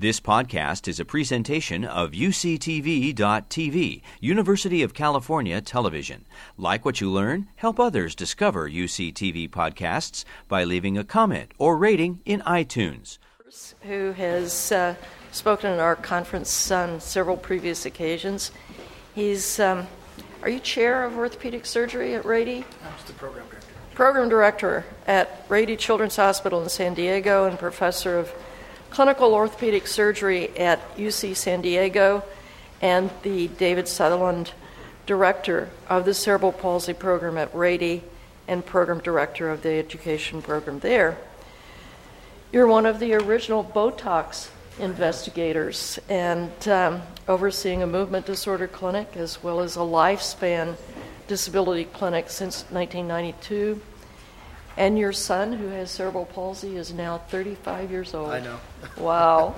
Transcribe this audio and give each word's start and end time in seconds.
This 0.00 0.20
podcast 0.20 0.86
is 0.86 1.00
a 1.00 1.04
presentation 1.04 1.84
of 1.84 2.12
UCTV.tv, 2.12 4.02
University 4.20 4.82
of 4.84 4.94
California 4.94 5.60
Television. 5.60 6.24
Like 6.56 6.84
what 6.84 7.00
you 7.00 7.10
learn, 7.10 7.48
help 7.56 7.80
others 7.80 8.14
discover 8.14 8.70
UCTV 8.70 9.50
podcasts 9.50 10.24
by 10.46 10.62
leaving 10.62 10.96
a 10.96 11.02
comment 11.02 11.50
or 11.58 11.76
rating 11.76 12.20
in 12.24 12.42
iTunes. 12.42 13.18
Who 13.82 14.12
has 14.12 14.70
uh, 14.70 14.94
spoken 15.32 15.72
at 15.72 15.80
our 15.80 15.96
conference 15.96 16.70
on 16.70 17.00
several 17.00 17.36
previous 17.36 17.84
occasions. 17.84 18.52
He's, 19.16 19.58
um, 19.58 19.88
are 20.42 20.48
you 20.48 20.60
chair 20.60 21.02
of 21.02 21.18
orthopedic 21.18 21.66
surgery 21.66 22.14
at 22.14 22.24
Rady? 22.24 22.64
I'm 22.84 22.92
the 23.04 23.14
program 23.14 23.48
director. 23.48 23.66
Program 23.96 24.28
director 24.28 24.84
at 25.08 25.44
Rady 25.48 25.76
Children's 25.76 26.14
Hospital 26.14 26.62
in 26.62 26.68
San 26.68 26.94
Diego 26.94 27.46
and 27.46 27.58
professor 27.58 28.16
of 28.16 28.32
clinical 28.90 29.34
orthopedic 29.34 29.86
surgery 29.86 30.56
at 30.56 30.96
UC 30.96 31.36
San 31.36 31.60
Diego, 31.60 32.22
and 32.80 33.10
the 33.22 33.48
David 33.48 33.88
Sutherland 33.88 34.52
director 35.06 35.70
of 35.88 36.04
the 36.04 36.14
cerebral 36.14 36.52
palsy 36.52 36.92
program 36.92 37.38
at 37.38 37.54
Rady 37.54 38.02
and 38.46 38.64
program 38.64 39.00
director 39.00 39.50
of 39.50 39.62
the 39.62 39.72
education 39.72 40.42
program 40.42 40.80
there. 40.80 41.18
You're 42.52 42.66
one 42.66 42.86
of 42.86 42.98
the 42.98 43.14
original 43.14 43.62
Botox 43.62 44.48
investigators 44.78 45.98
and 46.08 46.68
um, 46.68 47.02
overseeing 47.26 47.82
a 47.82 47.86
movement 47.86 48.26
disorder 48.26 48.68
clinic 48.68 49.16
as 49.16 49.42
well 49.42 49.60
as 49.60 49.76
a 49.76 49.80
lifespan 49.80 50.76
disability 51.26 51.84
clinic 51.84 52.30
since 52.30 52.62
1992. 52.70 53.80
And 54.76 54.98
your 54.98 55.12
son, 55.12 55.54
who 55.54 55.68
has 55.68 55.90
cerebral 55.90 56.26
palsy, 56.26 56.76
is 56.76 56.92
now 56.92 57.18
35 57.18 57.90
years 57.90 58.14
old. 58.14 58.30
I 58.30 58.40
know. 58.40 58.58
Wow. 58.96 59.54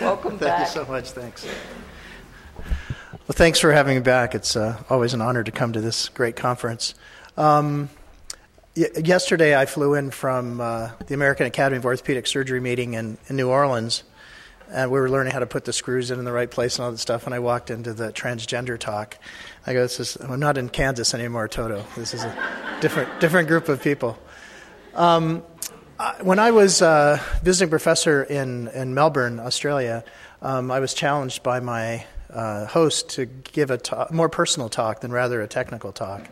Welcome 0.00 0.32
Thank 0.32 0.40
back. 0.40 0.58
Thank 0.58 0.76
you 0.76 0.84
so 0.84 0.90
much. 0.90 1.10
Thanks. 1.10 1.46
Well, 3.26 3.32
thanks 3.36 3.58
for 3.58 3.72
having 3.72 3.96
me 3.96 4.02
back. 4.02 4.34
It's 4.34 4.54
uh, 4.54 4.82
always 4.90 5.14
an 5.14 5.22
honor 5.22 5.42
to 5.42 5.50
come 5.50 5.72
to 5.72 5.80
this 5.80 6.08
great 6.10 6.36
conference. 6.36 6.94
Um, 7.36 7.88
y- 8.76 8.88
yesterday, 9.02 9.56
I 9.58 9.66
flew 9.66 9.94
in 9.94 10.10
from 10.10 10.60
uh, 10.60 10.90
the 11.06 11.14
American 11.14 11.46
Academy 11.46 11.78
of 11.78 11.86
Orthopedic 11.86 12.26
Surgery 12.26 12.60
meeting 12.60 12.94
in, 12.94 13.16
in 13.28 13.36
New 13.36 13.48
Orleans, 13.48 14.02
and 14.70 14.90
we 14.90 14.98
were 14.98 15.08
learning 15.08 15.32
how 15.32 15.38
to 15.38 15.46
put 15.46 15.64
the 15.64 15.72
screws 15.72 16.10
in 16.10 16.18
in 16.18 16.24
the 16.24 16.32
right 16.32 16.50
place 16.50 16.76
and 16.76 16.84
all 16.84 16.90
that 16.90 16.98
stuff. 16.98 17.24
And 17.24 17.34
I 17.34 17.38
walked 17.38 17.70
into 17.70 17.94
the 17.94 18.12
transgender 18.12 18.78
talk. 18.78 19.16
I 19.66 19.72
go, 19.72 19.82
"This 19.82 20.00
is 20.00 20.16
I'm 20.16 20.40
not 20.40 20.58
in 20.58 20.68
Kansas 20.68 21.14
anymore, 21.14 21.48
Toto. 21.48 21.84
This 21.96 22.12
is 22.12 22.24
a 22.24 22.78
different 22.80 23.20
different 23.20 23.48
group 23.48 23.68
of 23.68 23.82
people." 23.82 24.18
Um, 24.94 25.42
when 26.22 26.38
I 26.38 26.50
was 26.50 26.82
uh, 26.82 27.20
visiting 27.42 27.70
professor 27.70 28.22
in, 28.22 28.68
in 28.68 28.94
Melbourne, 28.94 29.38
Australia, 29.38 30.04
um, 30.42 30.70
I 30.70 30.80
was 30.80 30.92
challenged 30.92 31.42
by 31.42 31.60
my 31.60 32.04
uh, 32.30 32.66
host 32.66 33.10
to 33.10 33.26
give 33.26 33.70
a 33.70 33.78
talk, 33.78 34.12
more 34.12 34.28
personal 34.28 34.68
talk 34.68 35.00
than 35.00 35.12
rather 35.12 35.40
a 35.40 35.46
technical 35.46 35.92
talk. 35.92 36.28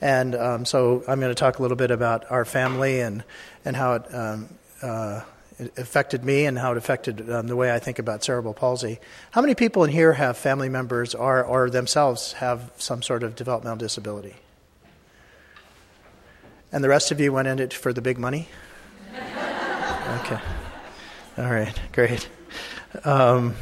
And 0.00 0.34
um, 0.34 0.64
so 0.64 1.04
I'm 1.06 1.20
going 1.20 1.30
to 1.30 1.34
talk 1.34 1.58
a 1.58 1.62
little 1.62 1.76
bit 1.76 1.90
about 1.90 2.30
our 2.30 2.44
family 2.44 3.00
and, 3.00 3.24
and 3.64 3.76
how 3.76 3.94
it, 3.94 4.14
um, 4.14 4.48
uh, 4.82 5.20
it 5.58 5.78
affected 5.78 6.24
me 6.24 6.46
and 6.46 6.58
how 6.58 6.72
it 6.72 6.78
affected 6.78 7.30
um, 7.30 7.46
the 7.46 7.56
way 7.56 7.72
I 7.72 7.78
think 7.78 7.98
about 7.98 8.24
cerebral 8.24 8.54
palsy. 8.54 9.00
How 9.30 9.40
many 9.40 9.54
people 9.54 9.84
in 9.84 9.90
here 9.90 10.14
have 10.14 10.36
family 10.38 10.68
members 10.68 11.14
or, 11.14 11.44
or 11.44 11.70
themselves 11.70 12.32
have 12.34 12.72
some 12.78 13.02
sort 13.02 13.22
of 13.22 13.36
developmental 13.36 13.78
disability? 13.78 14.34
And 16.72 16.82
the 16.82 16.88
rest 16.88 17.12
of 17.12 17.20
you 17.20 17.32
went 17.32 17.48
in 17.48 17.58
it 17.60 17.72
for 17.72 17.92
the 17.92 18.02
big 18.02 18.18
money? 18.18 18.48
Okay. 20.06 20.38
All 21.38 21.50
right, 21.50 21.80
great. 21.92 22.28
Um, 23.04 23.54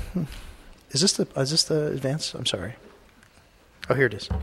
is 0.90 1.00
this 1.00 1.12
the 1.14 1.28
is 1.36 1.50
this 1.50 1.64
the 1.64 1.86
advance? 1.86 2.34
I'm 2.34 2.46
sorry. 2.46 2.74
Oh, 3.88 3.94
here 3.94 4.06
it 4.06 4.14
is. 4.14 4.28
All 4.30 4.40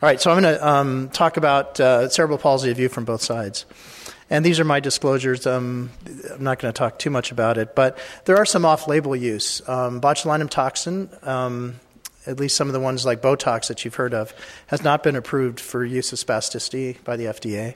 right, 0.00 0.20
so 0.20 0.30
I'm 0.30 0.40
going 0.40 0.54
to 0.54 0.68
um, 0.68 1.08
talk 1.10 1.36
about 1.36 1.78
uh, 1.80 2.08
cerebral 2.08 2.38
palsy 2.38 2.70
of 2.70 2.76
view 2.76 2.88
from 2.88 3.04
both 3.04 3.20
sides. 3.20 3.66
And 4.30 4.44
these 4.44 4.60
are 4.60 4.64
my 4.64 4.80
disclosures. 4.80 5.46
Um, 5.46 5.90
I'm 6.32 6.44
not 6.44 6.58
going 6.58 6.72
to 6.72 6.78
talk 6.78 6.98
too 6.98 7.10
much 7.10 7.32
about 7.32 7.58
it, 7.58 7.74
but 7.74 7.98
there 8.24 8.36
are 8.36 8.46
some 8.46 8.64
off 8.64 8.86
label 8.86 9.16
use. 9.16 9.66
Um, 9.68 10.00
botulinum 10.00 10.50
toxin, 10.50 11.10
um, 11.22 11.80
at 12.26 12.38
least 12.38 12.56
some 12.56 12.68
of 12.68 12.74
the 12.74 12.80
ones 12.80 13.06
like 13.06 13.22
Botox 13.22 13.68
that 13.68 13.84
you've 13.84 13.94
heard 13.94 14.14
of, 14.14 14.34
has 14.68 14.84
not 14.84 15.02
been 15.02 15.16
approved 15.16 15.58
for 15.60 15.84
use 15.84 16.12
of 16.12 16.18
spasticity 16.18 17.02
by 17.04 17.16
the 17.16 17.24
FDA. 17.24 17.74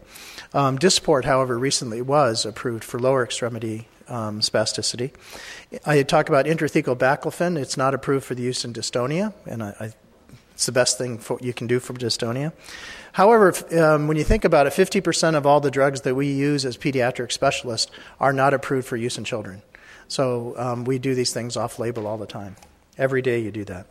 Um, 0.55 0.79
Dysport, 0.79 1.25
however, 1.25 1.59
recently 1.59 2.03
was 2.03 2.45
approved 2.45 2.85
for 2.85 2.99
lower 2.99 3.25
extremity 3.25 3.89
um, 4.09 4.41
spasticity. 4.41 5.13
I 5.87 6.03
talk 6.03 6.29
about 6.29 6.47
intrathecal 6.47 6.97
baclofen. 6.97 7.59
It's 7.59 7.77
not 7.77 7.95
approved 7.95 8.27
for 8.27 8.35
the 8.35 8.43
use 8.43 8.65
in 8.65 8.73
dystonia, 8.73 9.33
and 9.47 9.63
I, 9.63 9.75
I, 9.81 9.93
it's 10.53 10.67
the 10.67 10.73
best 10.73 10.99
thing 10.99 11.19
for, 11.19 11.39
you 11.41 11.55
can 11.55 11.67
do 11.67 11.81
for 11.81 11.95
dystonia. 11.95 12.53
However, 13.13 13.49
if, 13.49 13.73
um, 13.77 14.09
when 14.09 14.17
you 14.17 14.25
think 14.25 14.45
about 14.45 14.67
it, 14.67 14.73
50% 14.73 15.35
of 15.35 15.47
all 15.47 15.61
the 15.61 15.71
drugs 15.71 16.03
that 16.03 16.15
we 16.15 16.31
use 16.31 16.65
as 16.65 16.77
pediatric 16.77 17.33
specialists 17.33 17.91
are 18.21 18.33
not 18.33 18.53
approved 18.55 18.87
for 18.87 18.97
use 18.97 19.17
in 19.19 19.25
children. 19.25 19.63
So 20.09 20.55
um, 20.59 20.85
we 20.85 20.99
do 20.99 21.15
these 21.15 21.33
things 21.33 21.57
off 21.57 21.79
label 21.79 22.07
all 22.07 22.19
the 22.19 22.27
time. 22.27 22.57
Every 22.99 23.23
day 23.23 23.39
you 23.39 23.51
do 23.51 23.65
that. 23.65 23.87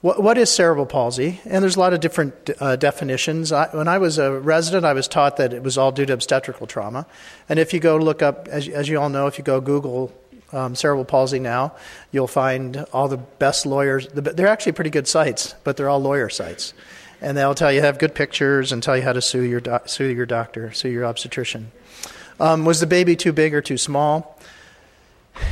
What, 0.00 0.22
what 0.22 0.38
is 0.38 0.48
cerebral 0.48 0.86
palsy? 0.86 1.40
And 1.44 1.62
there's 1.62 1.74
a 1.74 1.80
lot 1.80 1.92
of 1.92 1.98
different 1.98 2.50
uh, 2.60 2.76
definitions. 2.76 3.50
I, 3.50 3.66
when 3.76 3.88
I 3.88 3.98
was 3.98 4.18
a 4.18 4.38
resident, 4.38 4.84
I 4.84 4.92
was 4.92 5.08
taught 5.08 5.38
that 5.38 5.52
it 5.52 5.64
was 5.64 5.76
all 5.76 5.90
due 5.90 6.06
to 6.06 6.12
obstetrical 6.12 6.68
trauma. 6.68 7.04
And 7.48 7.58
if 7.58 7.74
you 7.74 7.80
go 7.80 7.96
look 7.96 8.22
up, 8.22 8.46
as, 8.46 8.68
as 8.68 8.88
you 8.88 9.00
all 9.00 9.08
know, 9.08 9.26
if 9.26 9.38
you 9.38 9.44
go 9.44 9.60
Google 9.60 10.12
um, 10.52 10.76
cerebral 10.76 11.04
palsy 11.04 11.40
now, 11.40 11.74
you'll 12.12 12.28
find 12.28 12.86
all 12.92 13.08
the 13.08 13.16
best 13.16 13.66
lawyers. 13.66 14.06
The, 14.06 14.20
they're 14.20 14.46
actually 14.46 14.72
pretty 14.72 14.90
good 14.90 15.08
sites, 15.08 15.56
but 15.64 15.76
they're 15.76 15.88
all 15.88 16.00
lawyer 16.00 16.28
sites. 16.28 16.74
And 17.20 17.36
they'll 17.36 17.56
tell 17.56 17.72
you 17.72 17.80
have 17.80 17.98
good 17.98 18.14
pictures 18.14 18.70
and 18.70 18.80
tell 18.80 18.96
you 18.96 19.02
how 19.02 19.12
to 19.12 19.20
sue 19.20 19.42
your, 19.42 19.60
sue 19.86 20.06
your 20.06 20.26
doctor, 20.26 20.72
sue 20.72 20.90
your 20.90 21.06
obstetrician. 21.06 21.72
Um, 22.38 22.64
was 22.64 22.78
the 22.78 22.86
baby 22.86 23.16
too 23.16 23.32
big 23.32 23.52
or 23.52 23.60
too 23.60 23.76
small? 23.76 24.37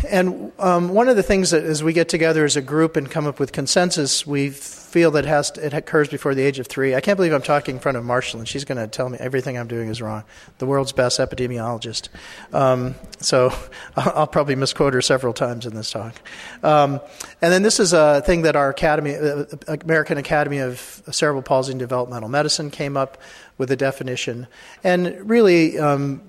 And 0.08 0.52
um, 0.58 0.90
one 0.90 1.08
of 1.08 1.16
the 1.16 1.22
things 1.22 1.50
that 1.50 1.64
as 1.64 1.82
we 1.82 1.92
get 1.92 2.08
together 2.08 2.44
as 2.44 2.56
a 2.56 2.62
group 2.62 2.96
and 2.96 3.10
come 3.10 3.26
up 3.26 3.38
with 3.38 3.52
consensus, 3.52 4.26
we 4.26 4.50
feel 4.50 5.10
that 5.10 5.24
it, 5.24 5.28
has 5.28 5.50
to, 5.50 5.66
it 5.66 5.74
occurs 5.74 6.08
before 6.08 6.34
the 6.34 6.42
age 6.42 6.58
of 6.58 6.66
three. 6.66 6.94
I 6.94 7.00
can't 7.00 7.16
believe 7.16 7.32
I'm 7.32 7.42
talking 7.42 7.76
in 7.76 7.80
front 7.80 7.98
of 7.98 8.04
Marshall, 8.04 8.40
and 8.40 8.48
she's 8.48 8.64
going 8.64 8.78
to 8.78 8.86
tell 8.86 9.08
me 9.08 9.18
everything 9.18 9.58
I'm 9.58 9.68
doing 9.68 9.88
is 9.88 10.00
wrong. 10.00 10.24
The 10.58 10.66
world's 10.66 10.92
best 10.92 11.18
epidemiologist. 11.18 12.08
Um, 12.52 12.94
so 13.18 13.52
I'll 13.96 14.26
probably 14.26 14.54
misquote 14.54 14.94
her 14.94 15.02
several 15.02 15.32
times 15.32 15.66
in 15.66 15.74
this 15.74 15.90
talk. 15.90 16.14
Um, 16.62 17.00
and 17.42 17.52
then 17.52 17.62
this 17.62 17.80
is 17.80 17.92
a 17.92 18.22
thing 18.22 18.42
that 18.42 18.56
our 18.56 18.70
Academy, 18.70 19.16
uh, 19.16 19.44
American 19.68 20.18
Academy 20.18 20.58
of 20.58 21.02
Cerebral 21.10 21.42
Palsy 21.42 21.72
and 21.72 21.78
Developmental 21.78 22.28
Medicine 22.28 22.70
came 22.70 22.96
up 22.96 23.18
with 23.58 23.70
a 23.70 23.76
definition. 23.76 24.46
And 24.84 25.28
really, 25.28 25.78
um, 25.78 26.22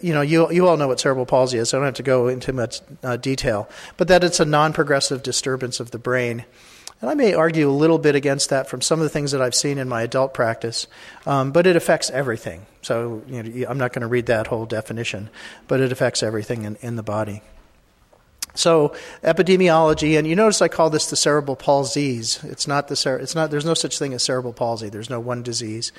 you 0.00 0.12
know, 0.12 0.22
you, 0.22 0.50
you 0.50 0.66
all 0.68 0.76
know 0.76 0.88
what 0.88 1.00
cerebral 1.00 1.26
palsy 1.26 1.58
is. 1.58 1.70
So 1.70 1.78
I 1.78 1.80
don't 1.80 1.86
have 1.86 1.94
to 1.94 2.02
go 2.02 2.28
into 2.28 2.52
much 2.52 2.80
uh, 3.02 3.16
detail, 3.16 3.68
but 3.96 4.08
that 4.08 4.24
it's 4.24 4.40
a 4.40 4.44
non-progressive 4.44 5.22
disturbance 5.22 5.80
of 5.80 5.90
the 5.90 5.98
brain. 5.98 6.44
And 7.00 7.10
I 7.10 7.14
may 7.14 7.34
argue 7.34 7.68
a 7.68 7.72
little 7.72 7.98
bit 7.98 8.14
against 8.14 8.50
that 8.50 8.68
from 8.68 8.80
some 8.80 9.00
of 9.00 9.04
the 9.04 9.10
things 9.10 9.32
that 9.32 9.42
I've 9.42 9.56
seen 9.56 9.78
in 9.78 9.88
my 9.88 10.02
adult 10.02 10.34
practice, 10.34 10.86
um, 11.26 11.50
but 11.50 11.66
it 11.66 11.74
affects 11.74 12.10
everything. 12.10 12.64
So 12.82 13.22
you 13.26 13.42
know, 13.42 13.66
I'm 13.68 13.78
not 13.78 13.92
going 13.92 14.02
to 14.02 14.08
read 14.08 14.26
that 14.26 14.46
whole 14.46 14.66
definition, 14.66 15.28
but 15.66 15.80
it 15.80 15.90
affects 15.90 16.22
everything 16.22 16.62
in, 16.62 16.76
in 16.76 16.94
the 16.96 17.02
body. 17.02 17.42
So 18.54 18.94
epidemiology, 19.22 20.18
and 20.18 20.26
you 20.26 20.36
notice 20.36 20.60
I 20.60 20.68
call 20.68 20.90
this 20.90 21.08
the 21.08 21.16
cerebral 21.16 21.56
palsies. 21.56 22.44
It's 22.44 22.66
not 22.66 22.88
the 22.88 23.18
it's 23.20 23.34
not. 23.34 23.50
There's 23.50 23.64
no 23.64 23.74
such 23.74 23.98
thing 23.98 24.12
as 24.12 24.22
cerebral 24.22 24.52
palsy. 24.52 24.88
There's 24.88 25.10
no 25.10 25.20
one 25.20 25.42
disease 25.42 25.92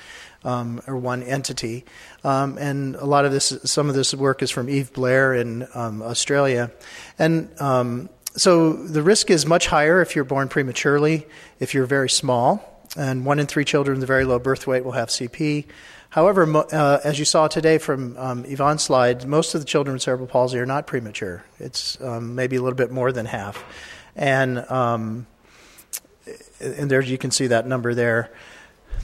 um, 0.44 0.80
or 0.86 0.96
one 0.96 1.22
entity. 1.22 1.84
Um, 2.22 2.56
and 2.58 2.94
a 2.96 3.04
lot 3.06 3.24
of 3.24 3.32
this, 3.32 3.56
some 3.64 3.88
of 3.88 3.94
this 3.94 4.14
work 4.14 4.42
is 4.42 4.50
from 4.50 4.70
Eve 4.70 4.92
Blair 4.92 5.34
in 5.34 5.66
um, 5.74 6.02
Australia, 6.02 6.70
and 7.18 7.50
um, 7.60 8.08
so 8.36 8.72
the 8.72 9.02
risk 9.02 9.30
is 9.30 9.46
much 9.46 9.68
higher 9.68 10.00
if 10.02 10.16
you're 10.16 10.24
born 10.24 10.48
prematurely, 10.48 11.26
if 11.60 11.72
you're 11.72 11.86
very 11.86 12.10
small, 12.10 12.82
and 12.96 13.24
one 13.24 13.38
in 13.38 13.46
three 13.46 13.64
children 13.64 13.96
with 13.96 14.04
a 14.04 14.06
very 14.06 14.24
low 14.24 14.38
birth 14.38 14.66
weight 14.66 14.84
will 14.84 14.92
have 14.92 15.08
CP. 15.08 15.66
However, 16.14 16.46
uh, 16.56 17.00
as 17.02 17.18
you 17.18 17.24
saw 17.24 17.48
today 17.48 17.78
from 17.78 18.16
um, 18.18 18.44
Yvonne's 18.44 18.84
slide, 18.84 19.26
most 19.26 19.52
of 19.56 19.60
the 19.60 19.64
children 19.64 19.94
with 19.94 20.02
cerebral 20.02 20.28
palsy 20.28 20.60
are 20.60 20.64
not 20.64 20.86
premature. 20.86 21.42
It's 21.58 22.00
um, 22.00 22.36
maybe 22.36 22.54
a 22.54 22.62
little 22.62 22.76
bit 22.76 22.92
more 22.92 23.10
than 23.10 23.26
half. 23.26 23.64
And, 24.14 24.58
um, 24.70 25.26
and 26.60 26.88
there 26.88 27.00
you 27.00 27.18
can 27.18 27.32
see 27.32 27.48
that 27.48 27.66
number 27.66 27.94
there. 27.94 28.30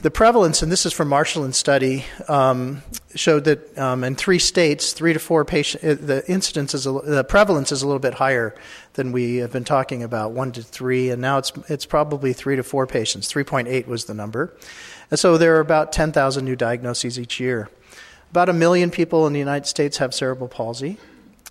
The 0.03 0.09
prevalence, 0.09 0.61
and 0.61 0.71
this 0.71 0.85
is 0.85 0.93
from 0.93 1.09
Marshall's 1.09 1.57
study, 1.57 2.05
um, 2.29 2.81
showed 3.13 3.43
that 3.43 3.77
um, 3.77 4.05
in 4.05 4.15
three 4.15 4.39
states, 4.39 4.93
three 4.93 5.11
to 5.11 5.19
four 5.19 5.43
patients, 5.43 5.83
uh, 5.83 5.97
the 5.99 6.23
incidence 6.31 6.73
is 6.73 6.87
a, 6.87 6.93
the 6.93 7.25
prevalence 7.25 7.73
is 7.73 7.81
a 7.81 7.87
little 7.87 7.99
bit 7.99 8.13
higher 8.13 8.55
than 8.93 9.11
we 9.11 9.37
have 9.37 9.51
been 9.51 9.65
talking 9.65 10.01
about, 10.01 10.31
one 10.31 10.53
to 10.53 10.63
three, 10.63 11.09
and 11.09 11.21
now 11.21 11.37
it's 11.37 11.51
it's 11.67 11.85
probably 11.85 12.31
three 12.31 12.55
to 12.55 12.63
four 12.63 12.87
patients. 12.87 13.27
Three 13.27 13.43
point 13.43 13.67
eight 13.67 13.85
was 13.85 14.05
the 14.05 14.13
number. 14.13 14.55
And 15.11 15.19
so 15.19 15.37
there 15.37 15.57
are 15.57 15.59
about 15.59 15.91
10,000 15.91 16.43
new 16.43 16.55
diagnoses 16.55 17.19
each 17.19 17.39
year. 17.39 17.69
About 18.31 18.47
a 18.47 18.53
million 18.53 18.89
people 18.91 19.27
in 19.27 19.33
the 19.33 19.39
United 19.39 19.67
States 19.67 19.97
have 19.97 20.13
cerebral 20.13 20.47
palsy. 20.47 20.97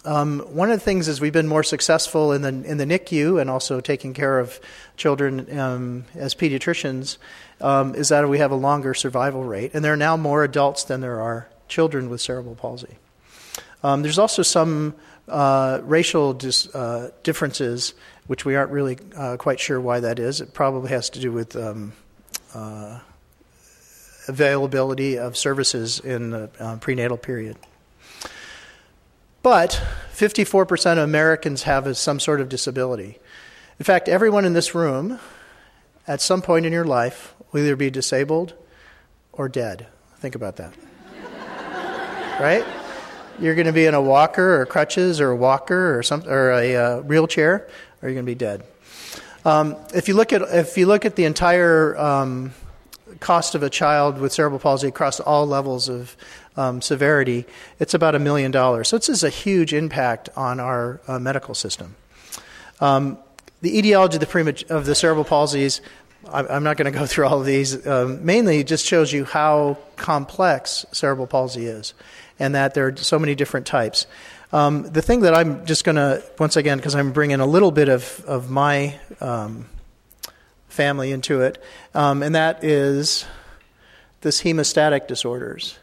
um, 0.07 0.41
one 0.49 0.71
of 0.71 0.79
the 0.79 0.85
things 0.85 1.09
is 1.09 1.21
we've 1.21 1.31
been 1.31 1.47
more 1.47 1.63
successful 1.63 2.33
in 2.33 2.41
the 2.41 2.49
in 2.49 2.79
the 2.79 2.87
NICU 2.87 3.39
and 3.39 3.51
also 3.51 3.81
taking 3.81 4.15
care 4.15 4.39
of 4.39 4.59
children 4.97 5.59
um, 5.59 6.05
as 6.15 6.35
pediatricians. 6.35 7.19
Um, 7.61 7.95
is 7.95 8.09
that 8.09 8.27
we 8.27 8.39
have 8.39 8.51
a 8.51 8.57
longer 8.57 8.95
survival 8.95 9.45
rate, 9.45 9.73
and 9.75 9.85
there 9.85 9.93
are 9.93 9.99
now 9.99 10.17
more 10.17 10.43
adults 10.43 10.85
than 10.85 11.03
there 11.03 11.21
are 11.21 11.47
children 11.69 12.09
with 12.09 12.23
cerebral 12.23 12.55
palsy. 12.55 12.97
Um, 13.83 14.01
there's 14.01 14.19
also 14.19 14.43
some 14.43 14.95
uh, 15.29 15.81
racial 15.83 16.33
dis, 16.33 16.75
uh, 16.75 17.11
differences, 17.23 17.93
which 18.27 18.47
we 18.47 18.57
aren't 18.57 18.71
really 18.71 18.97
uh, 19.15 19.37
quite 19.37 19.61
sure 19.61 19.79
why 19.79 20.01
that 20.01 20.19
is. 20.19 20.41
It 20.41 20.55
probably 20.55 20.89
has 20.89 21.11
to 21.11 21.21
do 21.21 21.31
with 21.31 21.55
um, 21.57 21.93
uh, 22.55 23.01
availability 24.31 25.19
of 25.19 25.37
services 25.37 26.01
in 26.01 26.31
the 26.31 26.51
uh, 26.59 26.77
prenatal 26.79 27.19
period. 27.19 27.57
But 29.43 29.83
54% 30.15 30.93
of 30.93 30.99
Americans 30.99 31.65
have 31.65 31.97
some 31.97 32.21
sort 32.21 32.41
of 32.41 32.49
disability. 32.49 33.19
In 33.79 33.85
fact, 33.85 34.09
everyone 34.09 34.45
in 34.45 34.53
this 34.53 34.75
room, 34.75 35.19
at 36.07 36.21
some 36.21 36.43
point 36.43 36.67
in 36.67 36.73
your 36.73 36.85
life, 36.85 37.35
will 37.51 37.61
either 37.61 37.77
be 37.77 37.91
disabled 37.91 38.55
or 39.33 39.49
dead. 39.49 39.87
Think 40.19 40.35
about 40.35 40.57
that. 40.57 40.75
right? 42.41 42.65
You're 43.39 43.55
going 43.55 43.67
to 43.67 43.73
be 43.73 43.87
in 43.87 43.95
a 43.95 44.03
walker 44.03 44.61
or 44.61 44.67
crutches 44.67 45.21
or 45.21 45.31
a 45.31 45.37
walker 45.37 45.99
or 45.99 46.03
some 46.03 46.29
or 46.29 46.53
a 46.53 46.77
uh, 46.77 47.01
wheelchair, 47.01 47.67
or 48.03 48.09
you're 48.09 48.15
going 48.15 48.27
to 48.27 48.31
be 48.31 48.35
dead. 48.35 48.65
Um, 49.47 49.77
if 49.95 50.09
you 50.09 50.15
look 50.15 50.35
at 50.35 50.43
if 50.43 50.77
you 50.77 50.85
look 50.85 51.07
at 51.07 51.17
the 51.17 51.25
entire 51.25 51.97
um, 51.97 52.53
cost 53.21 53.55
of 53.55 53.63
a 53.63 53.71
child 53.71 54.19
with 54.19 54.33
cerebral 54.33 54.59
palsy 54.59 54.89
across 54.89 55.21
all 55.21 55.47
levels 55.47 55.89
of 55.89 56.17
um, 56.57 56.81
severity, 56.81 57.47
it's 57.79 57.95
about 57.95 58.15
a 58.15 58.19
million 58.19 58.51
dollars. 58.51 58.89
So 58.89 58.99
this 58.99 59.09
is 59.09 59.25
a 59.25 59.31
huge 59.31 59.73
impact 59.73 60.29
on 60.37 60.59
our 60.59 61.01
uh, 61.07 61.19
medical 61.19 61.55
system. 61.55 61.95
Um, 62.81 63.19
the 63.61 63.79
etiology 63.79 64.17
of 64.17 64.21
the, 64.21 64.65
of 64.71 64.87
the 64.87 64.95
cerebral 64.95 65.25
palsies, 65.25 65.81
I'm 66.33 66.63
not 66.63 66.77
going 66.77 66.93
to 66.93 66.99
go 66.99 67.07
through 67.07 67.27
all 67.27 67.41
of 67.41 67.47
these. 67.47 67.87
Um, 67.87 68.25
mainly, 68.25 68.63
just 68.65 68.87
shows 68.87 69.13
you 69.13 69.25
how 69.25 69.79
complex 69.97 70.85
cerebral 70.93 71.27
palsy 71.27 71.67
is, 71.67 71.95
and 72.39 72.55
that 72.55 72.75
there 72.75 72.87
are 72.89 72.97
so 72.97 73.19
many 73.19 73.35
different 73.35 73.67
types. 73.67 74.07
Um, 74.53 74.83
the 74.83 75.03
thing 75.03 75.21
that 75.21 75.35
I'm 75.35 75.65
just 75.65 75.85
going 75.85 75.97
to, 75.97 76.23
once 76.39 76.57
again, 76.57 76.79
because 76.79 76.95
I'm 76.95 77.13
bringing 77.13 77.41
a 77.41 77.47
little 77.47 77.71
bit 77.71 77.89
of, 77.89 78.23
of 78.27 78.51
my 78.51 78.99
um, 79.21 79.67
family 80.71 81.13
into 81.13 81.43
it, 81.43 81.63
um, 81.95 82.23
and 82.23 82.35
that 82.35 82.65
is 82.65 83.27
this 84.23 84.43
hemostatic 84.43 85.07
disorders. 85.07 85.79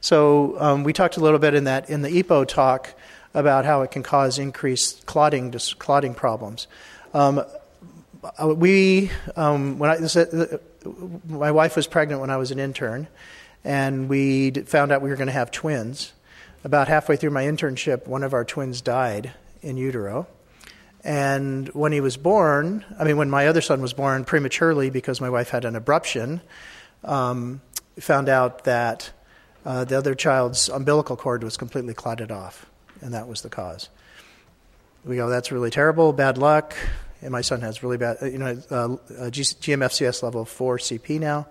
So 0.00 0.60
um, 0.60 0.84
we 0.84 0.92
talked 0.92 1.16
a 1.16 1.20
little 1.20 1.38
bit 1.38 1.54
in 1.54 1.64
that 1.64 1.90
in 1.90 2.02
the 2.02 2.22
EPO 2.22 2.48
talk 2.48 2.94
about 3.34 3.64
how 3.64 3.82
it 3.82 3.90
can 3.90 4.02
cause 4.02 4.38
increased 4.38 5.06
clotting 5.06 5.52
clotting 5.78 6.14
problems. 6.14 6.66
Um, 7.12 7.42
uh, 8.38 8.48
we 8.48 9.10
um, 9.36 9.78
when 9.78 9.90
I 9.90 9.96
uh, 9.96 10.58
my 11.28 11.50
wife 11.50 11.76
was 11.76 11.86
pregnant 11.86 12.20
when 12.20 12.30
I 12.30 12.36
was 12.36 12.50
an 12.50 12.58
intern, 12.58 13.08
and 13.64 14.08
we 14.08 14.50
found 14.50 14.92
out 14.92 15.02
we 15.02 15.10
were 15.10 15.16
going 15.16 15.26
to 15.28 15.32
have 15.32 15.50
twins. 15.50 16.12
About 16.64 16.88
halfway 16.88 17.14
through 17.14 17.30
my 17.30 17.44
internship, 17.44 18.08
one 18.08 18.24
of 18.24 18.34
our 18.34 18.44
twins 18.44 18.80
died 18.80 19.32
in 19.62 19.76
utero. 19.76 20.26
And 21.06 21.68
when 21.68 21.92
he 21.92 22.00
was 22.00 22.16
born, 22.16 22.84
I 22.98 23.04
mean, 23.04 23.16
when 23.16 23.30
my 23.30 23.46
other 23.46 23.60
son 23.60 23.80
was 23.80 23.92
born 23.92 24.24
prematurely 24.24 24.90
because 24.90 25.20
my 25.20 25.30
wife 25.30 25.50
had 25.50 25.64
an 25.64 25.74
abruption, 25.74 26.40
um, 27.04 27.60
found 28.00 28.28
out 28.28 28.64
that 28.64 29.12
uh, 29.64 29.84
the 29.84 29.96
other 29.96 30.16
child's 30.16 30.68
umbilical 30.68 31.16
cord 31.16 31.44
was 31.44 31.56
completely 31.56 31.94
clotted 31.94 32.32
off, 32.32 32.66
and 33.02 33.14
that 33.14 33.28
was 33.28 33.42
the 33.42 33.48
cause. 33.48 33.88
We 35.04 35.14
go, 35.14 35.28
that's 35.28 35.52
really 35.52 35.70
terrible, 35.70 36.12
bad 36.12 36.38
luck. 36.38 36.74
And 37.22 37.30
my 37.30 37.42
son 37.42 37.60
has 37.60 37.84
really 37.84 37.98
bad, 37.98 38.16
you 38.22 38.38
know, 38.38 38.60
uh, 38.68 38.96
GMFCS 39.30 40.24
level 40.24 40.44
4 40.44 40.78
CP 40.78 41.20
now. 41.20 41.46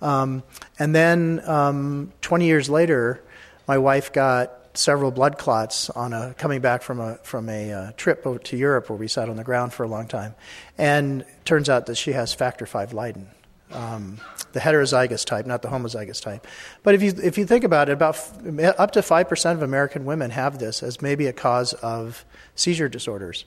Um, 0.00 0.44
and 0.78 0.94
then 0.94 1.42
um, 1.44 2.12
20 2.20 2.46
years 2.46 2.70
later, 2.70 3.20
my 3.66 3.78
wife 3.78 4.12
got 4.12 4.61
several 4.74 5.10
blood 5.10 5.38
clots 5.38 5.90
on 5.90 6.12
a 6.12 6.34
coming 6.38 6.60
back 6.60 6.82
from 6.82 7.00
a 7.00 7.16
from 7.22 7.48
a 7.48 7.72
uh, 7.72 7.92
trip 7.96 8.24
to 8.44 8.56
Europe 8.56 8.90
where 8.90 8.98
we 8.98 9.08
sat 9.08 9.28
on 9.28 9.36
the 9.36 9.44
ground 9.44 9.72
for 9.72 9.84
a 9.84 9.88
long 9.88 10.06
time, 10.06 10.34
and 10.78 11.24
turns 11.44 11.68
out 11.68 11.86
that 11.86 11.96
she 11.96 12.12
has 12.12 12.32
factor 12.34 12.66
five 12.66 12.92
Leiden 12.92 13.28
um, 13.74 14.18
the 14.52 14.60
heterozygous 14.60 15.24
type, 15.24 15.46
not 15.46 15.62
the 15.62 15.68
homozygous 15.68 16.20
type. 16.20 16.46
But 16.82 16.94
if 16.94 17.02
you 17.02 17.12
if 17.22 17.38
you 17.38 17.46
think 17.46 17.64
about 17.64 17.88
it, 17.88 17.92
about 17.92 18.16
f- 18.16 18.78
up 18.78 18.92
to 18.92 19.02
five 19.02 19.28
percent 19.28 19.56
of 19.56 19.62
American 19.62 20.04
women 20.04 20.30
have 20.30 20.58
this 20.58 20.82
as 20.82 21.00
maybe 21.00 21.26
a 21.26 21.32
cause 21.32 21.72
of 21.74 22.24
seizure 22.54 22.88
disorders, 22.88 23.44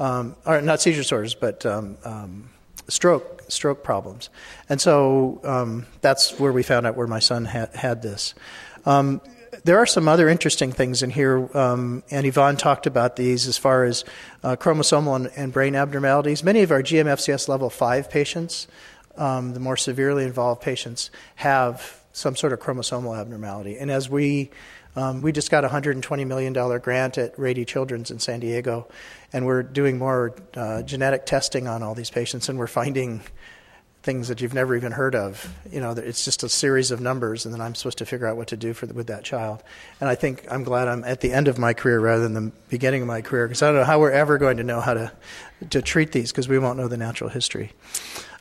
um, 0.00 0.36
or 0.44 0.60
not 0.60 0.80
seizure 0.80 1.02
disorders, 1.02 1.34
but 1.34 1.64
um, 1.64 1.96
um 2.04 2.50
stroke 2.88 3.44
stroke 3.48 3.82
problems. 3.82 4.30
And 4.68 4.80
so 4.80 5.40
um, 5.44 5.86
that's 6.00 6.38
where 6.38 6.52
we 6.52 6.62
found 6.62 6.86
out 6.86 6.96
where 6.96 7.06
my 7.06 7.20
son 7.20 7.44
had 7.44 7.74
had 7.74 8.02
this. 8.02 8.34
There 9.64 9.78
are 9.78 9.86
some 9.86 10.08
other 10.08 10.28
interesting 10.28 10.72
things 10.72 11.02
in 11.02 11.10
here, 11.10 11.48
um, 11.56 12.02
and 12.10 12.26
Yvonne 12.26 12.56
talked 12.56 12.86
about 12.86 13.16
these 13.16 13.46
as 13.46 13.58
far 13.58 13.84
as 13.84 14.04
uh, 14.42 14.56
chromosomal 14.56 15.16
and, 15.16 15.30
and, 15.36 15.52
brain 15.52 15.74
abnormalities. 15.74 16.44
Many 16.44 16.62
of 16.62 16.70
our 16.70 16.82
GMFCS 16.82 17.48
level 17.48 17.68
5 17.70 18.10
patients 18.10 18.68
um, 19.18 19.52
the 19.52 19.60
more 19.60 19.76
severely 19.76 20.24
involved 20.24 20.62
patients 20.62 21.10
have 21.36 22.00
some 22.12 22.36
sort 22.36 22.52
of 22.52 22.60
chromosomal 22.60 23.18
abnormality. 23.18 23.76
And 23.76 23.90
as 23.90 24.08
we 24.08 24.50
um, 24.96 25.20
we 25.22 25.30
just 25.30 25.50
got 25.50 25.64
a 25.64 25.68
$120 25.68 26.26
million 26.26 26.52
grant 26.80 27.18
at 27.18 27.38
Rady 27.38 27.64
Children's 27.64 28.10
in 28.10 28.18
San 28.18 28.40
Diego, 28.40 28.88
and 29.32 29.46
we're 29.46 29.62
doing 29.62 29.96
more 29.96 30.34
uh, 30.54 30.82
genetic 30.82 31.24
testing 31.24 31.68
on 31.68 31.84
all 31.84 31.94
these 31.94 32.10
patients, 32.10 32.48
and 32.48 32.58
we're 32.58 32.66
finding 32.66 33.22
things 34.08 34.28
that 34.28 34.40
you've 34.40 34.54
never 34.54 34.74
even 34.74 34.90
heard 34.90 35.14
of. 35.14 35.52
You 35.70 35.82
know, 35.82 35.90
it's 35.90 36.24
just 36.24 36.42
a 36.42 36.48
series 36.48 36.90
of 36.90 36.98
numbers, 36.98 37.44
and 37.44 37.52
then 37.52 37.60
I'm 37.60 37.74
supposed 37.74 37.98
to 37.98 38.06
figure 38.06 38.26
out 38.26 38.38
what 38.38 38.48
to 38.48 38.56
do 38.56 38.72
for 38.72 38.86
the, 38.86 38.94
with 38.94 39.08
that 39.08 39.22
child. 39.22 39.62
And 40.00 40.08
I 40.08 40.14
think 40.14 40.46
I'm 40.50 40.64
glad 40.64 40.88
I'm 40.88 41.04
at 41.04 41.20
the 41.20 41.30
end 41.30 41.46
of 41.46 41.58
my 41.58 41.74
career 41.74 42.00
rather 42.00 42.22
than 42.22 42.32
the 42.32 42.50
beginning 42.70 43.02
of 43.02 43.06
my 43.06 43.20
career, 43.20 43.46
because 43.46 43.62
I 43.62 43.66
don't 43.66 43.76
know 43.76 43.84
how 43.84 44.00
we're 44.00 44.12
ever 44.12 44.38
going 44.38 44.56
to 44.56 44.64
know 44.64 44.80
how 44.80 44.94
to 44.94 45.12
to 45.68 45.82
treat 45.82 46.12
these, 46.12 46.32
because 46.32 46.48
we 46.48 46.58
won't 46.58 46.78
know 46.78 46.88
the 46.88 46.96
natural 46.96 47.28
history. 47.28 47.72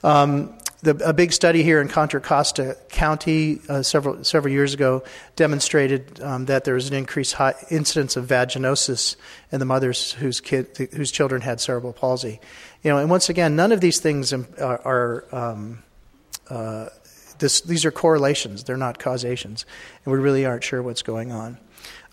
Um, 0.06 0.58
the, 0.82 0.92
a 1.04 1.14
big 1.14 1.34
study 1.34 1.64
here 1.64 1.82
in 1.82 1.88
Contra 1.88 2.22
Costa 2.22 2.78
County 2.90 3.60
uh, 3.68 3.82
several 3.82 4.24
several 4.24 4.54
years 4.54 4.74
ago 4.74 5.04
demonstrated 5.36 6.22
um, 6.22 6.46
that 6.46 6.66
there 6.66 6.76
was 6.76 6.88
an 6.88 6.96
increased 6.96 7.36
incidence 7.72 8.16
of 8.16 8.28
vaginosis 8.28 9.16
in 9.52 9.60
the 9.60 9.66
mothers 9.66 10.12
whose 10.14 10.40
kid 10.40 10.90
whose 10.94 11.12
children 11.12 11.42
had 11.42 11.60
cerebral 11.60 11.94
palsy. 11.94 12.40
You 12.84 12.92
know, 12.92 13.00
and 13.00 13.10
once 13.10 13.30
again, 13.30 13.56
none 13.56 13.72
of 13.72 13.82
these 13.82 14.00
things 14.00 14.32
are, 14.34 14.46
are 14.60 15.26
um, 15.32 15.84
uh, 16.50 16.90
this, 17.40 17.62
these 17.62 17.84
are 17.84 17.92
correlations; 17.92 18.64
they're 18.64 18.78
not 18.78 19.00
causations, 19.00 19.66
and 20.06 20.14
we 20.14 20.20
really 20.20 20.46
aren't 20.46 20.64
sure 20.64 20.84
what's 20.84 21.02
going 21.02 21.32
on. 21.32 21.58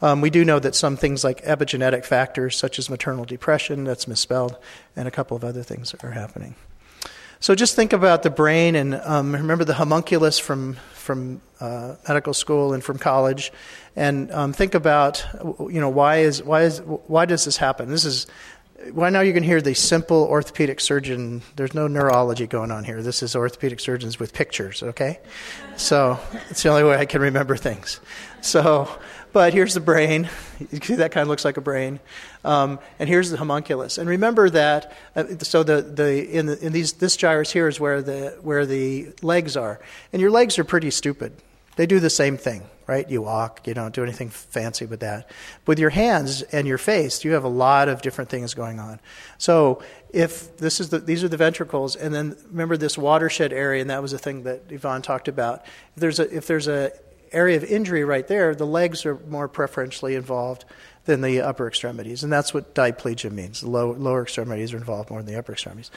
Um, 0.00 0.20
we 0.20 0.30
do 0.30 0.44
know 0.44 0.58
that 0.58 0.74
some 0.74 0.96
things 0.96 1.22
like 1.22 1.44
epigenetic 1.44 2.04
factors, 2.04 2.56
such 2.56 2.78
as 2.78 2.88
maternal 2.88 3.24
depression, 3.24 3.84
that's 3.84 4.08
misspelled, 4.08 4.56
and 4.96 5.06
a 5.06 5.10
couple 5.10 5.36
of 5.36 5.44
other 5.44 5.62
things 5.62 5.94
are 6.02 6.10
happening. 6.10 6.54
So 7.44 7.54
just 7.54 7.76
think 7.76 7.92
about 7.92 8.22
the 8.22 8.30
brain 8.30 8.74
and 8.74 8.94
um, 8.94 9.34
remember 9.34 9.64
the 9.64 9.74
homunculus 9.74 10.38
from 10.38 10.78
from 10.94 11.42
uh, 11.60 11.96
medical 12.08 12.32
school 12.32 12.72
and 12.72 12.82
from 12.82 12.96
college, 12.96 13.52
and 13.94 14.32
um, 14.32 14.54
think 14.54 14.74
about 14.74 15.22
you 15.58 15.78
know 15.78 15.90
why 15.90 16.20
is 16.20 16.42
why 16.42 16.62
is 16.62 16.78
why 16.78 17.26
does 17.26 17.44
this 17.44 17.58
happen? 17.58 17.90
This 17.90 18.06
is 18.06 18.26
why 18.92 19.10
now 19.10 19.20
you 19.20 19.34
can 19.34 19.42
hear 19.42 19.60
the 19.60 19.74
simple 19.74 20.24
orthopedic 20.24 20.80
surgeon. 20.80 21.42
There's 21.56 21.74
no 21.74 21.86
neurology 21.86 22.46
going 22.46 22.70
on 22.70 22.82
here. 22.82 23.02
This 23.02 23.22
is 23.22 23.36
orthopedic 23.36 23.78
surgeons 23.78 24.18
with 24.18 24.32
pictures. 24.32 24.82
Okay, 24.82 25.20
so 25.76 26.18
it's 26.48 26.62
the 26.62 26.70
only 26.70 26.84
way 26.84 26.96
I 26.96 27.04
can 27.04 27.20
remember 27.20 27.58
things. 27.58 28.00
So 28.40 28.88
but 29.34 29.52
here's 29.52 29.74
the 29.74 29.80
brain. 29.80 30.30
You 30.70 30.78
see 30.82 30.94
that 30.94 31.10
kind 31.10 31.22
of 31.22 31.28
looks 31.28 31.44
like 31.44 31.56
a 31.56 31.60
brain. 31.60 31.98
Um, 32.44 32.78
and 33.00 33.08
here's 33.08 33.30
the 33.30 33.36
homunculus. 33.36 33.98
And 33.98 34.08
remember 34.08 34.48
that. 34.48 34.92
Uh, 35.14 35.24
so 35.40 35.64
the, 35.64 35.82
the 35.82 36.30
in, 36.30 36.46
the, 36.46 36.64
in 36.64 36.72
these 36.72 36.94
this 36.94 37.16
gyrus 37.16 37.50
here 37.52 37.66
is 37.66 37.80
where 37.80 38.00
the 38.00 38.38
where 38.42 38.64
the 38.64 39.08
legs 39.20 39.56
are. 39.56 39.80
And 40.12 40.22
your 40.22 40.30
legs 40.30 40.56
are 40.58 40.64
pretty 40.64 40.90
stupid. 40.92 41.32
They 41.74 41.86
do 41.86 41.98
the 41.98 42.10
same 42.10 42.36
thing, 42.36 42.62
right? 42.86 43.10
You 43.10 43.22
walk. 43.22 43.66
You 43.66 43.74
don't 43.74 43.92
do 43.92 44.04
anything 44.04 44.30
fancy 44.30 44.86
with 44.86 45.00
that. 45.00 45.28
With 45.66 45.80
your 45.80 45.90
hands 45.90 46.42
and 46.42 46.68
your 46.68 46.78
face, 46.78 47.24
you 47.24 47.32
have 47.32 47.42
a 47.42 47.48
lot 47.48 47.88
of 47.88 48.02
different 48.02 48.30
things 48.30 48.54
going 48.54 48.78
on. 48.78 49.00
So 49.38 49.82
if 50.12 50.56
this 50.58 50.78
is 50.78 50.90
the, 50.90 51.00
these 51.00 51.24
are 51.24 51.28
the 51.28 51.36
ventricles, 51.36 51.96
and 51.96 52.14
then 52.14 52.36
remember 52.52 52.76
this 52.76 52.96
watershed 52.96 53.52
area, 53.52 53.80
and 53.80 53.90
that 53.90 54.00
was 54.00 54.12
a 54.12 54.18
thing 54.18 54.44
that 54.44 54.62
Yvonne 54.70 55.02
talked 55.02 55.26
about. 55.26 55.64
If 55.96 56.00
there's 56.00 56.20
a 56.20 56.36
if 56.36 56.46
there's 56.46 56.68
a 56.68 56.92
area 57.34 57.56
of 57.56 57.64
injury 57.64 58.04
right 58.04 58.26
there, 58.26 58.54
the 58.54 58.66
legs 58.66 59.04
are 59.04 59.16
more 59.28 59.48
preferentially 59.48 60.14
involved 60.14 60.64
than 61.04 61.20
the 61.20 61.40
upper 61.40 61.68
extremities. 61.68 62.22
And 62.22 62.32
that's 62.32 62.54
what 62.54 62.74
diplegia 62.74 63.30
means. 63.30 63.60
The 63.60 63.70
low, 63.70 63.92
lower 63.92 64.22
extremities 64.22 64.72
are 64.72 64.78
involved 64.78 65.10
more 65.10 65.22
than 65.22 65.32
the 65.32 65.38
upper 65.38 65.52
extremities. 65.52 65.90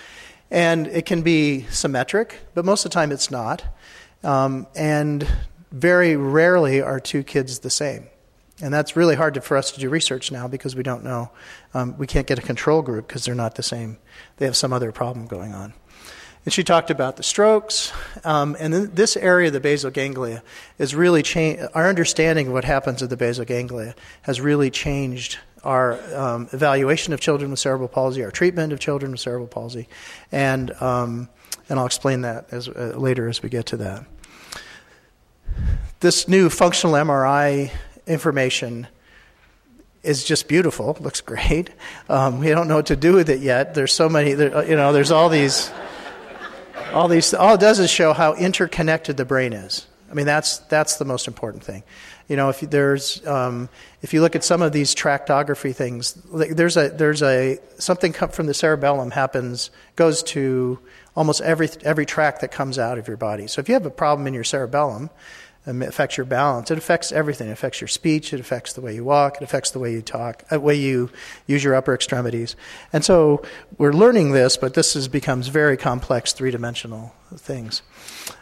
And 0.51 0.88
it 0.88 1.06
can 1.06 1.22
be 1.22 1.63
symmetric, 1.70 2.39
but 2.53 2.65
most 2.65 2.86
of 2.86 2.91
the 2.91 2.94
time 2.94 3.12
it's 3.12 3.32
not. 3.32 3.63
Um, 4.24 4.67
and 4.75 5.27
very 5.72 6.15
rarely 6.15 6.82
are 6.82 7.00
two 7.00 7.24
kids 7.24 7.60
the 7.60 7.70
same. 7.70 8.08
And 8.62 8.74
that's 8.74 8.96
really 8.96 9.15
hard 9.15 9.36
to, 9.36 9.41
for 9.41 9.56
us 9.56 9.72
to 9.72 9.79
do 9.79 9.89
research 9.89 10.32
now 10.32 10.48
because 10.48 10.75
we 10.75 10.82
don't 10.82 11.03
know. 11.03 11.29
Um, 11.74 11.96
we 11.98 12.08
can't 12.08 12.25
get 12.25 12.39
a 12.39 12.41
control 12.41 12.82
group 12.82 13.08
because 13.08 13.24
they're 13.25 13.36
not 13.36 13.56
the 13.56 13.63
same. 13.63 13.98
They 14.38 14.46
have 14.46 14.58
some 14.58 14.74
other 14.74 14.91
problem 14.91 15.27
going 15.27 15.53
on. 15.53 15.74
And 16.48 16.54
she 16.54 16.63
talked 16.63 16.89
about 16.89 17.18
the 17.18 17.24
strokes. 17.24 17.92
Um, 18.24 18.56
and 18.58 18.74
this 18.74 19.18
area 19.18 19.48
of 19.48 19.54
the 19.54 19.60
basal 19.60 19.92
ganglia 19.92 20.42
is 20.80 20.96
really 20.96 21.22
changed. 21.22 21.62
Our 21.74 21.89
understanding 21.89 22.48
of 22.48 22.54
what 22.54 22.63
happens 22.63 23.04
at 23.04 23.10
the 23.10 23.18
basal 23.18 23.44
ganglia 23.44 23.96
has 24.22 24.39
really 24.39 24.72
changed 24.72 25.39
our 25.66 26.00
um, 26.16 26.48
evaluation 26.54 27.12
of 27.12 27.20
children 27.20 27.51
with 27.51 27.60
cerebral 27.60 27.89
palsy, 27.89 28.24
our 28.24 28.32
treatment 28.32 28.72
of 28.72 28.80
children 28.80 29.12
with 29.12 29.20
cerebral 29.20 29.50
palsy. 29.50 29.89
And, 30.32 30.72
um, 30.82 31.27
and 31.68 31.80
I'll 31.80 31.86
explain 31.86 32.22
that 32.22 32.48
as, 32.51 32.70
uh, 32.70 32.94
later 32.96 33.27
as 33.27 33.44
we 33.44 33.50
get 33.50 33.66
to 33.66 33.77
that. 33.77 34.06
This 36.00 36.30
new 36.30 36.50
functional 36.50 36.96
MRI 36.96 37.72
information 38.06 38.88
is 40.01 40.24
just 40.24 40.48
beautiful. 40.48 40.96
Looks 41.01 41.20
great. 41.20 41.72
Um, 42.10 42.39
we 42.39 42.48
don't 42.48 42.70
know 42.70 42.77
what 42.77 42.86
to 42.86 42.96
do 42.96 43.12
with 43.12 43.30
it 43.30 43.42
yet. 43.42 43.74
There's 43.74 43.92
so 43.92 44.08
many. 44.08 44.32
There, 44.32 44.66
you 44.66 44.77
know, 44.77 44.94
there's 44.94 45.12
all 45.12 45.27
these, 45.27 45.70
all 46.94 47.08
these. 47.08 47.34
All 47.34 47.56
it 47.56 47.60
does 47.60 47.79
is 47.79 47.89
show 47.89 48.13
how 48.13 48.34
interconnected 48.34 49.17
the 49.17 49.25
brain 49.25 49.53
is. 49.53 49.88
I 50.10 50.13
mean, 50.13 50.25
that's 50.25 50.60
that's 50.60 50.98
the 50.98 51.06
most 51.06 51.27
important 51.27 51.63
thing. 51.63 51.84
You 52.27 52.36
know, 52.36 52.50
if 52.50 52.60
there's 52.62 53.25
um, 53.25 53.70
if 54.01 54.13
you 54.13 54.22
look 54.22 54.36
at 54.36 54.44
some 54.44 54.62
of 54.62 54.72
these 54.72 54.96
tractography 54.96 55.75
things, 55.75 56.13
there's 56.34 56.77
a 56.77 56.89
there's 56.89 57.22
a 57.22 57.60
something 57.77 58.13
from 58.13 58.46
the 58.48 58.53
cerebellum 58.53 59.12
happens 59.12 59.70
goes 59.96 60.24
to 60.24 60.79
almost 61.15 61.41
every 61.41 61.70
every 61.84 62.06
tract 62.06 62.41
that 62.41 62.51
comes 62.51 62.79
out 62.79 62.98
of 62.98 63.08
your 63.08 63.17
body. 63.17 63.48
So 63.48 63.60
if 63.60 63.67
you 63.67 63.74
have 63.74 63.86
a 63.86 63.91
problem 63.91 64.27
in 64.27 64.34
your 64.34 64.44
cerebellum, 64.44 65.10
it 65.68 65.82
affects 65.82 66.16
your 66.16 66.26
balance. 66.26 66.72
It 66.72 66.78
affects 66.78 67.12
everything. 67.12 67.50
It 67.50 67.52
affects 67.52 67.82
your 67.82 67.90
speech. 67.90 68.34
It 68.34 68.40
affects 68.40 68.74
the 68.74 68.82
way 68.82 68.96
you 68.96 69.04
walk. 69.04 69.38
It 69.38 69.44
affects 69.44 69.72
the 69.72 69.80
way 69.80 69.92
you 69.92 70.02
talk, 70.02 70.48
the 70.48 70.56
uh, 70.56 70.60
way 70.60 70.76
you 70.76 71.10
use 71.46 71.64
your 71.64 71.76
upper 71.76 71.94
extremities. 71.94 72.56
And 72.94 73.04
so 73.04 73.44
we're 73.78 73.94
learning 73.94 74.32
this, 74.32 74.56
but 74.56 74.74
this 74.74 74.96
is, 74.96 75.08
becomes 75.08 75.50
very 75.50 75.76
complex, 75.76 76.32
three 76.32 76.52
dimensional 76.52 77.14
things. 77.36 77.82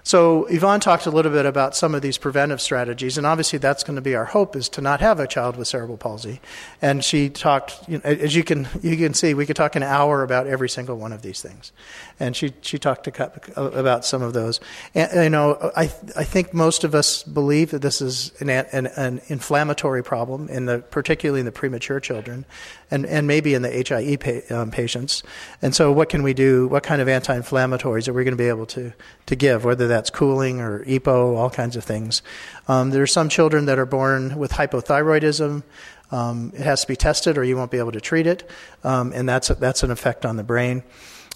So 0.04 0.46
Yvonne 0.46 0.80
talked 0.80 1.08
a 1.08 1.10
little 1.10 1.32
bit 1.32 1.48
about 1.48 1.76
some 1.76 1.96
of 1.96 2.04
these 2.04 2.20
preventive 2.20 2.62
strategies, 2.62 3.18
and 3.18 3.26
obviously 3.26 3.58
that's 3.58 3.84
going 3.84 3.96
to 3.96 4.02
be 4.02 4.16
our 4.16 4.26
hope 4.26 4.56
is 4.56 4.70
to 4.70 4.82
not 4.82 5.00
have 5.00 5.20
a 5.20 5.26
child 5.26 5.58
with 5.58 5.68
cerebral 5.68 5.98
palsy. 5.98 6.40
And 6.82 7.04
she 7.04 7.30
talked, 7.30 7.78
you 7.88 7.98
know, 7.98 8.04
as 8.04 8.36
you 8.36 8.44
can 8.44 8.68
you 8.84 8.98
can 8.98 9.16
see, 9.16 9.34
we 9.34 9.48
could 9.48 9.56
talk 9.56 9.76
an 9.76 9.82
hour 9.82 10.22
about 10.22 10.46
every 10.46 10.70
single 10.70 10.98
one 10.98 11.12
of 11.12 11.24
these 11.24 11.42
things, 11.42 11.72
and 12.20 12.36
she 12.36 12.54
she 12.62 12.80
talked 12.80 13.08
about 13.08 14.06
some 14.06 14.22
of 14.22 14.34
those. 14.34 14.62
And 14.94 15.24
you 15.24 15.30
know, 15.30 15.72
I 15.76 15.84
I 16.16 16.24
think 16.24 16.54
most 16.54 16.84
of 16.84 16.96
us 16.96 17.24
believe 17.24 17.72
that 17.72 17.82
this 17.82 18.02
is 18.02 18.32
an, 18.40 18.50
an, 18.50 18.88
an 18.88 19.22
inflammatory 19.28 20.04
problem 20.04 20.48
in 20.48 20.66
the 20.66 20.80
particularly 20.80 21.42
in 21.42 21.46
the 21.46 21.52
premature 21.52 22.00
children, 22.00 22.46
and 22.90 23.06
and 23.06 23.28
maybe 23.28 23.54
in 23.54 23.64
the 23.64 23.70
HIE 23.70 24.16
pa- 24.18 24.56
um, 24.56 24.72
patients. 24.72 25.24
And 25.62 25.76
so, 25.76 25.92
what 25.92 26.08
can 26.08 26.24
we 26.24 26.34
do? 26.34 26.68
What 26.68 26.84
kind 26.84 27.02
of 27.02 27.10
anti-inflammatories 27.10 28.08
are 28.08 28.14
we 28.14 28.24
going 28.24 28.38
to 28.38 28.42
be 28.42 28.50
able 28.50 28.68
to 28.68 28.94
to 29.26 29.36
give? 29.36 29.66
Whether 29.66 29.88
that's 29.88 30.10
cooling 30.10 30.62
or 30.62 30.86
EPO, 30.86 31.36
all 31.36 31.50
kinds 31.50 31.76
of 31.76 31.84
things. 31.84 32.22
Um, 32.68 32.92
there 32.92 33.04
are 33.04 33.08
some 33.08 33.28
children 33.28 33.66
that 33.66 33.78
are 33.78 33.86
born 33.86 34.38
with 34.38 34.52
hypothyroidism. 34.52 35.64
Um, 36.12 36.54
it 36.56 36.62
has 36.62 36.82
to 36.82 36.88
be 36.88 36.96
tested, 36.96 37.38
or 37.38 37.44
you 37.44 37.58
won't 37.58 37.72
be 37.72 37.80
able 37.80 37.92
to 37.92 38.02
treat 38.02 38.28
it, 38.28 38.50
um, 38.86 39.12
and 39.14 39.28
that's 39.28 39.50
that's 39.50 39.84
an 39.84 39.92
effect 39.92 40.26
on 40.26 40.38
the 40.38 40.44
brain. 40.44 40.84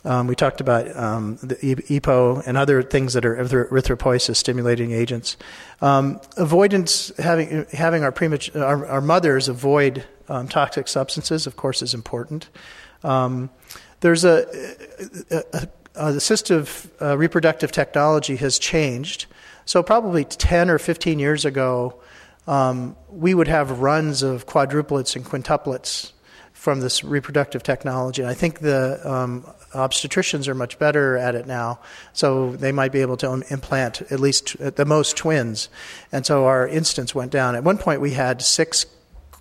Um, 0.05 0.27
we 0.27 0.35
talked 0.35 0.61
about 0.61 0.95
um, 0.95 1.37
the 1.43 1.55
EPO 1.55 2.43
and 2.47 2.57
other 2.57 2.81
things 2.81 3.13
that 3.13 3.25
are 3.25 3.35
erythropoiesis 3.35 4.37
stimulating 4.37 4.91
agents. 4.91 5.35
Um, 5.81 6.21
avoidance, 6.37 7.11
having 7.17 7.65
having 7.73 8.03
our, 8.03 8.11
premature, 8.11 8.63
our, 8.63 8.85
our 8.85 9.01
mothers 9.01 9.49
avoid 9.49 10.05
um, 10.29 10.47
toxic 10.47 10.87
substances, 10.87 11.47
of 11.47 11.57
course, 11.57 11.81
is 11.81 11.93
important. 11.93 12.49
Um, 13.03 13.49
there's 13.99 14.23
a, 14.23 14.45
a, 15.31 15.43
a, 15.53 15.67
the 15.93 16.19
assistive 16.19 16.89
uh, 17.01 17.17
reproductive 17.17 17.71
technology 17.71 18.37
has 18.37 18.57
changed. 18.57 19.25
So, 19.65 19.83
probably 19.83 20.23
10 20.23 20.69
or 20.69 20.79
15 20.79 21.19
years 21.19 21.45
ago, 21.45 21.99
um, 22.47 22.95
we 23.09 23.33
would 23.33 23.47
have 23.47 23.81
runs 23.81 24.23
of 24.23 24.47
quadruplets 24.47 25.15
and 25.15 25.25
quintuplets 25.25 26.13
from 26.53 26.79
this 26.79 27.03
reproductive 27.03 27.63
technology. 27.63 28.25
I 28.25 28.33
think 28.33 28.59
the 28.59 28.99
um, 29.09 29.45
obstetricians 29.73 30.47
are 30.47 30.55
much 30.55 30.79
better 30.79 31.17
at 31.17 31.35
it 31.35 31.47
now, 31.47 31.79
so 32.13 32.51
they 32.55 32.71
might 32.71 32.91
be 32.91 33.01
able 33.01 33.17
to 33.17 33.43
implant 33.49 34.01
at 34.11 34.19
least 34.19 34.55
at 34.59 34.75
the 34.75 34.85
most 34.85 35.17
twins. 35.17 35.69
And 36.11 36.25
so 36.25 36.45
our 36.45 36.67
instance 36.67 37.13
went 37.13 37.31
down. 37.31 37.55
At 37.55 37.63
one 37.63 37.77
point, 37.77 38.01
we 38.01 38.11
had 38.11 38.41
six 38.41 38.85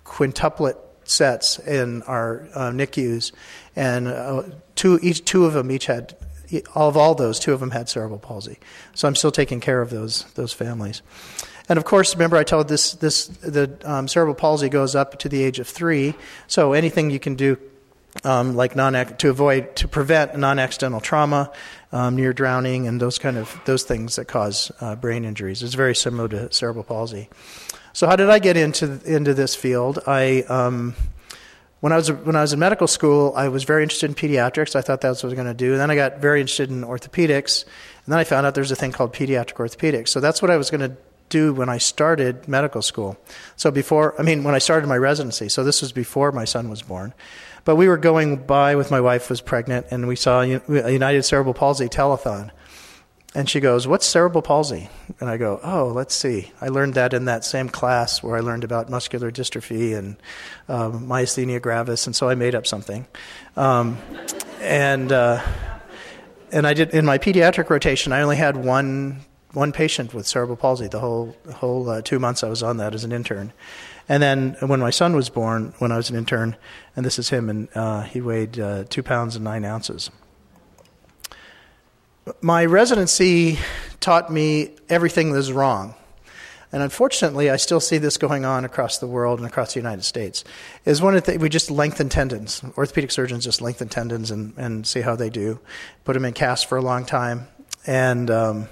quintuplet 0.05 0.77
sets 1.03 1.59
in 1.59 2.01
our 2.03 2.47
uh, 2.53 2.71
NICUs, 2.71 3.31
and 3.75 4.07
uh, 4.07 4.43
two 4.75 4.99
each 5.01 5.25
two 5.25 5.45
of 5.45 5.53
them 5.53 5.71
each 5.71 5.87
had 5.87 6.15
all 6.73 6.89
of 6.89 6.97
all 6.97 7.15
those, 7.15 7.39
two 7.39 7.53
of 7.53 7.59
them 7.59 7.71
had 7.71 7.89
cerebral 7.89 8.19
palsy. 8.19 8.57
So 8.95 9.07
I'm 9.07 9.15
still 9.15 9.31
taking 9.31 9.59
care 9.59 9.81
of 9.81 9.89
those 9.89 10.25
those 10.33 10.53
families. 10.53 11.01
And 11.67 11.77
of 11.77 11.85
course, 11.85 12.15
remember 12.15 12.37
I 12.37 12.43
told 12.43 12.67
this 12.67 12.93
this 12.93 13.27
the 13.27 13.77
um, 13.83 14.07
cerebral 14.07 14.35
palsy 14.35 14.69
goes 14.69 14.95
up 14.95 15.19
to 15.19 15.29
the 15.29 15.43
age 15.43 15.59
of 15.59 15.67
three. 15.67 16.15
So 16.47 16.73
anything 16.73 17.11
you 17.11 17.19
can 17.19 17.35
do, 17.35 17.57
um, 18.23 18.55
like 18.55 18.75
non 18.75 18.93
to 18.93 19.29
avoid 19.29 19.75
to 19.77 19.87
prevent 19.87 20.37
non-accidental 20.37 20.99
trauma, 20.99 21.51
um, 21.91 22.15
near 22.15 22.33
drowning, 22.33 22.87
and 22.87 22.99
those 22.99 23.17
kind 23.17 23.37
of 23.37 23.59
those 23.65 23.83
things 23.83 24.15
that 24.15 24.25
cause 24.25 24.71
uh, 24.81 24.95
brain 24.95 25.25
injuries. 25.25 25.63
It's 25.63 25.75
very 25.75 25.95
similar 25.95 26.27
to 26.29 26.51
cerebral 26.51 26.83
palsy. 26.83 27.29
So 27.93 28.07
how 28.07 28.15
did 28.15 28.29
I 28.29 28.39
get 28.39 28.57
into 28.57 28.99
into 29.05 29.33
this 29.33 29.55
field? 29.55 29.99
I 30.07 30.41
um, 30.43 30.95
when 31.81 31.93
I 31.93 31.97
was 31.97 32.11
when 32.11 32.35
I 32.35 32.41
was 32.41 32.53
in 32.53 32.59
medical 32.59 32.87
school, 32.87 33.33
I 33.35 33.47
was 33.47 33.63
very 33.63 33.83
interested 33.83 34.09
in 34.09 34.15
pediatrics. 34.15 34.75
I 34.75 34.81
thought 34.81 35.01
that's 35.01 35.23
what 35.23 35.27
I 35.27 35.31
was 35.31 35.35
going 35.35 35.47
to 35.47 35.53
do. 35.53 35.71
And 35.73 35.81
then 35.81 35.91
I 35.91 35.95
got 35.95 36.17
very 36.17 36.41
interested 36.41 36.69
in 36.69 36.83
orthopedics, 36.83 37.63
and 37.63 38.11
then 38.11 38.19
I 38.19 38.23
found 38.23 38.45
out 38.45 38.55
there's 38.55 38.71
a 38.71 38.75
thing 38.75 38.91
called 38.91 39.13
pediatric 39.13 39.53
orthopedics. 39.53 40.09
So 40.09 40.19
that's 40.19 40.41
what 40.41 40.51
I 40.51 40.57
was 40.57 40.69
going 40.69 40.81
to 40.81 40.97
do 41.29 41.53
when 41.53 41.69
I 41.69 41.77
started 41.77 42.47
medical 42.47 42.81
school. 42.81 43.17
So 43.55 43.71
before, 43.71 44.19
I 44.19 44.23
mean, 44.23 44.43
when 44.43 44.55
I 44.55 44.57
started 44.57 44.87
my 44.87 44.97
residency. 44.97 45.47
So 45.47 45.63
this 45.63 45.81
was 45.81 45.91
before 45.91 46.31
my 46.31 46.45
son 46.45 46.69
was 46.69 46.81
born. 46.81 47.13
But 47.65 47.75
we 47.75 47.87
were 47.87 47.97
going 47.97 48.37
by 48.37 48.75
with 48.75 48.91
my 48.91 49.01
wife 49.01 49.29
was 49.29 49.41
pregnant, 49.41 49.87
and 49.91 50.07
we 50.07 50.15
saw 50.15 50.41
a 50.41 50.91
United 50.91 51.23
Cerebral 51.23 51.53
Palsy 51.53 51.87
telethon. 51.87 52.51
And 53.35 53.47
she 53.47 53.59
goes, 53.59 53.87
What's 53.87 54.07
cerebral 54.07 54.41
palsy? 54.41 54.89
And 55.19 55.29
I 55.29 55.37
go, 55.37 55.59
Oh, 55.63 55.91
let's 55.93 56.15
see. 56.15 56.51
I 56.61 56.69
learned 56.69 56.95
that 56.95 57.13
in 57.13 57.25
that 57.25 57.45
same 57.45 57.69
class 57.69 58.23
where 58.23 58.35
I 58.35 58.39
learned 58.39 58.63
about 58.63 58.89
muscular 58.89 59.31
dystrophy 59.31 59.95
and 59.95 60.17
um, 60.67 61.07
myasthenia 61.07 61.61
gravis, 61.61 62.07
and 62.07 62.15
so 62.15 62.27
I 62.27 62.35
made 62.35 62.55
up 62.55 62.65
something. 62.65 63.05
Um, 63.55 63.99
and, 64.61 65.11
uh, 65.11 65.45
and 66.51 66.65
I 66.65 66.73
did, 66.73 66.89
in 66.89 67.05
my 67.05 67.19
pediatric 67.19 67.69
rotation, 67.69 68.13
I 68.13 68.21
only 68.21 68.35
had 68.35 68.57
one, 68.57 69.19
one 69.53 69.73
patient 69.73 70.11
with 70.11 70.25
cerebral 70.25 70.57
palsy 70.57 70.87
the 70.87 70.99
whole, 70.99 71.37
whole 71.53 71.87
uh, 71.87 72.01
two 72.01 72.17
months 72.17 72.43
I 72.43 72.49
was 72.49 72.63
on 72.63 72.77
that 72.77 72.95
as 72.95 73.03
an 73.03 73.11
intern. 73.11 73.53
And 74.09 74.21
then 74.21 74.57
when 74.59 74.79
my 74.79 74.89
son 74.89 75.15
was 75.15 75.29
born, 75.29 75.73
when 75.77 75.91
I 75.91 75.97
was 75.97 76.09
an 76.09 76.17
intern, 76.17 76.57
and 76.95 77.05
this 77.05 77.19
is 77.19 77.29
him, 77.29 77.49
and 77.49 77.69
uh, 77.75 78.01
he 78.01 78.19
weighed 78.19 78.59
uh, 78.59 78.83
two 78.89 79.03
pounds 79.03 79.35
and 79.35 79.45
nine 79.45 79.63
ounces 79.63 80.09
my 82.41 82.65
residency 82.65 83.57
taught 83.99 84.31
me 84.31 84.75
everything 84.87 85.31
that 85.31 85.37
was 85.37 85.51
wrong. 85.51 85.95
And 86.71 86.83
unfortunately, 86.83 87.49
I 87.49 87.55
still 87.55 87.79
see 87.79 87.97
this 87.97 88.17
going 88.17 88.45
on 88.45 88.63
across 88.63 88.99
the 88.99 89.07
world 89.07 89.39
and 89.39 89.47
across 89.47 89.73
the 89.73 89.79
United 89.79 90.03
States. 90.03 90.43
Is 90.85 91.01
one 91.01 91.15
of 91.15 91.23
the 91.23 91.37
we 91.37 91.49
just 91.49 91.71
lengthen 91.71 92.09
tendons. 92.09 92.61
Orthopedic 92.77 93.09
surgeons 93.09 93.43
just 93.43 93.59
lengthen 93.59 93.89
tendons 93.89 94.29
and, 94.29 94.53
and 94.55 94.85
see 94.85 95.01
how 95.01 95.15
they 95.15 95.31
do. 95.31 95.59
Put 96.03 96.13
them 96.13 96.25
in 96.25 96.33
casts 96.33 96.63
for 96.63 96.77
a 96.77 96.81
long 96.81 97.05
time, 97.05 97.47
and 97.87 98.29
um, 98.29 98.67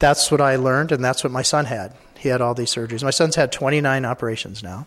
that's 0.00 0.32
what 0.32 0.40
I 0.40 0.56
learned, 0.56 0.90
and 0.90 1.04
that's 1.04 1.22
what 1.22 1.32
my 1.32 1.42
son 1.42 1.66
had. 1.66 1.94
He 2.20 2.28
had 2.28 2.42
all 2.42 2.52
these 2.52 2.70
surgeries. 2.70 3.02
My 3.02 3.10
son's 3.10 3.34
had 3.34 3.50
29 3.50 4.04
operations 4.04 4.62
now, 4.62 4.86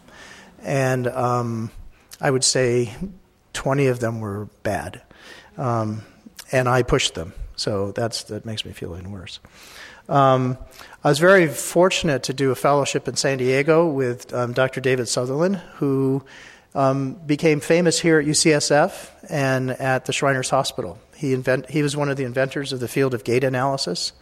and 0.61 1.07
um, 1.07 1.71
I 2.21 2.29
would 2.29 2.43
say 2.43 2.93
20 3.53 3.87
of 3.87 3.99
them 3.99 4.19
were 4.19 4.49
bad, 4.61 5.01
um, 5.57 6.03
and 6.51 6.69
I 6.69 6.83
pushed 6.83 7.15
them. 7.15 7.33
So 7.55 7.91
that's, 7.91 8.25
that 8.25 8.45
makes 8.45 8.65
me 8.65 8.71
feel 8.71 8.95
even 8.95 9.11
worse. 9.11 9.39
Um, 10.07 10.59
I 11.03 11.09
was 11.09 11.17
very 11.17 11.47
fortunate 11.47 12.21
to 12.23 12.33
do 12.33 12.51
a 12.51 12.55
fellowship 12.55 13.07
in 13.07 13.15
San 13.15 13.39
Diego 13.39 13.87
with 13.87 14.31
um, 14.31 14.53
Dr. 14.53 14.79
David 14.79 15.07
Sutherland, 15.07 15.55
who 15.77 16.23
um, 16.75 17.13
became 17.13 17.59
famous 17.61 17.99
here 17.99 18.19
at 18.19 18.27
UCSF 18.27 19.09
and 19.27 19.71
at 19.71 20.05
the 20.05 20.13
Shriners 20.13 20.51
Hospital. 20.51 20.99
He, 21.15 21.33
invent, 21.33 21.67
he 21.71 21.81
was 21.81 21.97
one 21.97 22.09
of 22.09 22.17
the 22.17 22.25
inventors 22.25 22.73
of 22.73 22.79
the 22.79 22.87
field 22.87 23.15
of 23.15 23.23
gait 23.23 23.43
analysis. 23.43 24.13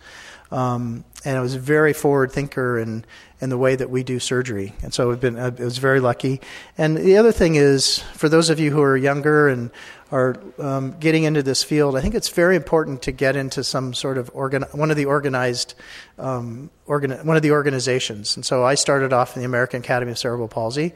Um, 0.51 1.05
and 1.23 1.37
I 1.37 1.41
was 1.41 1.55
a 1.55 1.59
very 1.59 1.93
forward 1.93 2.31
thinker 2.31 2.77
in, 2.77 3.05
in 3.39 3.49
the 3.49 3.57
way 3.57 3.75
that 3.75 3.89
we 3.89 4.03
do 4.03 4.19
surgery. 4.19 4.73
And 4.83 4.93
so 4.93 5.11
I've 5.11 5.21
been, 5.21 5.39
I 5.39 5.49
was 5.49 5.77
very 5.77 5.99
lucky. 5.99 6.41
And 6.77 6.97
the 6.97 7.17
other 7.17 7.31
thing 7.31 7.55
is, 7.55 7.99
for 8.15 8.27
those 8.27 8.49
of 8.49 8.59
you 8.59 8.71
who 8.71 8.81
are 8.81 8.97
younger 8.97 9.47
and 9.47 9.71
are 10.11 10.35
um, 10.59 10.99
getting 10.99 11.23
into 11.23 11.41
this 11.41 11.63
field, 11.63 11.95
I 11.95 12.01
think 12.01 12.15
it's 12.15 12.29
very 12.29 12.55
important 12.57 13.03
to 13.03 13.11
get 13.11 13.35
into 13.35 13.63
some 13.63 13.93
sort 13.93 14.17
of 14.17 14.29
organ, 14.33 14.63
one 14.73 14.91
of 14.91 14.97
the 14.97 15.05
organized, 15.05 15.73
um, 16.19 16.69
organ, 16.85 17.11
one 17.25 17.37
of 17.37 17.43
the 17.43 17.51
organizations. 17.51 18.35
And 18.35 18.45
so 18.45 18.65
I 18.65 18.75
started 18.75 19.13
off 19.13 19.35
in 19.35 19.41
the 19.41 19.45
American 19.45 19.81
Academy 19.81 20.11
of 20.11 20.17
Cerebral 20.17 20.49
Palsy, 20.49 20.93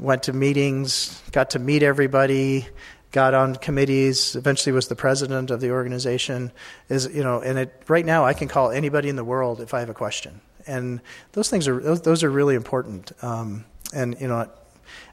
went 0.00 0.24
to 0.24 0.32
meetings, 0.32 1.20
got 1.32 1.50
to 1.50 1.58
meet 1.58 1.82
everybody, 1.82 2.68
got 3.14 3.32
on 3.32 3.54
committees, 3.54 4.34
eventually 4.34 4.72
was 4.72 4.88
the 4.88 4.96
president 4.96 5.52
of 5.52 5.60
the 5.60 5.70
organization. 5.70 6.50
Is 6.88 7.08
you 7.14 7.22
know, 7.22 7.40
and 7.40 7.60
it, 7.60 7.82
right 7.86 8.04
now 8.04 8.26
I 8.26 8.34
can 8.34 8.48
call 8.48 8.72
anybody 8.72 9.08
in 9.08 9.14
the 9.14 9.24
world 9.24 9.60
if 9.60 9.72
I 9.72 9.80
have 9.80 9.88
a 9.88 9.94
question, 9.94 10.40
and 10.66 11.00
those 11.32 11.48
things 11.48 11.68
are 11.68 11.80
those, 11.80 12.02
those 12.02 12.24
are 12.24 12.30
really 12.30 12.56
important. 12.56 13.12
Um, 13.22 13.64
and 13.94 14.20
you 14.20 14.26
know, 14.26 14.50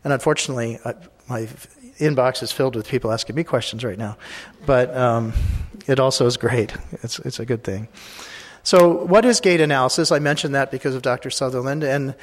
and 0.03 0.11
unfortunately, 0.11 0.79
I, 0.83 0.95
my 1.29 1.41
inbox 1.99 2.41
is 2.41 2.51
filled 2.51 2.75
with 2.75 2.87
people 2.87 3.11
asking 3.11 3.35
me 3.35 3.43
questions 3.43 3.83
right 3.83 3.99
now, 3.99 4.17
but 4.65 4.95
um, 4.97 5.33
it 5.85 5.99
also 5.99 6.25
is 6.25 6.37
great. 6.37 6.73
It's 7.03 7.19
it's 7.19 7.39
a 7.39 7.45
good 7.45 7.63
thing. 7.63 7.87
So, 8.63 9.05
what 9.05 9.25
is 9.25 9.39
gait 9.39 9.61
analysis? 9.61 10.11
I 10.11 10.19
mentioned 10.19 10.55
that 10.55 10.71
because 10.71 10.95
of 10.95 11.03
Dr. 11.03 11.29
Sutherland, 11.29 11.83
and 11.83 12.15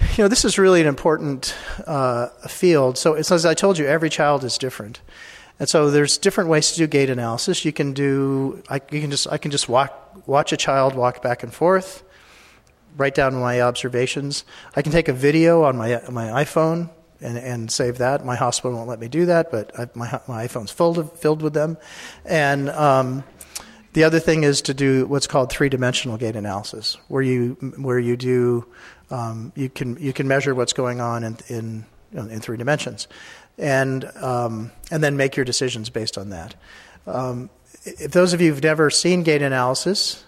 you 0.00 0.24
know, 0.24 0.28
this 0.28 0.44
is 0.44 0.58
really 0.58 0.80
an 0.80 0.86
important 0.86 1.54
uh, 1.86 2.28
field. 2.48 2.98
So, 2.98 3.14
as 3.14 3.44
I 3.44 3.54
told 3.54 3.78
you, 3.78 3.86
every 3.86 4.10
child 4.10 4.44
is 4.44 4.58
different, 4.58 5.00
and 5.58 5.68
so 5.68 5.90
there's 5.90 6.18
different 6.18 6.50
ways 6.50 6.72
to 6.72 6.78
do 6.78 6.86
gait 6.86 7.10
analysis. 7.10 7.64
You 7.64 7.72
can 7.72 7.92
do, 7.92 8.62
I, 8.68 8.80
you 8.90 9.00
can 9.00 9.10
just, 9.10 9.26
I 9.30 9.38
can 9.38 9.50
just 9.50 9.68
walk, 9.68 10.26
watch 10.26 10.52
a 10.52 10.56
child 10.56 10.94
walk 10.94 11.22
back 11.22 11.42
and 11.42 11.52
forth, 11.52 12.04
write 12.96 13.14
down 13.14 13.34
my 13.34 13.60
observations. 13.60 14.44
I 14.76 14.82
can 14.82 14.92
take 14.92 15.08
a 15.08 15.12
video 15.12 15.64
on 15.64 15.76
my 15.76 16.00
my 16.10 16.44
iPhone 16.44 16.90
and, 17.20 17.36
and 17.38 17.70
save 17.70 17.98
that. 17.98 18.24
My 18.24 18.36
hospital 18.36 18.76
won't 18.76 18.88
let 18.88 19.00
me 19.00 19.08
do 19.08 19.26
that, 19.26 19.50
but 19.50 19.72
I, 19.78 19.88
my 19.94 20.20
my 20.28 20.46
iPhone's 20.46 20.70
filled 20.70 21.12
filled 21.18 21.42
with 21.42 21.54
them, 21.54 21.76
and. 22.24 22.70
Um, 22.70 23.24
the 23.94 24.04
other 24.04 24.20
thing 24.20 24.44
is 24.44 24.62
to 24.62 24.74
do 24.74 25.06
what's 25.06 25.26
called 25.26 25.50
three-dimensional 25.50 26.18
gait 26.18 26.36
analysis, 26.36 26.98
where 27.08 27.22
you 27.22 27.54
where 27.78 27.98
you 27.98 28.16
do 28.16 28.66
um, 29.10 29.52
you 29.56 29.68
can 29.68 29.96
you 29.98 30.12
can 30.12 30.28
measure 30.28 30.54
what's 30.54 30.72
going 30.72 31.00
on 31.00 31.24
in 31.24 31.36
in, 31.48 31.84
in 32.12 32.40
three 32.40 32.56
dimensions, 32.56 33.08
and 33.56 34.04
um, 34.16 34.70
and 34.90 35.02
then 35.02 35.16
make 35.16 35.36
your 35.36 35.44
decisions 35.44 35.90
based 35.90 36.18
on 36.18 36.30
that. 36.30 36.54
Um, 37.06 37.50
if 37.84 38.12
those 38.12 38.32
of 38.32 38.40
you 38.40 38.52
who've 38.52 38.62
never 38.62 38.90
seen 38.90 39.22
gait 39.22 39.40
analysis, 39.40 40.24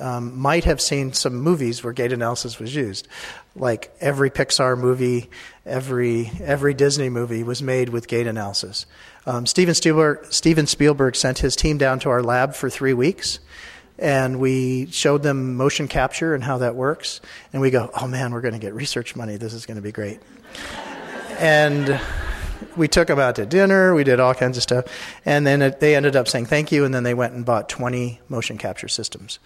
um, 0.00 0.38
might 0.38 0.64
have 0.64 0.80
seen 0.80 1.12
some 1.12 1.36
movies 1.36 1.82
where 1.82 1.92
gait 1.92 2.12
analysis 2.12 2.58
was 2.58 2.74
used. 2.74 3.08
Like 3.54 3.92
every 4.00 4.30
Pixar 4.30 4.78
movie, 4.78 5.30
every 5.66 6.30
every 6.40 6.74
Disney 6.74 7.08
movie 7.08 7.42
was 7.42 7.62
made 7.62 7.88
with 7.88 8.08
gait 8.08 8.26
analysis. 8.26 8.86
Um, 9.26 9.46
Steven 9.46 9.74
Spielberg, 9.74 10.32
Steven 10.32 10.66
Spielberg 10.66 11.16
sent 11.16 11.38
his 11.38 11.54
team 11.54 11.78
down 11.78 11.98
to 12.00 12.10
our 12.10 12.22
lab 12.22 12.54
for 12.54 12.70
three 12.70 12.94
weeks, 12.94 13.40
and 13.98 14.38
we 14.38 14.86
showed 14.90 15.22
them 15.22 15.56
motion 15.56 15.88
capture 15.88 16.34
and 16.34 16.44
how 16.44 16.58
that 16.58 16.74
works. 16.74 17.20
And 17.52 17.60
we 17.60 17.70
go, 17.70 17.90
oh 18.00 18.06
man, 18.06 18.32
we're 18.32 18.40
going 18.40 18.54
to 18.54 18.60
get 18.60 18.74
research 18.74 19.16
money. 19.16 19.36
This 19.36 19.52
is 19.52 19.66
going 19.66 19.76
to 19.76 19.82
be 19.82 19.92
great. 19.92 20.20
and 21.38 22.00
we 22.76 22.88
took 22.88 23.08
them 23.08 23.18
out 23.18 23.36
to 23.36 23.46
dinner. 23.46 23.94
We 23.94 24.04
did 24.04 24.20
all 24.20 24.34
kinds 24.34 24.56
of 24.56 24.62
stuff. 24.62 24.84
And 25.24 25.46
then 25.46 25.62
it, 25.62 25.80
they 25.80 25.96
ended 25.96 26.16
up 26.16 26.28
saying 26.28 26.46
thank 26.46 26.70
you. 26.70 26.84
And 26.84 26.94
then 26.94 27.02
they 27.02 27.14
went 27.14 27.34
and 27.34 27.44
bought 27.44 27.68
20 27.68 28.20
motion 28.28 28.56
capture 28.58 28.88
systems. 28.88 29.38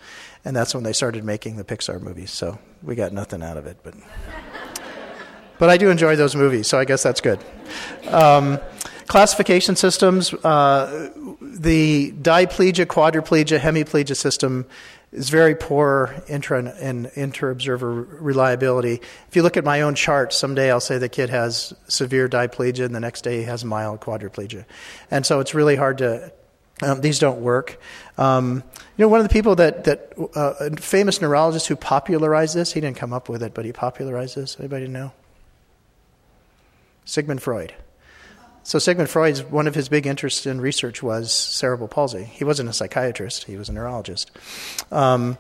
And 0.45 0.55
that's 0.55 0.75
when 0.75 0.85
they 0.85 0.93
started 0.93 1.25
making 1.25 1.57
the 1.57 1.65
Pixar 1.65 2.01
movies. 2.01 2.31
So 2.31 2.59
we 2.83 2.95
got 2.95 3.13
nothing 3.13 3.43
out 3.43 3.57
of 3.57 3.67
it. 3.67 3.79
But, 3.83 3.95
but 5.59 5.71
I 5.71 5.77
do 5.77 5.91
enjoy 5.91 6.17
those 6.17 6.37
movies. 6.37 6.67
So 6.67 6.79
I 6.79 6.85
guess 6.85 7.03
that's 7.03 7.21
good. 7.21 7.41
Um, 8.09 8.59
classification 9.07 9.77
systems, 9.77 10.33
uh, 10.33 11.11
the 11.41 12.13
diplegia, 12.13 12.87
quadriplegia, 12.87 13.59
hemiplegia 13.59 14.17
system 14.17 14.67
is 15.13 15.29
very 15.29 15.55
poor 15.55 16.15
intra 16.29 16.65
and 16.81 17.11
inter-observer 17.15 17.93
reliability. 17.93 19.01
If 19.29 19.37
you 19.37 19.43
look 19.43 19.57
at 19.57 19.65
my 19.65 19.83
own 19.83 19.95
chart, 19.95 20.33
someday 20.33 20.71
I'll 20.71 20.81
say 20.81 20.99
the 20.99 21.09
kid 21.09 21.31
has 21.31 21.75
severe 21.87 22.29
diplegia, 22.29 22.85
and 22.85 22.95
the 22.95 23.01
next 23.01 23.23
day 23.23 23.39
he 23.39 23.45
has 23.45 23.65
mild 23.65 24.01
quadriplegia, 24.01 24.65
and 25.11 25.27
so 25.27 25.41
it's 25.41 25.55
really 25.55 25.77
hard 25.77 25.99
to. 25.99 26.33
Um, 26.83 27.01
these 27.01 27.21
don't 27.21 27.43
work. 27.43 27.79
Um, 28.19 28.65
you 28.97 29.05
know, 29.05 29.09
one 29.09 29.21
of 29.21 29.29
the 29.29 29.33
people 29.33 29.55
that 29.57 29.85
that 29.85 30.15
uh, 30.35 30.55
a 30.59 30.77
famous 30.77 31.21
neurologist 31.21 31.69
who 31.69 31.77
popularized 31.77 32.57
this, 32.57 32.73
he 32.73 32.81
didn't 32.81 32.97
come 32.97 33.13
up 33.13 33.29
with 33.29 33.43
it, 33.43 33.55
but 33.55 33.65
he 33.65 33.73
popularized 33.73 34.35
this. 34.35 34.57
Anybody 34.59 34.89
know? 34.89 35.13
Sigmund 37.05 37.43
Freud. 37.43 37.75
So 38.65 38.79
Sigmund 38.79 39.11
Freud's 39.11 39.43
one 39.43 39.67
of 39.67 39.75
his 39.75 39.89
big 39.89 40.07
interests 40.07 40.47
in 40.47 40.61
research 40.61 41.03
was 41.03 41.33
cerebral 41.33 41.89
palsy. 41.89 42.25
He 42.25 42.45
wasn't 42.45 42.69
a 42.69 42.73
psychiatrist; 42.73 43.45
he 43.45 43.57
was 43.57 43.69
a 43.69 43.73
neurologist. 43.73 44.31
Um, 44.91 45.37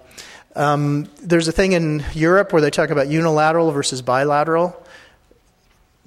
um, 0.54 1.08
there's 1.22 1.48
a 1.48 1.52
thing 1.52 1.72
in 1.72 2.04
Europe 2.14 2.52
where 2.52 2.60
they 2.60 2.70
talk 2.70 2.90
about 2.90 3.08
unilateral 3.08 3.70
versus 3.70 4.02
bilateral. 4.02 4.76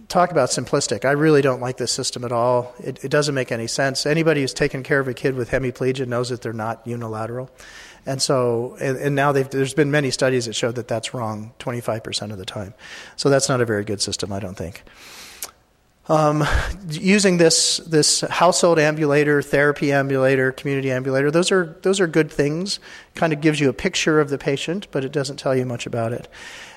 Talk 0.08 0.32
about 0.32 0.50
simplistic. 0.50 1.04
I 1.04 1.12
really 1.12 1.42
don't 1.42 1.62
like 1.62 1.78
this 1.78 1.92
system 1.92 2.24
at 2.26 2.32
all. 2.32 2.76
It, 2.80 3.04
it 3.04 3.10
doesn't 3.10 3.34
make 3.34 3.52
any 3.52 3.66
sense. 3.66 4.06
Anybody 4.06 4.42
who's 4.42 4.54
taken 4.54 4.84
care 4.84 5.00
of 5.00 5.08
a 5.08 5.16
kid 5.16 5.36
with 5.36 5.50
hemiplegia 5.50 6.06
knows 6.06 6.30
that 6.30 6.44
they're 6.44 6.54
not 6.54 6.86
unilateral. 6.86 7.50
And 8.06 8.22
so, 8.22 8.78
and, 8.80 8.98
and 8.98 9.16
now 9.16 9.32
there's 9.32 9.74
been 9.74 9.90
many 9.90 10.12
studies 10.12 10.46
that 10.46 10.54
show 10.54 10.72
that 10.72 10.88
that's 10.88 11.16
wrong 11.16 11.54
25% 11.58 12.32
of 12.32 12.38
the 12.38 12.46
time. 12.46 12.76
So 13.16 13.32
that's 13.32 13.50
not 13.50 13.62
a 13.62 13.66
very 13.66 13.84
good 13.84 14.00
system, 14.00 14.32
I 14.32 14.40
don't 14.40 14.56
think. 14.56 14.84
Um, 16.08 16.44
using 16.92 17.38
this 17.38 17.78
this 17.78 18.22
household 18.22 18.78
ambulator, 18.78 19.42
therapy 19.42 19.92
ambulator, 19.92 20.52
community 20.52 20.92
ambulator, 20.92 21.32
those 21.32 21.52
are 21.52 21.78
those 21.82 22.00
are 22.00 22.06
good 22.06 22.32
things. 22.32 22.80
Kind 23.16 23.34
of 23.34 23.42
gives 23.42 23.60
you 23.60 23.70
a 23.70 23.74
picture 23.74 24.20
of 24.20 24.30
the 24.30 24.38
patient, 24.38 24.88
but 24.92 25.04
it 25.04 25.12
doesn't 25.12 25.38
tell 25.38 25.56
you 25.56 25.66
much 25.66 25.88
about 25.88 26.14
it. 26.14 26.28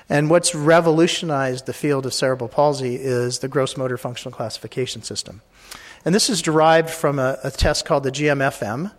And 0.09 0.31
what's 0.31 0.55
revolutionized 0.55 1.67
the 1.67 1.73
field 1.73 2.07
of 2.07 2.13
cerebral 2.15 2.49
palsy 2.49 2.95
is 2.95 3.39
the 3.39 3.47
gross 3.47 3.77
motor 3.77 3.97
functional 3.97 4.35
classification 4.35 5.03
system. 5.03 5.41
And 6.03 6.15
this 6.15 6.29
is 6.31 6.41
derived 6.41 6.89
from 6.89 7.19
a, 7.19 7.37
a 7.43 7.51
test 7.51 7.85
called 7.85 8.03
the 8.03 8.11
GMFM. 8.11 8.91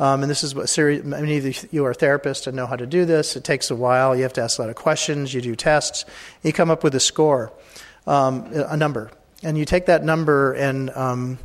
Um, 0.00 0.22
and 0.22 0.30
this 0.30 0.44
is 0.44 0.54
what 0.54 0.68
series, 0.68 1.02
many 1.02 1.38
of 1.38 1.72
you 1.72 1.86
are 1.86 1.94
therapists 1.94 2.46
and 2.46 2.54
know 2.54 2.66
how 2.66 2.76
to 2.76 2.86
do 2.86 3.06
this. 3.06 3.36
It 3.36 3.44
takes 3.44 3.70
a 3.70 3.74
while. 3.74 4.14
You 4.14 4.24
have 4.24 4.34
to 4.34 4.42
ask 4.42 4.58
a 4.58 4.62
lot 4.62 4.68
of 4.68 4.76
questions. 4.76 5.32
You 5.32 5.40
do 5.40 5.56
tests. 5.56 6.04
You 6.42 6.52
come 6.52 6.70
up 6.70 6.84
with 6.84 6.94
a 6.94 7.00
score, 7.00 7.52
um, 8.06 8.44
a 8.52 8.76
number 8.76 9.10
and 9.42 9.56
you 9.56 9.64
take 9.64 9.86
that 9.86 10.04
number, 10.04 10.52
and 10.52 10.90
um, 10.90 11.38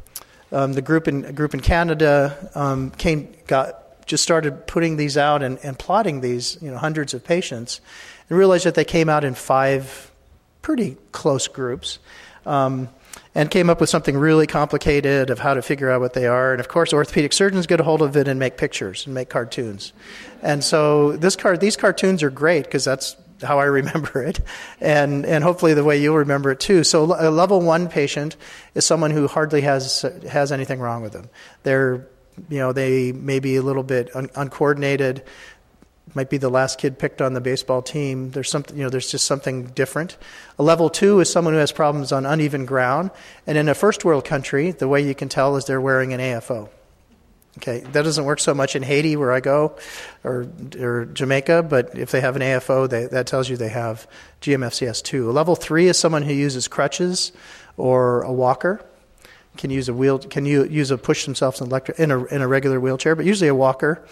um, 0.51 0.73
the 0.73 0.81
group 0.81 1.07
in 1.07 1.33
group 1.35 1.53
in 1.53 1.59
Canada 1.59 2.49
um, 2.55 2.91
came 2.91 3.33
got 3.47 4.05
just 4.05 4.23
started 4.23 4.67
putting 4.67 4.97
these 4.97 5.17
out 5.17 5.41
and, 5.43 5.57
and 5.63 5.79
plotting 5.79 6.21
these, 6.21 6.57
you 6.61 6.69
know, 6.69 6.77
hundreds 6.77 7.13
of 7.13 7.23
patients, 7.23 7.81
and 8.29 8.37
realized 8.37 8.65
that 8.65 8.75
they 8.75 8.85
came 8.85 9.09
out 9.09 9.23
in 9.23 9.33
five 9.33 10.11
pretty 10.61 10.97
close 11.11 11.47
groups. 11.47 11.99
Um, 12.45 12.89
and 13.35 13.49
came 13.49 13.69
up 13.69 13.79
with 13.79 13.89
something 13.89 14.15
really 14.15 14.47
complicated 14.47 15.29
of 15.29 15.39
how 15.39 15.53
to 15.53 15.61
figure 15.61 15.89
out 15.89 16.01
what 16.01 16.13
they 16.13 16.27
are. 16.27 16.51
And 16.51 16.59
of 16.59 16.67
course, 16.67 16.93
orthopedic 16.93 17.33
surgeons 17.33 17.67
get 17.67 17.79
a 17.79 17.83
hold 17.83 18.01
of 18.01 18.15
it 18.15 18.27
and 18.27 18.39
make 18.39 18.57
pictures 18.57 19.05
and 19.05 19.13
make 19.13 19.29
cartoons. 19.29 19.93
And 20.41 20.63
so 20.63 21.13
this 21.13 21.35
car, 21.35 21.57
these 21.57 21.75
cartoons 21.75 22.21
are 22.21 22.29
great 22.29 22.65
because 22.65 22.83
that's 22.83 23.15
how 23.41 23.59
I 23.59 23.65
remember 23.65 24.23
it, 24.23 24.39
and 24.79 25.25
and 25.25 25.43
hopefully 25.43 25.73
the 25.73 25.83
way 25.83 26.01
you'll 26.01 26.17
remember 26.17 26.51
it 26.51 26.59
too. 26.59 26.83
So 26.83 27.03
a 27.03 27.29
level 27.29 27.61
one 27.61 27.87
patient 27.87 28.35
is 28.75 28.85
someone 28.85 29.11
who 29.11 29.27
hardly 29.27 29.61
has 29.61 30.05
has 30.29 30.51
anything 30.51 30.79
wrong 30.79 31.01
with 31.01 31.13
them. 31.13 31.29
They're 31.63 32.07
you 32.49 32.59
know 32.59 32.73
they 32.73 33.11
may 33.11 33.39
be 33.39 33.55
a 33.55 33.61
little 33.61 33.83
bit 33.83 34.15
un- 34.15 34.29
uncoordinated. 34.35 35.23
Might 36.15 36.29
be 36.29 36.37
the 36.37 36.49
last 36.49 36.77
kid 36.77 36.99
picked 36.99 37.21
on 37.21 37.33
the 37.33 37.41
baseball 37.41 37.81
team. 37.81 38.31
There's 38.31 38.49
something, 38.49 38.77
you 38.77 38.83
know, 38.83 38.89
there's 38.89 39.09
just 39.09 39.25
something 39.25 39.67
different. 39.67 40.17
A 40.59 40.63
level 40.63 40.89
two 40.89 41.19
is 41.21 41.31
someone 41.31 41.55
who 41.55 41.59
has 41.59 41.71
problems 41.71 42.11
on 42.11 42.25
uneven 42.25 42.65
ground. 42.65 43.09
And 43.47 43.57
in 43.57 43.67
a 43.67 43.73
first 43.73 44.05
world 44.05 44.23
country, 44.23 44.71
the 44.71 44.87
way 44.87 45.01
you 45.01 45.15
can 45.15 45.29
tell 45.29 45.55
is 45.55 45.65
they're 45.65 45.81
wearing 45.81 46.13
an 46.13 46.19
AFO. 46.19 46.69
Okay, 47.57 47.81
that 47.81 48.01
doesn't 48.01 48.25
work 48.25 48.39
so 48.39 48.55
much 48.55 48.75
in 48.75 48.81
Haiti 48.81 49.15
where 49.15 49.31
I 49.31 49.39
go, 49.39 49.77
or 50.23 50.47
or 50.79 51.05
Jamaica. 51.05 51.63
But 51.63 51.97
if 51.97 52.09
they 52.09 52.19
have 52.19 52.35
an 52.35 52.41
AFO, 52.41 52.89
they, 52.89 53.05
that 53.05 53.27
tells 53.27 53.47
you 53.47 53.57
they 53.57 53.69
have 53.69 54.07
GMFCS2. 54.41 55.31
Level 55.31 55.55
three 55.55 55.87
is 55.87 55.97
someone 55.97 56.23
who 56.23 56.33
uses 56.33 56.67
crutches 56.67 57.31
or 57.77 58.23
a 58.23 58.33
walker. 58.33 58.83
Can 59.55 59.69
use 59.69 59.87
a 59.87 59.93
wheel. 59.93 60.17
Can 60.17 60.47
you 60.47 60.65
use 60.65 60.89
a 60.89 60.97
push 60.97 61.25
themselves 61.25 61.61
in, 61.61 61.67
electric, 61.67 61.99
in 61.99 62.09
a 62.09 62.23
in 62.25 62.41
a 62.41 62.47
regular 62.47 62.79
wheelchair, 62.79 63.15
but 63.15 63.25
usually 63.25 63.49
a 63.49 63.55
walker. 63.55 64.03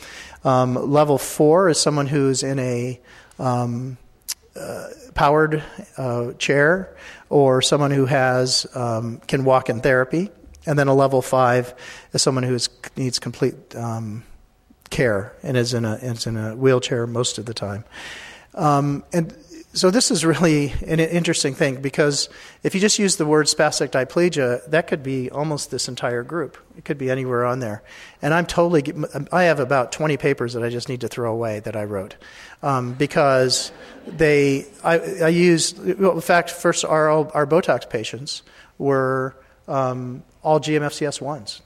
Um, 0.44 0.76
level 0.76 1.18
four 1.18 1.68
is 1.70 1.80
someone 1.80 2.06
who's 2.06 2.44
in 2.44 2.60
a 2.60 3.00
um, 3.40 3.98
uh, 4.56 4.90
powered 5.16 5.64
uh, 5.98 6.34
chair, 6.34 6.96
or 7.30 7.64
someone 7.64 7.90
who 7.90 8.06
has 8.06 8.68
um, 8.76 9.18
can 9.28 9.46
walk 9.46 9.70
in 9.70 9.82
therapy. 9.82 10.30
And 10.66 10.78
then 10.78 10.88
a 10.88 10.94
level 10.94 11.22
five 11.22 11.74
is 12.14 12.22
someone 12.22 12.44
who 12.44 12.58
needs 12.96 13.20
complete 13.20 13.76
um, 13.76 14.24
care 14.90 15.34
and 15.42 15.58
is 15.58 15.74
in 15.74 15.86
a 15.86 15.96
is 15.96 16.28
in 16.28 16.38
a 16.38 16.56
wheelchair 16.56 17.08
most 17.08 17.38
of 17.38 17.46
the 17.46 17.54
time. 17.54 17.84
Um, 18.54 19.04
and 19.14 19.34
so 19.74 19.90
this 19.90 20.12
is 20.12 20.26
really 20.26 20.74
an 20.86 21.00
interesting 21.00 21.54
thing 21.54 21.82
because 21.82 22.30
if 22.62 22.76
you 22.76 22.82
just 22.82 23.00
use 23.00 23.16
the 23.16 23.26
word 23.26 23.46
spastic 23.46 23.90
diplegia, 23.90 24.70
that 24.70 24.88
could 24.88 25.02
be 25.02 25.32
almost 25.32 25.72
this 25.72 25.88
entire 25.88 26.24
group. 26.24 26.58
It 26.78 26.84
could 26.84 26.98
be 26.98 27.10
anywhere 27.10 27.46
on 27.46 27.60
there. 27.60 27.82
And 28.22 28.34
I'm 28.34 28.46
totally, 28.46 28.84
I 29.32 29.44
have 29.44 29.62
about 29.62 29.94
20 29.94 30.18
papers 30.18 30.54
that 30.54 30.64
I 30.64 30.70
just 30.70 30.90
need 30.90 31.02
to 31.02 31.08
throw 31.08 31.32
away 31.32 31.62
that 31.62 31.78
I 31.78 31.86
wrote 31.86 32.16
um, 32.62 32.94
because 32.94 33.72
they, 34.06 34.66
I, 34.84 35.00
I 35.00 35.30
used, 35.30 35.80
well, 36.00 36.12
in 36.12 36.22
fact, 36.22 36.50
first 36.50 36.84
our, 36.84 37.10
our 37.10 37.48
Botox 37.48 37.90
patients 37.90 38.44
were 38.78 39.38
um, 39.70 40.24
all 40.44 40.60
GMFCS 40.60 41.22
ones. 41.22 41.62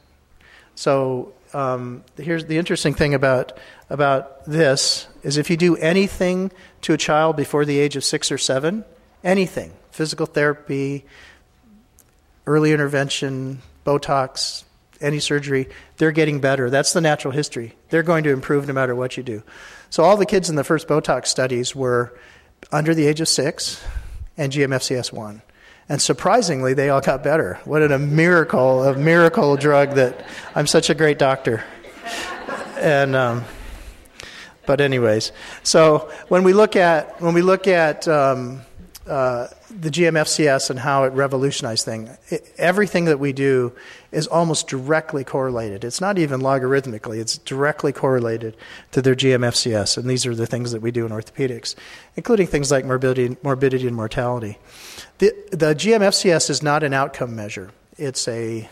So 0.75 1.33
um, 1.53 2.03
here's 2.17 2.45
the 2.45 2.57
interesting 2.57 2.93
thing 2.93 3.13
about 3.13 3.57
about 3.89 4.45
this 4.45 5.07
is 5.23 5.37
if 5.37 5.49
you 5.49 5.57
do 5.57 5.77
anything 5.77 6.51
to 6.81 6.93
a 6.93 6.97
child 6.97 7.35
before 7.35 7.65
the 7.65 7.79
age 7.79 7.95
of 7.95 8.03
six 8.03 8.31
or 8.31 8.37
seven, 8.37 8.83
anything, 9.23 9.71
physical 9.91 10.25
therapy, 10.25 11.05
early 12.45 12.73
intervention, 12.73 13.61
Botox, 13.85 14.63
any 15.01 15.19
surgery, 15.19 15.69
they're 15.97 16.11
getting 16.11 16.39
better. 16.39 16.69
That's 16.69 16.93
the 16.93 17.01
natural 17.01 17.31
history. 17.31 17.73
They're 17.89 18.03
going 18.03 18.23
to 18.23 18.31
improve 18.31 18.67
no 18.67 18.73
matter 18.73 18.95
what 18.95 19.17
you 19.17 19.23
do. 19.23 19.43
So 19.89 20.03
all 20.03 20.17
the 20.17 20.25
kids 20.25 20.49
in 20.49 20.55
the 20.55 20.63
first 20.63 20.87
Botox 20.87 21.27
studies 21.27 21.75
were 21.75 22.17
under 22.71 22.93
the 22.93 23.05
age 23.05 23.21
of 23.21 23.27
six 23.27 23.83
and 24.37 24.51
GMFCS1. 24.51 25.41
And 25.87 26.01
surprisingly, 26.01 26.73
they 26.73 26.89
all 26.89 27.01
got 27.01 27.23
better. 27.23 27.59
What 27.65 27.83
a 27.83 27.99
miracle, 27.99 28.83
a 28.83 28.97
miracle 28.97 29.55
drug 29.55 29.95
that 29.95 30.25
I'm 30.55 30.65
such 30.65 30.89
a 30.89 30.95
great 30.95 31.19
doctor. 31.19 31.63
And, 32.77 33.15
um, 33.15 33.43
but 34.65 34.81
anyways, 34.81 35.31
so 35.61 36.11
when 36.27 36.43
we 36.43 36.53
look 36.53 36.75
at, 36.75 37.21
when 37.21 37.35
we 37.35 37.43
look 37.43 37.67
at, 37.67 38.07
um, 38.07 38.61
uh, 39.07 39.47
the 39.69 39.89
GMFCS 39.89 40.69
and 40.69 40.79
how 40.79 41.03
it 41.03 41.13
revolutionized 41.13 41.85
things. 41.85 42.09
everything 42.57 43.05
that 43.05 43.19
we 43.19 43.33
do 43.33 43.73
is 44.11 44.25
almost 44.25 44.67
directly 44.67 45.23
correlated. 45.23 45.83
It's 45.83 45.99
not 45.99 46.17
even 46.17 46.41
logarithmically, 46.41 47.19
it's 47.19 47.37
directly 47.37 47.91
correlated 47.91 48.55
to 48.91 49.01
their 49.01 49.15
GMFCS. 49.15 49.97
And 49.97 50.09
these 50.09 50.25
are 50.25 50.33
the 50.33 50.47
things 50.47 50.71
that 50.71 50.81
we 50.81 50.91
do 50.91 51.05
in 51.05 51.11
orthopedics, 51.11 51.75
including 52.15 52.47
things 52.47 52.71
like 52.71 52.85
morbidity, 52.85 53.37
morbidity 53.43 53.87
and 53.87 53.95
mortality. 53.95 54.57
The, 55.17 55.33
the 55.51 55.73
GMFCS 55.73 56.49
is 56.49 56.61
not 56.61 56.83
an 56.83 56.93
outcome 56.93 57.35
measure. 57.35 57.71
It's 57.97 58.27
a 58.27 58.69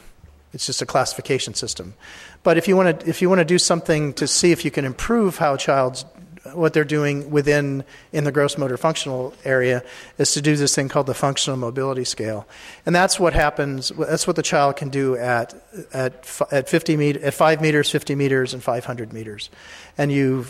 it's 0.53 0.67
just 0.67 0.81
a 0.81 0.85
classification 0.85 1.55
system. 1.55 1.95
But 2.43 2.57
if 2.57 2.67
you 2.67 2.75
want 2.75 2.99
to 2.99 3.09
if 3.09 3.21
you 3.21 3.29
want 3.29 3.39
to 3.39 3.45
do 3.45 3.57
something 3.57 4.13
to 4.13 4.27
see 4.27 4.51
if 4.51 4.65
you 4.65 4.71
can 4.71 4.85
improve 4.85 5.37
how 5.37 5.57
child's 5.57 6.05
what 6.53 6.73
they're 6.73 6.83
doing 6.83 7.31
within 7.31 7.85
in 8.11 8.25
the 8.25 8.31
gross 8.31 8.57
motor 8.57 8.75
functional 8.75 9.33
area 9.45 9.81
is 10.17 10.33
to 10.33 10.41
do 10.41 10.57
this 10.57 10.75
thing 10.75 10.89
called 10.89 11.07
the 11.07 11.13
functional 11.13 11.57
mobility 11.57 12.03
scale, 12.03 12.45
and 12.85 12.93
that's 12.93 13.17
what 13.19 13.33
happens. 13.33 13.93
That's 13.97 14.27
what 14.27 14.35
the 14.35 14.43
child 14.43 14.75
can 14.75 14.89
do 14.89 15.15
at 15.15 15.55
at 15.93 16.41
at 16.51 16.69
50 16.69 16.97
meter, 16.97 17.23
at 17.23 17.33
five 17.33 17.61
meters, 17.61 17.89
50 17.89 18.15
meters, 18.15 18.53
and 18.53 18.61
500 18.61 19.13
meters, 19.13 19.49
and 19.97 20.11
you 20.11 20.45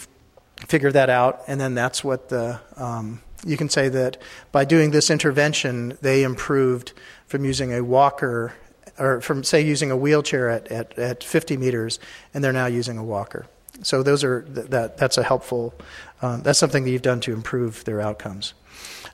figure 0.68 0.92
that 0.92 1.10
out, 1.10 1.44
and 1.48 1.62
then 1.62 1.76
that's 1.76 2.04
what 2.04 2.30
the 2.30 2.60
um, 2.76 3.22
you 3.46 3.58
can 3.58 3.70
say 3.70 3.90
that 3.90 4.18
by 4.52 4.66
doing 4.66 4.92
this 4.92 5.10
intervention, 5.10 5.98
they 6.02 6.24
improved 6.24 6.94
from 7.28 7.46
using 7.46 7.74
a 7.74 7.84
walker 7.84 8.54
or 9.00 9.22
from 9.22 9.44
say 9.44 9.62
using 9.62 9.90
a 9.92 9.98
wheelchair 9.98 10.50
at, 10.50 10.68
at, 10.68 10.98
at 11.00 11.24
50 11.24 11.58
meters, 11.58 12.00
and 12.34 12.44
they're 12.44 12.54
now 12.54 12.68
using 12.68 12.98
a 12.98 13.04
walker. 13.04 13.48
So 13.82 14.04
those 14.04 14.24
are 14.24 14.42
that 14.50 14.98
that's 14.98 15.18
a 15.18 15.24
helpful 15.24 15.74
um, 16.22 16.42
that's 16.42 16.60
something 16.60 16.84
that 16.86 16.92
you've 16.92 17.02
done 17.02 17.20
to 17.22 17.34
improve 17.34 17.84
their 17.84 18.00
outcomes. 18.00 18.54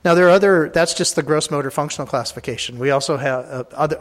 Now 0.06 0.14
there 0.14 0.28
are 0.28 0.32
other 0.32 0.70
that's 0.70 0.94
just 0.94 1.16
the 1.16 1.24
gross 1.24 1.52
motor 1.52 1.72
functional 1.72 2.08
classification. 2.08 2.80
We 2.80 2.92
also 2.92 3.18
have 3.18 3.46
uh, 3.46 3.64
other 3.74 4.00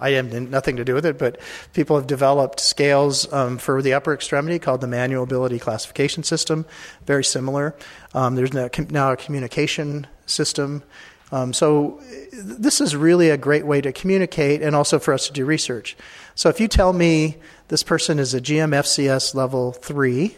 I 0.00 0.12
have 0.12 0.32
nothing 0.32 0.76
to 0.76 0.84
do 0.84 0.94
with 0.94 1.04
it, 1.04 1.18
but 1.18 1.38
people 1.74 1.96
have 1.96 2.06
developed 2.06 2.60
scales 2.60 3.30
um, 3.32 3.58
for 3.58 3.82
the 3.82 3.92
upper 3.92 4.14
extremity 4.14 4.58
called 4.58 4.80
the 4.80 4.86
manual 4.86 5.24
ability 5.24 5.58
classification 5.58 6.22
system, 6.22 6.64
very 7.04 7.24
similar. 7.24 7.74
Um, 8.14 8.34
there's 8.34 8.54
now 8.54 9.12
a 9.12 9.16
communication 9.16 10.06
system. 10.26 10.82
Um, 11.32 11.52
so 11.52 12.00
this 12.32 12.80
is 12.80 12.96
really 12.96 13.30
a 13.30 13.36
great 13.36 13.66
way 13.66 13.80
to 13.80 13.92
communicate 13.92 14.62
and 14.62 14.74
also 14.74 14.98
for 14.98 15.14
us 15.14 15.26
to 15.26 15.32
do 15.32 15.44
research. 15.44 15.96
So 16.34 16.48
if 16.48 16.60
you 16.60 16.66
tell 16.66 16.92
me 16.92 17.36
this 17.68 17.82
person 17.82 18.18
is 18.18 18.34
a 18.34 18.40
GMFCS 18.40 19.34
level 19.34 19.72
three, 19.72 20.36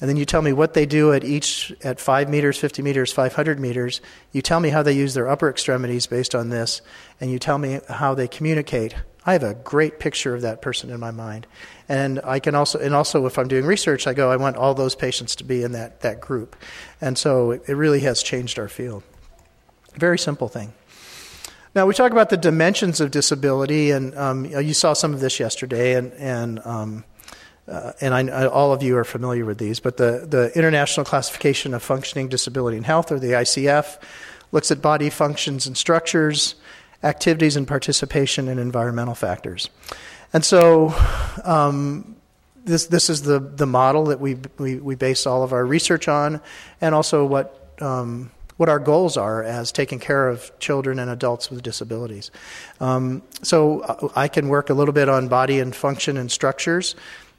and 0.00 0.10
then 0.10 0.16
you 0.16 0.26
tell 0.26 0.42
me 0.42 0.52
what 0.52 0.74
they 0.74 0.84
do 0.84 1.12
at 1.12 1.24
each 1.24 1.72
at 1.82 2.00
5 2.00 2.28
meters 2.28 2.58
50 2.58 2.82
meters 2.82 3.12
500 3.12 3.58
meters. 3.58 4.00
You 4.32 4.42
tell 4.42 4.60
me 4.60 4.68
how 4.68 4.82
they 4.82 4.92
use 4.92 5.14
their 5.14 5.28
upper 5.28 5.48
extremities 5.48 6.06
based 6.06 6.34
on 6.34 6.50
this 6.50 6.82
and 7.20 7.30
you 7.30 7.38
tell 7.38 7.58
me 7.58 7.80
how 7.88 8.14
they 8.14 8.28
communicate. 8.28 8.94
I 9.24 9.32
have 9.32 9.42
a 9.42 9.54
great 9.54 9.98
picture 9.98 10.34
of 10.34 10.42
that 10.42 10.62
person 10.62 10.90
in 10.90 11.00
my 11.00 11.10
mind. 11.10 11.46
And 11.88 12.20
i 12.24 12.40
can 12.40 12.54
also 12.54 12.78
and 12.78 12.94
also 12.94 13.24
if 13.26 13.38
i'm 13.38 13.48
doing 13.48 13.64
research 13.64 14.06
i 14.06 14.12
go 14.12 14.30
i 14.30 14.36
want 14.36 14.56
all 14.56 14.74
those 14.74 14.94
patients 14.94 15.36
to 15.36 15.44
be 15.44 15.62
in 15.62 15.72
that, 15.72 16.00
that 16.02 16.20
group. 16.20 16.56
And 17.00 17.16
so 17.16 17.52
it, 17.52 17.62
it 17.66 17.74
really 17.74 18.00
has 18.00 18.22
changed 18.22 18.58
our 18.58 18.68
field. 18.68 19.02
Very 19.94 20.18
simple 20.18 20.48
thing. 20.48 20.74
Now, 21.74 21.84
we 21.84 21.92
talk 21.92 22.10
about 22.10 22.30
the 22.30 22.38
dimensions 22.38 23.02
of 23.02 23.10
disability, 23.10 23.90
and 23.90 24.16
um, 24.16 24.46
you 24.46 24.72
saw 24.72 24.94
some 24.94 25.12
of 25.12 25.20
this 25.20 25.38
yesterday, 25.38 25.94
and, 25.94 26.10
and, 26.14 26.58
um, 26.64 27.04
uh, 27.68 27.92
and 28.00 28.14
I, 28.14 28.20
I, 28.28 28.46
all 28.46 28.72
of 28.72 28.82
you 28.82 28.96
are 28.96 29.04
familiar 29.04 29.44
with 29.44 29.58
these, 29.58 29.80
but 29.80 29.96
the, 29.96 30.26
the 30.28 30.52
International 30.56 31.04
Classification 31.04 31.74
of 31.74 31.82
Functioning 31.82 32.28
Disability 32.28 32.76
and 32.76 32.86
Health, 32.86 33.10
or 33.10 33.18
the 33.18 33.32
ICF, 33.32 33.98
looks 34.52 34.70
at 34.70 34.80
body 34.80 35.10
functions 35.10 35.66
and 35.66 35.76
structures, 35.76 36.54
activities 37.02 37.56
and 37.56 37.66
participation, 37.66 38.48
and 38.48 38.60
environmental 38.60 39.14
factors. 39.14 39.68
And 40.32 40.44
so, 40.44 40.94
um, 41.44 42.16
this, 42.64 42.86
this 42.86 43.10
is 43.10 43.22
the, 43.22 43.38
the 43.38 43.66
model 43.66 44.06
that 44.06 44.20
we, 44.20 44.36
we, 44.58 44.76
we 44.76 44.94
base 44.94 45.26
all 45.26 45.42
of 45.42 45.52
our 45.52 45.64
research 45.64 46.08
on, 46.08 46.40
and 46.80 46.94
also 46.94 47.24
what 47.24 47.62
um, 47.80 48.30
what 48.56 48.68
our 48.68 48.78
goals 48.78 49.16
are 49.16 49.42
as 49.42 49.70
taking 49.70 49.98
care 49.98 50.28
of 50.28 50.50
children 50.58 50.98
and 50.98 51.10
adults 51.10 51.50
with 51.50 51.62
disabilities. 51.62 52.30
Um, 52.80 53.22
so 53.42 53.80
uh, 53.80 54.08
I 54.16 54.28
can 54.28 54.48
work 54.48 54.70
a 54.70 54.74
little 54.74 54.94
bit 54.94 55.08
on 55.08 55.28
body 55.28 55.60
and 55.60 55.76
function 55.76 56.16
and 56.16 56.30
structures. 56.30 56.94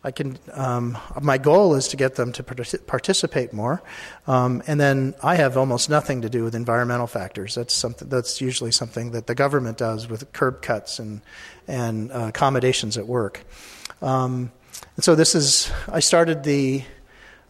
I 0.08 0.12
can. 0.12 0.40
Um, 0.54 0.98
my 1.22 1.38
goal 1.38 1.76
is 1.76 1.90
to 1.90 1.98
get 1.98 2.16
them 2.16 2.32
to 2.32 2.42
participate 2.42 3.52
more, 3.52 3.84
um, 4.26 4.64
and 4.66 4.80
then 4.80 5.14
I 5.22 5.36
have 5.36 5.58
almost 5.58 5.90
nothing 5.90 6.22
to 6.22 6.30
do 6.30 6.46
with 6.46 6.56
environmental 6.56 7.08
factors. 7.08 7.56
That's 7.56 7.74
something. 7.74 8.08
That's 8.08 8.40
usually 8.40 8.72
something 8.72 9.12
that 9.12 9.28
the 9.28 9.36
government 9.36 9.78
does 9.78 10.08
with 10.08 10.32
curb 10.32 10.62
cuts 10.62 11.00
and 11.00 11.20
and 11.68 12.10
uh, 12.14 12.28
accommodations 12.30 12.98
at 12.98 13.06
work. 13.06 13.44
Um, 14.02 14.50
and 14.96 15.04
so 15.04 15.14
this 15.14 15.36
is. 15.36 15.70
I 15.90 16.00
started 16.00 16.42
the 16.44 16.84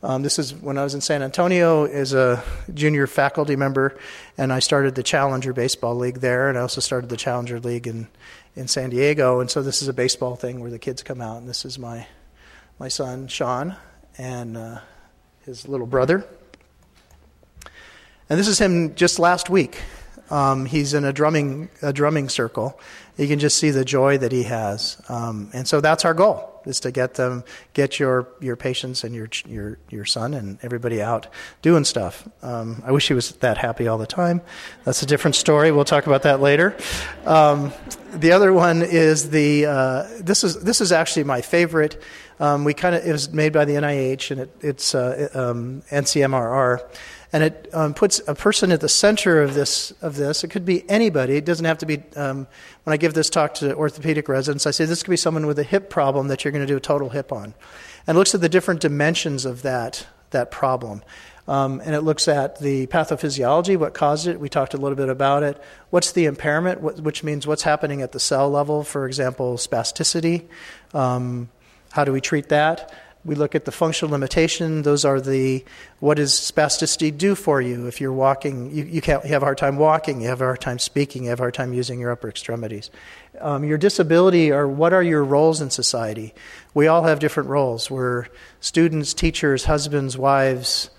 um, 0.01 0.23
this 0.23 0.39
is 0.39 0.55
when 0.55 0.79
I 0.79 0.83
was 0.83 0.95
in 0.95 1.01
San 1.01 1.21
Antonio 1.21 1.85
as 1.85 2.15
a 2.15 2.43
junior 2.73 3.05
faculty 3.05 3.55
member, 3.55 3.99
and 4.35 4.51
I 4.51 4.59
started 4.61 4.95
the 4.95 5.03
Challenger 5.03 5.53
Baseball 5.53 5.95
League 5.95 6.21
there, 6.21 6.49
and 6.49 6.57
I 6.57 6.61
also 6.61 6.81
started 6.81 7.11
the 7.11 7.17
Challenger 7.17 7.59
League 7.59 7.85
in, 7.85 8.07
in 8.55 8.67
San 8.67 8.89
Diego. 8.89 9.41
And 9.41 9.51
so 9.51 9.61
this 9.61 9.83
is 9.83 9.89
a 9.89 9.93
baseball 9.93 10.35
thing 10.35 10.59
where 10.59 10.71
the 10.71 10.79
kids 10.79 11.03
come 11.03 11.21
out, 11.21 11.37
and 11.37 11.47
this 11.47 11.63
is 11.63 11.77
my 11.77 12.07
my 12.79 12.87
son 12.87 13.27
Sean 13.27 13.75
and 14.17 14.55
uh, 14.55 14.79
his 15.45 15.67
little 15.67 15.87
brother. 15.87 16.25
And 18.29 18.39
this 18.39 18.47
is 18.47 18.59
him 18.59 18.95
just 18.95 19.19
last 19.19 19.49
week. 19.49 19.79
Um, 20.29 20.65
he's 20.65 20.93
in 20.93 21.05
a 21.05 21.13
drumming 21.13 21.69
a 21.81 21.93
drumming 21.93 22.29
circle. 22.29 22.79
You 23.17 23.27
can 23.27 23.39
just 23.39 23.57
see 23.57 23.71
the 23.71 23.85
joy 23.85 24.17
that 24.17 24.31
he 24.31 24.43
has, 24.43 25.01
um, 25.09 25.49
and 25.53 25.67
so 25.67 25.81
that's 25.81 26.05
our 26.05 26.13
goal 26.13 26.57
is 26.67 26.81
to 26.81 26.91
get 26.91 27.15
them, 27.15 27.43
get 27.73 27.99
your, 27.99 28.27
your 28.41 28.55
patients 28.55 29.03
and 29.03 29.15
your, 29.15 29.29
your, 29.47 29.77
your 29.89 30.05
son 30.05 30.33
and 30.33 30.59
everybody 30.61 31.01
out 31.01 31.27
doing 31.61 31.85
stuff. 31.85 32.27
Um, 32.43 32.83
I 32.85 32.91
wish 32.91 33.07
he 33.07 33.13
was 33.13 33.31
that 33.37 33.57
happy 33.57 33.87
all 33.87 33.97
the 33.97 34.05
time. 34.07 34.41
That's 34.83 35.01
a 35.01 35.05
different 35.05 35.35
story. 35.35 35.71
We'll 35.71 35.85
talk 35.85 36.07
about 36.07 36.23
that 36.23 36.41
later. 36.41 36.75
Um, 37.25 37.71
the 38.13 38.33
other 38.33 38.51
one 38.51 38.81
is 38.81 39.29
the, 39.29 39.65
uh, 39.65 40.07
this 40.19 40.43
is, 40.43 40.61
this 40.61 40.81
is 40.81 40.91
actually 40.91 41.23
my 41.23 41.41
favorite. 41.41 42.01
Um, 42.39 42.63
we 42.63 42.73
kind 42.73 42.95
of, 42.95 43.05
it 43.05 43.11
was 43.11 43.31
made 43.31 43.53
by 43.53 43.65
the 43.65 43.73
NIH 43.73 44.31
and 44.31 44.41
it, 44.41 44.55
it's 44.61 44.93
uh, 44.93 45.29
um, 45.33 45.81
NCMRR 45.89 46.81
and 47.33 47.43
it 47.43 47.69
um, 47.73 47.93
puts 47.93 48.21
a 48.27 48.35
person 48.35 48.71
at 48.71 48.81
the 48.81 48.89
center 48.89 49.41
of 49.41 49.53
this. 49.53 49.91
Of 50.01 50.15
this, 50.15 50.43
it 50.43 50.49
could 50.49 50.65
be 50.65 50.89
anybody. 50.89 51.35
It 51.35 51.45
doesn't 51.45 51.65
have 51.65 51.77
to 51.79 51.85
be. 51.85 52.01
Um, 52.15 52.47
when 52.83 52.93
I 52.93 52.97
give 52.97 53.13
this 53.13 53.29
talk 53.29 53.53
to 53.55 53.75
orthopedic 53.75 54.29
residents, 54.29 54.65
I 54.65 54.71
say 54.71 54.85
this 54.85 55.03
could 55.03 55.11
be 55.11 55.17
someone 55.17 55.45
with 55.45 55.59
a 55.59 55.63
hip 55.63 55.89
problem 55.89 56.29
that 56.29 56.43
you're 56.43 56.51
going 56.51 56.65
to 56.65 56.71
do 56.71 56.77
a 56.77 56.81
total 56.81 57.09
hip 57.09 57.31
on, 57.31 57.53
and 58.05 58.17
looks 58.17 58.33
at 58.33 58.41
the 58.41 58.49
different 58.49 58.79
dimensions 58.79 59.45
of 59.45 59.61
that 59.63 60.07
that 60.31 60.51
problem. 60.51 61.03
Um, 61.47 61.81
and 61.85 61.95
it 61.95 62.01
looks 62.01 62.27
at 62.27 62.59
the 62.59 62.87
pathophysiology, 62.87 63.77
what 63.77 63.93
caused 63.93 64.27
it. 64.27 64.37
We 64.37 64.49
talked 64.49 64.73
a 64.73 64.77
little 64.77 64.97
bit 64.97 65.07
about 65.07 65.43
it. 65.43 65.61
What's 65.91 66.11
the 66.11 66.25
impairment, 66.25 66.81
what, 66.81 66.99
which 66.99 67.23
means 67.23 67.47
what's 67.47 67.63
happening 67.63 68.01
at 68.01 68.11
the 68.11 68.19
cell 68.19 68.49
level, 68.49 68.83
for 68.83 69.07
example, 69.07 69.55
spasticity. 69.55 70.45
Um, 70.93 71.47
how 71.97 72.03
do 72.03 72.13
we 72.13 72.21
treat 72.21 72.49
that? 72.49 72.93
We 73.25 73.33
look 73.33 73.55
at 73.55 73.65
the 73.65 73.71
functional 73.71 74.11
limitation. 74.11 74.83
Those 74.83 75.03
are 75.03 75.19
the 75.19 75.65
what 75.99 76.17
does 76.17 76.31
spasticity 76.31 77.09
do 77.17 77.33
for 77.33 77.59
you 77.59 77.87
if 77.87 77.99
you're 77.99 78.13
walking? 78.13 78.69
You, 78.69 78.83
you, 78.83 79.01
can't, 79.01 79.23
you 79.23 79.31
have 79.31 79.41
a 79.41 79.45
hard 79.45 79.57
time 79.57 79.77
walking, 79.77 80.21
you 80.21 80.27
have 80.27 80.39
a 80.39 80.43
hard 80.43 80.61
time 80.61 80.77
speaking, 80.77 81.23
you 81.23 81.31
have 81.31 81.39
a 81.39 81.41
hard 81.41 81.55
time 81.55 81.73
using 81.73 81.99
your 81.99 82.11
upper 82.11 82.29
extremities. 82.29 82.91
Um, 83.41 83.63
your 83.63 83.79
disability 83.79 84.51
or 84.51 84.67
what 84.67 84.93
are 84.93 85.01
your 85.01 85.23
roles 85.23 85.59
in 85.59 85.71
society? 85.71 86.35
We 86.75 86.85
all 86.85 87.05
have 87.05 87.17
different 87.17 87.49
roles. 87.49 87.89
We're 87.89 88.27
students, 88.59 89.15
teachers, 89.15 89.65
husbands, 89.65 90.19
wives. 90.19 90.91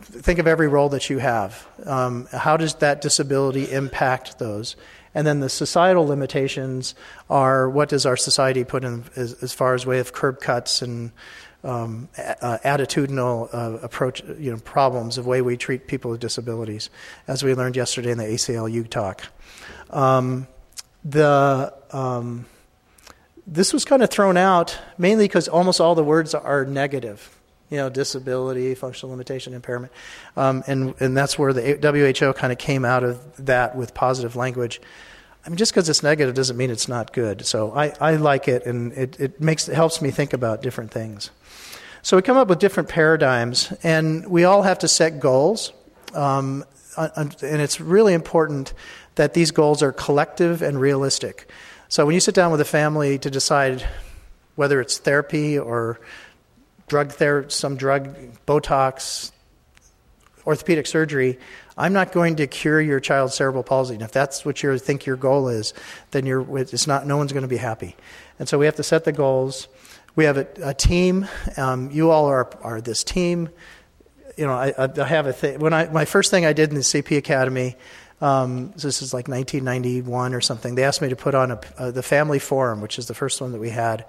Think 0.00 0.38
of 0.38 0.46
every 0.46 0.68
role 0.68 0.88
that 0.88 1.10
you 1.10 1.18
have. 1.18 1.68
Um, 1.84 2.28
how 2.32 2.56
does 2.56 2.76
that 2.76 3.02
disability 3.02 3.70
impact 3.70 4.38
those? 4.38 4.74
And 5.14 5.26
then 5.26 5.40
the 5.40 5.48
societal 5.48 6.06
limitations 6.06 6.94
are 7.28 7.68
what 7.68 7.88
does 7.88 8.06
our 8.06 8.16
society 8.16 8.64
put 8.64 8.84
in 8.84 9.04
as, 9.16 9.34
as 9.42 9.52
far 9.52 9.74
as 9.74 9.84
way 9.84 9.98
of 9.98 10.12
curb 10.12 10.40
cuts 10.40 10.82
and 10.82 11.10
um, 11.64 12.08
uh, 12.16 12.58
attitudinal 12.64 13.52
uh, 13.52 13.78
approach, 13.82 14.22
you 14.38 14.50
know, 14.50 14.58
problems 14.58 15.18
of 15.18 15.26
way 15.26 15.42
we 15.42 15.56
treat 15.56 15.86
people 15.86 16.10
with 16.10 16.20
disabilities, 16.20 16.88
as 17.28 17.42
we 17.42 17.54
learned 17.54 17.76
yesterday 17.76 18.12
in 18.12 18.18
the 18.18 18.24
ACLU 18.24 18.88
talk. 18.88 19.24
Um, 19.90 20.46
the 21.04 21.74
um, 21.90 22.46
this 23.46 23.72
was 23.72 23.84
kind 23.84 24.02
of 24.02 24.10
thrown 24.10 24.36
out 24.36 24.78
mainly 24.96 25.24
because 25.24 25.48
almost 25.48 25.80
all 25.80 25.94
the 25.94 26.04
words 26.04 26.34
are 26.34 26.64
negative 26.64 27.39
you 27.70 27.76
know, 27.76 27.88
disability, 27.88 28.74
functional 28.74 29.12
limitation, 29.12 29.54
impairment. 29.54 29.92
Um, 30.36 30.62
and, 30.66 30.94
and 31.00 31.16
that's 31.16 31.38
where 31.38 31.52
the 31.52 31.78
WHO 31.80 32.32
kind 32.32 32.52
of 32.52 32.58
came 32.58 32.84
out 32.84 33.04
of 33.04 33.46
that 33.46 33.76
with 33.76 33.94
positive 33.94 34.36
language. 34.36 34.80
I 35.44 35.48
mean, 35.48 35.56
just 35.56 35.72
because 35.72 35.88
it's 35.88 36.02
negative 36.02 36.34
doesn't 36.34 36.56
mean 36.56 36.70
it's 36.70 36.88
not 36.88 37.12
good. 37.12 37.46
So 37.46 37.72
I, 37.72 37.94
I 38.00 38.16
like 38.16 38.48
it, 38.48 38.66
and 38.66 38.92
it, 38.92 39.18
it, 39.18 39.40
makes, 39.40 39.68
it 39.68 39.74
helps 39.74 40.02
me 40.02 40.10
think 40.10 40.32
about 40.32 40.62
different 40.62 40.90
things. 40.90 41.30
So 42.02 42.16
we 42.16 42.22
come 42.22 42.36
up 42.36 42.48
with 42.48 42.58
different 42.58 42.88
paradigms, 42.88 43.72
and 43.82 44.26
we 44.26 44.44
all 44.44 44.62
have 44.62 44.80
to 44.80 44.88
set 44.88 45.20
goals. 45.20 45.72
Um, 46.12 46.64
and 46.96 47.34
it's 47.40 47.80
really 47.80 48.14
important 48.14 48.74
that 49.14 49.32
these 49.32 49.50
goals 49.50 49.82
are 49.82 49.92
collective 49.92 50.60
and 50.60 50.80
realistic. 50.80 51.48
So 51.88 52.04
when 52.04 52.14
you 52.14 52.20
sit 52.20 52.34
down 52.34 52.50
with 52.52 52.60
a 52.60 52.64
family 52.66 53.18
to 53.18 53.30
decide 53.30 53.86
whether 54.56 54.80
it's 54.80 54.98
therapy 54.98 55.58
or 55.58 56.00
drug 56.90 57.12
therapy, 57.12 57.48
some 57.50 57.76
drug, 57.76 58.14
Botox, 58.46 59.30
orthopedic 60.44 60.86
surgery, 60.86 61.38
I'm 61.78 61.92
not 61.92 62.10
going 62.10 62.36
to 62.36 62.48
cure 62.48 62.80
your 62.80 62.98
child's 62.98 63.34
cerebral 63.34 63.62
palsy. 63.62 63.94
And 63.94 64.02
if 64.02 64.10
that's 64.10 64.44
what 64.44 64.62
you 64.62 64.76
think 64.76 65.06
your 65.06 65.16
goal 65.16 65.48
is, 65.48 65.72
then 66.10 66.26
you're, 66.26 66.58
it's 66.58 66.88
not, 66.88 67.06
no 67.06 67.16
one's 67.16 67.32
going 67.32 67.42
to 67.42 67.48
be 67.48 67.56
happy. 67.56 67.96
And 68.40 68.48
so 68.48 68.58
we 68.58 68.66
have 68.66 68.74
to 68.76 68.82
set 68.82 69.04
the 69.04 69.12
goals. 69.12 69.68
We 70.16 70.24
have 70.24 70.36
a, 70.36 70.48
a 70.62 70.74
team. 70.74 71.28
Um, 71.56 71.92
you 71.92 72.10
all 72.10 72.26
are, 72.26 72.50
are 72.60 72.80
this 72.80 73.04
team. 73.04 73.48
You 74.36 74.46
know, 74.46 74.52
I, 74.52 74.74
I 74.76 75.04
have 75.04 75.26
a 75.26 75.32
thing. 75.32 75.60
When 75.60 75.72
I, 75.72 75.86
my 75.86 76.04
first 76.04 76.32
thing 76.32 76.44
I 76.44 76.52
did 76.52 76.70
in 76.70 76.74
the 76.74 76.80
CP 76.80 77.16
Academy, 77.16 77.76
um, 78.20 78.72
this 78.72 79.00
is 79.00 79.14
like 79.14 79.28
1991 79.28 80.34
or 80.34 80.40
something, 80.40 80.74
they 80.74 80.84
asked 80.84 81.00
me 81.00 81.08
to 81.08 81.16
put 81.16 81.36
on 81.36 81.52
a, 81.52 81.60
a, 81.78 81.92
the 81.92 82.02
family 82.02 82.40
forum, 82.40 82.80
which 82.80 82.98
is 82.98 83.06
the 83.06 83.14
first 83.14 83.40
one 83.40 83.52
that 83.52 83.60
we 83.60 83.70
had. 83.70 84.04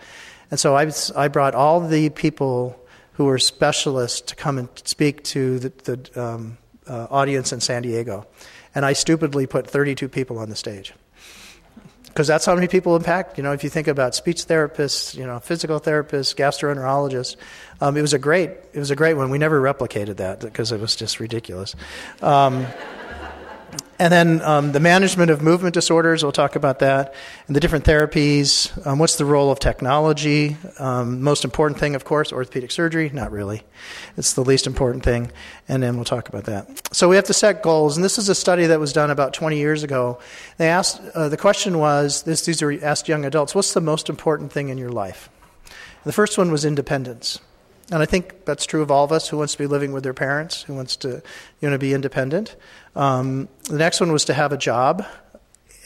And 0.52 0.60
so 0.60 0.76
I, 0.76 0.92
I 1.16 1.30
brought 1.30 1.56
all 1.56 1.80
the 1.80 2.10
people 2.10 2.78
who 3.14 3.26
were 3.26 3.40
specialists 3.40 4.22
to 4.22 4.36
come 4.36 4.58
and 4.58 4.70
speak 4.84 5.24
to 5.24 5.60
the, 5.60 5.70
the 5.84 6.22
um, 6.22 6.58
uh, 6.88 7.08
audience 7.10 7.54
in 7.54 7.62
San 7.62 7.82
Diego. 7.82 8.28
And 8.76 8.86
I 8.86 8.94
stupidly 8.94 9.48
put 9.48 9.68
32 9.68 10.10
people 10.10 10.38
on 10.38 10.50
the 10.50 10.56
stage. 10.56 10.94
Because 12.08 12.28
that's 12.28 12.46
how 12.46 12.56
many 12.56 12.68
people 12.68 12.98
impact. 12.98 13.38
You 13.38 13.44
know, 13.44 13.54
if 13.54 13.64
you 13.64 13.70
think 13.70 13.88
about 13.88 14.16
speech 14.16 14.46
therapists, 14.46 15.16
you 15.16 15.26
know, 15.26 15.40
physical 15.40 15.80
therapists, 15.80 16.36
gastroenterologists, 16.36 17.38
um, 17.80 17.96
it 17.96 18.02
was 18.02 18.14
a 18.14 18.20
great, 18.20 18.50
it 18.74 18.80
was 18.80 18.92
a 18.92 18.98
great 18.98 19.14
one. 19.14 19.30
We 19.30 19.38
never 19.38 19.62
replicated 19.62 20.18
that 20.18 20.42
because 20.42 20.74
it 20.74 20.82
was 20.82 20.98
just 20.98 21.22
ridiculous. 21.22 21.74
Um, 22.22 22.68
and 24.02 24.12
then 24.12 24.42
um, 24.42 24.72
the 24.72 24.80
management 24.80 25.30
of 25.30 25.44
movement 25.44 25.76
disorders, 25.76 26.24
we'll 26.24 26.32
talk 26.32 26.56
about 26.56 26.80
that, 26.80 27.14
and 27.46 27.56
the 27.56 27.60
different 27.60 27.86
therapies. 27.86 28.72
Um, 28.88 28.98
what's 28.98 29.18
the 29.18 29.26
role 29.26 29.52
of 29.52 29.60
technology? 29.60 30.58
Um, 30.80 31.22
most 31.22 31.46
important 31.46 31.80
thing, 31.80 31.94
of 31.94 32.04
course, 32.04 32.34
orthopedic 32.34 32.72
surgery. 32.72 33.12
Not 33.14 33.32
really. 33.32 33.62
It's 34.18 34.34
the 34.34 34.42
least 34.44 34.66
important 34.66 35.04
thing. 35.04 35.32
And 35.68 35.84
then 35.84 35.98
we'll 35.98 36.06
talk 36.06 36.30
about 36.30 36.46
that. 36.46 36.96
So 36.96 37.10
we 37.10 37.16
have 37.16 37.26
to 37.26 37.34
set 37.36 37.62
goals. 37.62 37.96
And 37.96 38.04
this 38.04 38.18
is 38.18 38.28
a 38.28 38.34
study 38.34 38.66
that 38.66 38.80
was 38.80 38.92
done 38.92 39.12
about 39.12 39.36
20 39.36 39.58
years 39.58 39.84
ago. 39.84 40.18
They 40.58 40.68
asked, 40.68 41.00
uh, 41.14 41.30
the 41.30 41.38
question 41.38 41.78
was 41.78 42.24
this, 42.24 42.44
these 42.44 42.64
are 42.64 42.72
asked 42.84 43.08
young 43.08 43.24
adults, 43.24 43.54
what's 43.54 43.76
the 43.76 43.82
most 43.82 44.10
important 44.10 44.52
thing 44.52 44.70
in 44.70 44.80
your 44.80 44.90
life? 44.90 45.30
The 46.06 46.12
first 46.12 46.40
one 46.40 46.52
was 46.52 46.66
independence. 46.66 47.40
And 47.89 48.02
I 48.02 48.06
think 48.06 48.46
that's 48.46 48.65
true 48.65 48.82
of 48.82 48.91
all 48.91 49.04
of 49.04 49.12
us 49.12 49.28
who 49.28 49.38
wants 49.38 49.54
to 49.54 49.60
be 49.60 49.67
living 49.67 49.91
with 49.91 50.04
their 50.04 50.13
parents, 50.13 50.62
who 50.62 50.76
wants 50.76 50.96
to 50.98 51.22
you 51.60 51.70
know, 51.70 51.78
be 51.78 51.94
independent. 51.94 52.56
Um, 52.96 53.50
the 53.65 53.78
next 53.78 54.00
one 54.00 54.12
was 54.12 54.26
to 54.26 54.34
have 54.34 54.52
a 54.52 54.58
job. 54.58 55.06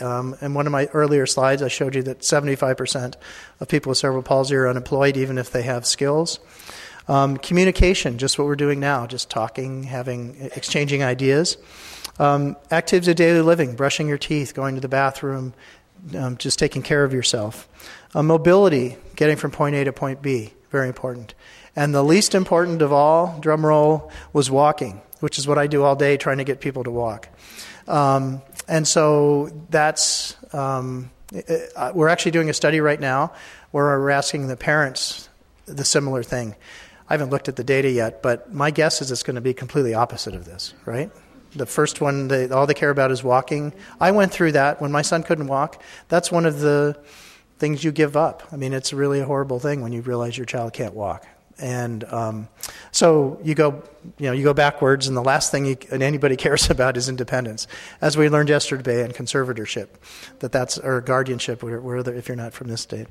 Um, 0.01 0.35
in 0.41 0.53
one 0.53 0.65
of 0.65 0.71
my 0.71 0.87
earlier 0.87 1.25
slides, 1.25 1.61
I 1.61 1.69
showed 1.69 1.95
you 1.95 2.03
that 2.03 2.19
75% 2.19 3.15
of 3.59 3.67
people 3.67 3.89
with 3.89 3.97
cerebral 3.97 4.23
palsy 4.23 4.55
are 4.55 4.67
unemployed, 4.67 5.15
even 5.15 5.37
if 5.37 5.51
they 5.51 5.61
have 5.63 5.85
skills. 5.85 6.39
Um, 7.07 7.37
communication, 7.37 8.17
just 8.17 8.37
what 8.37 8.45
we're 8.45 8.55
doing 8.55 8.79
now, 8.79 9.07
just 9.07 9.29
talking, 9.29 9.83
having, 9.83 10.49
exchanging 10.55 11.03
ideas. 11.03 11.57
Um, 12.19 12.55
activities 12.71 13.07
of 13.09 13.15
daily 13.15 13.41
living, 13.41 13.75
brushing 13.75 14.07
your 14.07 14.17
teeth, 14.17 14.53
going 14.53 14.75
to 14.75 14.81
the 14.81 14.89
bathroom, 14.89 15.53
um, 16.17 16.37
just 16.37 16.59
taking 16.59 16.81
care 16.81 17.03
of 17.03 17.13
yourself. 17.13 17.67
Uh, 18.13 18.23
mobility, 18.23 18.97
getting 19.15 19.37
from 19.37 19.51
point 19.51 19.75
A 19.75 19.83
to 19.83 19.93
point 19.93 20.21
B, 20.21 20.53
very 20.71 20.87
important. 20.87 21.35
And 21.75 21.93
the 21.93 22.03
least 22.03 22.35
important 22.35 22.81
of 22.81 22.93
all, 22.93 23.37
drum 23.39 23.65
roll, 23.65 24.11
was 24.31 24.49
walking, 24.49 25.01
which 25.19 25.37
is 25.37 25.47
what 25.47 25.57
I 25.57 25.67
do 25.67 25.83
all 25.83 25.95
day 25.95 26.17
trying 26.17 26.37
to 26.37 26.43
get 26.43 26.61
people 26.61 26.83
to 26.83 26.91
walk. 26.91 27.29
Um, 27.87 28.41
and 28.67 28.87
so 28.87 29.49
that's, 29.69 30.37
um, 30.53 31.11
it, 31.31 31.71
uh, 31.75 31.91
we're 31.93 32.07
actually 32.07 32.31
doing 32.31 32.49
a 32.49 32.53
study 32.53 32.79
right 32.79 32.99
now 32.99 33.33
where 33.71 33.99
we're 33.99 34.09
asking 34.09 34.47
the 34.47 34.57
parents 34.57 35.29
the 35.65 35.85
similar 35.85 36.23
thing. 36.23 36.55
I 37.09 37.13
haven't 37.13 37.29
looked 37.29 37.49
at 37.49 37.55
the 37.55 37.63
data 37.63 37.89
yet, 37.89 38.23
but 38.23 38.53
my 38.53 38.71
guess 38.71 39.01
is 39.01 39.11
it's 39.11 39.23
going 39.23 39.35
to 39.35 39.41
be 39.41 39.53
completely 39.53 39.93
opposite 39.93 40.33
of 40.33 40.45
this, 40.45 40.73
right? 40.85 41.11
The 41.55 41.65
first 41.65 42.01
one, 42.01 42.27
they, 42.27 42.49
all 42.49 42.65
they 42.67 42.73
care 42.73 42.89
about 42.89 43.11
is 43.11 43.23
walking. 43.23 43.73
I 43.99 44.11
went 44.11 44.31
through 44.31 44.53
that 44.53 44.81
when 44.81 44.91
my 44.91 45.01
son 45.01 45.23
couldn't 45.23 45.47
walk. 45.47 45.81
That's 46.07 46.31
one 46.31 46.45
of 46.45 46.59
the 46.59 46.97
things 47.59 47.83
you 47.83 47.91
give 47.91 48.17
up. 48.17 48.43
I 48.51 48.57
mean, 48.57 48.73
it's 48.73 48.91
really 48.91 49.19
a 49.19 49.25
horrible 49.25 49.59
thing 49.59 49.81
when 49.81 49.93
you 49.93 50.01
realize 50.01 50.37
your 50.37 50.45
child 50.45 50.73
can't 50.73 50.93
walk. 50.93 51.27
And 51.57 52.03
um, 52.05 52.49
so 52.91 53.39
you 53.43 53.55
go, 53.55 53.81
you 54.17 54.27
know, 54.27 54.33
you 54.33 54.43
go 54.43 54.53
backwards, 54.53 55.07
and 55.07 55.15
the 55.15 55.21
last 55.23 55.51
thing 55.51 55.65
you, 55.65 55.77
anybody 55.91 56.35
cares 56.37 56.69
about 56.69 56.97
is 56.97 57.07
independence, 57.07 57.67
as 58.01 58.17
we 58.17 58.27
learned 58.29 58.49
yesterday 58.49 59.03
in 59.03 59.11
conservatorship, 59.11 59.87
that 60.39 60.51
that's 60.51 60.77
or 60.77 61.01
guardianship, 61.01 61.63
if 61.63 62.27
you're 62.27 62.35
not 62.35 62.53
from 62.53 62.67
this 62.67 62.81
state. 62.81 63.07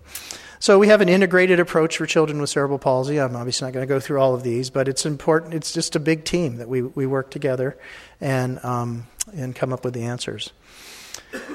So 0.59 0.79
we 0.79 0.89
have 0.89 1.01
an 1.01 1.09
integrated 1.09 1.59
approach 1.59 1.97
for 1.97 2.07
children 2.07 2.41
with 2.41 2.51
cerebral 2.51 2.79
palsy. 2.79 3.21
I'm 3.21 3.37
obviously 3.37 3.67
not 3.67 3.73
going 3.73 3.87
to 3.87 3.93
go 3.93 4.01
through 4.01 4.21
all 4.21 4.35
of 4.35 4.43
these, 4.43 4.71
but 4.71 4.89
it's 4.89 5.07
important. 5.07 5.55
It's 5.55 5.73
just 5.73 5.97
a 5.97 6.01
big 6.01 6.25
team 6.25 6.57
that 6.57 6.69
we 6.69 6.83
we 6.83 7.07
work 7.07 7.31
together 7.31 7.79
and 8.21 8.63
um, 8.65 9.07
and 9.35 9.55
come 9.55 9.73
up 9.73 9.85
with 9.85 9.95
the 9.95 10.05
answers. 10.05 10.53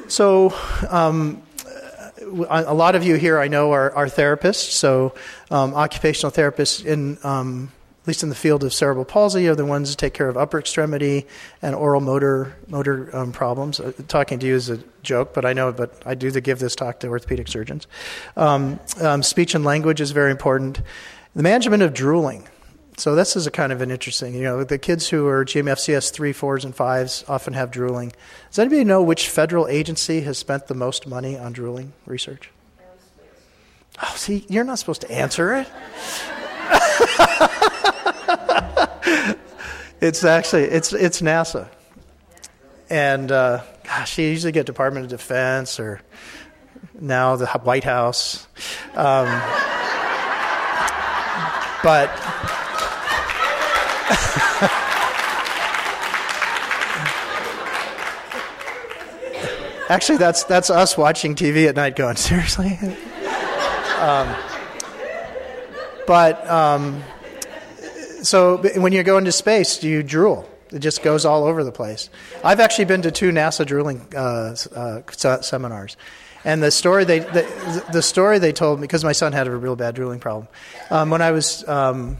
So. 0.07 0.53
Um, 0.89 1.43
a 2.21 2.73
lot 2.73 2.95
of 2.95 3.03
you 3.03 3.15
here 3.15 3.39
I 3.39 3.47
know 3.47 3.71
are, 3.71 3.91
are 3.95 4.07
therapists, 4.07 4.71
so 4.71 5.13
um, 5.51 5.73
occupational 5.73 6.31
therapists 6.31 6.85
in 6.85 7.17
um, 7.23 7.71
at 8.01 8.07
least 8.07 8.23
in 8.23 8.29
the 8.29 8.35
field 8.35 8.63
of 8.63 8.73
cerebral 8.73 9.05
palsy 9.05 9.47
are 9.47 9.55
the 9.55 9.65
ones 9.65 9.89
that 9.89 9.97
take 9.97 10.13
care 10.13 10.29
of 10.29 10.37
upper 10.37 10.57
extremity 10.57 11.27
and 11.61 11.75
oral 11.75 12.01
motor 12.01 12.55
motor 12.67 13.15
um, 13.15 13.31
problems. 13.31 13.79
Uh, 13.79 13.91
talking 14.07 14.39
to 14.39 14.47
you 14.47 14.55
is 14.55 14.69
a 14.69 14.79
joke, 15.03 15.33
but 15.33 15.45
I 15.45 15.53
know, 15.53 15.71
but 15.71 16.01
I 16.05 16.15
do 16.15 16.31
the, 16.31 16.41
give 16.41 16.59
this 16.59 16.75
talk 16.75 16.99
to 17.01 17.07
orthopedic 17.07 17.47
surgeons. 17.47 17.87
Um, 18.37 18.79
um, 19.01 19.21
speech 19.21 19.53
and 19.53 19.65
language 19.65 20.01
is 20.01 20.11
very 20.11 20.31
important. 20.31 20.81
The 21.35 21.43
management 21.43 21.83
of 21.83 21.93
drooling. 21.93 22.47
So 22.99 23.15
this 23.15 23.35
is 23.37 23.47
a 23.47 23.51
kind 23.51 23.71
of 23.71 23.79
an 23.79 23.91
interesting, 23.91 24.33
you 24.33 24.41
know, 24.41 24.65
the 24.65 24.77
kids 24.77 25.07
who 25.07 25.25
are 25.25 25.45
GMFCS 25.45 26.11
3, 26.11 26.33
4s, 26.33 26.65
and 26.65 26.75
5s 26.75 27.29
often 27.29 27.53
have 27.53 27.71
drooling. 27.71 28.11
Does 28.49 28.59
anybody 28.59 28.83
know 28.83 29.01
which 29.01 29.29
federal 29.29 29.69
agency 29.69 30.19
has 30.21 30.37
spent 30.37 30.67
the 30.67 30.73
most 30.73 31.07
money 31.07 31.37
on 31.37 31.53
drooling 31.53 31.93
research? 32.05 32.51
Oh, 34.03 34.13
see, 34.17 34.45
you're 34.49 34.65
not 34.65 34.79
supposed 34.79 34.99
to 35.01 35.11
answer 35.11 35.55
it. 35.55 35.67
it's 40.01 40.25
actually, 40.25 40.63
it's, 40.63 40.91
it's 40.91 41.21
NASA. 41.21 41.69
And, 42.89 43.31
uh, 43.31 43.61
gosh, 43.85 44.17
you 44.17 44.25
usually 44.25 44.51
get 44.51 44.65
Department 44.65 45.05
of 45.05 45.09
Defense 45.09 45.79
or 45.79 46.01
now 46.99 47.37
the 47.37 47.47
White 47.47 47.85
House. 47.85 48.45
Um, 48.93 49.41
but 51.81 52.09
Actually, 59.89 60.19
that's 60.19 60.43
that's 60.43 60.69
us 60.69 60.95
watching 60.95 61.33
TV 61.33 61.67
at 61.67 61.75
night, 61.75 61.95
going 61.95 62.15
seriously. 62.29 62.77
um, 63.99 64.35
but 66.05 66.47
um, 66.47 67.03
so 68.21 68.57
when 68.79 68.93
you 68.93 69.01
go 69.03 69.17
into 69.17 69.31
space, 69.31 69.83
you 69.83 70.03
drool. 70.03 70.47
It 70.71 70.79
just 70.79 71.01
goes 71.01 71.25
all 71.25 71.45
over 71.45 71.63
the 71.63 71.71
place. 71.71 72.11
I've 72.43 72.59
actually 72.59 72.85
been 72.85 73.01
to 73.01 73.11
two 73.11 73.31
NASA 73.31 73.65
drooling 73.65 74.05
uh, 74.15 74.55
uh, 74.75 75.41
seminars, 75.41 75.97
and 76.43 76.61
the 76.61 76.69
story 76.69 77.05
they 77.05 77.19
the, 77.19 77.85
the, 77.91 78.03
story 78.03 78.37
they 78.37 78.53
told 78.53 78.79
me 78.79 78.83
because 78.83 79.03
my 79.03 79.13
son 79.13 79.33
had 79.33 79.47
a 79.47 79.55
real 79.55 79.75
bad 79.75 79.95
drooling 79.95 80.19
problem. 80.19 80.47
Um, 80.91 81.09
when 81.09 81.23
I 81.23 81.31
was 81.31 81.67
um, 81.67 82.17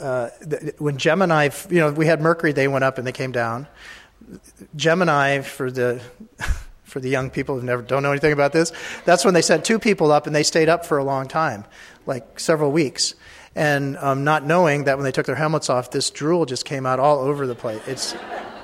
uh, 0.00 0.30
when 0.78 0.96
Gemini, 0.96 1.50
you 1.70 1.80
know, 1.80 1.90
we 1.90 2.06
had 2.06 2.20
Mercury, 2.20 2.52
they 2.52 2.68
went 2.68 2.84
up 2.84 2.98
and 2.98 3.06
they 3.06 3.12
came 3.12 3.32
down. 3.32 3.66
Gemini 4.76 5.40
for 5.40 5.70
the 5.70 6.00
for 6.84 7.00
the 7.00 7.08
young 7.08 7.28
people 7.28 7.58
who 7.58 7.66
never 7.66 7.82
don't 7.82 8.02
know 8.02 8.10
anything 8.10 8.32
about 8.32 8.52
this, 8.52 8.72
that's 9.04 9.24
when 9.24 9.34
they 9.34 9.42
sent 9.42 9.64
two 9.64 9.78
people 9.78 10.10
up 10.10 10.26
and 10.26 10.34
they 10.34 10.42
stayed 10.42 10.70
up 10.70 10.86
for 10.86 10.96
a 10.96 11.04
long 11.04 11.28
time, 11.28 11.64
like 12.06 12.40
several 12.40 12.72
weeks 12.72 13.14
and 13.58 13.96
um, 13.98 14.22
not 14.22 14.44
knowing 14.44 14.84
that 14.84 14.96
when 14.96 15.04
they 15.04 15.10
took 15.10 15.26
their 15.26 15.34
helmets 15.34 15.68
off, 15.68 15.90
this 15.90 16.10
drool 16.10 16.46
just 16.46 16.64
came 16.64 16.86
out 16.86 17.00
all 17.00 17.18
over 17.18 17.44
the 17.44 17.56
place. 17.56 17.80
It's, 17.88 18.12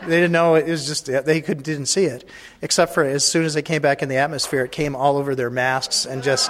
they 0.03 0.21
didn't 0.21 0.31
know 0.31 0.55
it 0.55 0.69
was 0.69 0.87
just 0.87 1.07
they 1.07 1.41
could, 1.41 1.65
didn't 1.65 1.87
see 1.87 2.05
it, 2.05 2.29
except 2.63 2.95
for 2.95 3.03
as 3.03 3.25
soon 3.25 3.45
as 3.45 3.55
they 3.55 3.63
came 3.63 3.83
back 3.83 4.03
in 4.03 4.09
the 4.09 4.19
atmosphere, 4.19 4.65
it 4.65 4.71
came 4.71 4.95
all 4.95 5.17
over 5.17 5.35
their 5.35 5.51
masks 5.51 6.07
and 6.07 6.23
just 6.23 6.49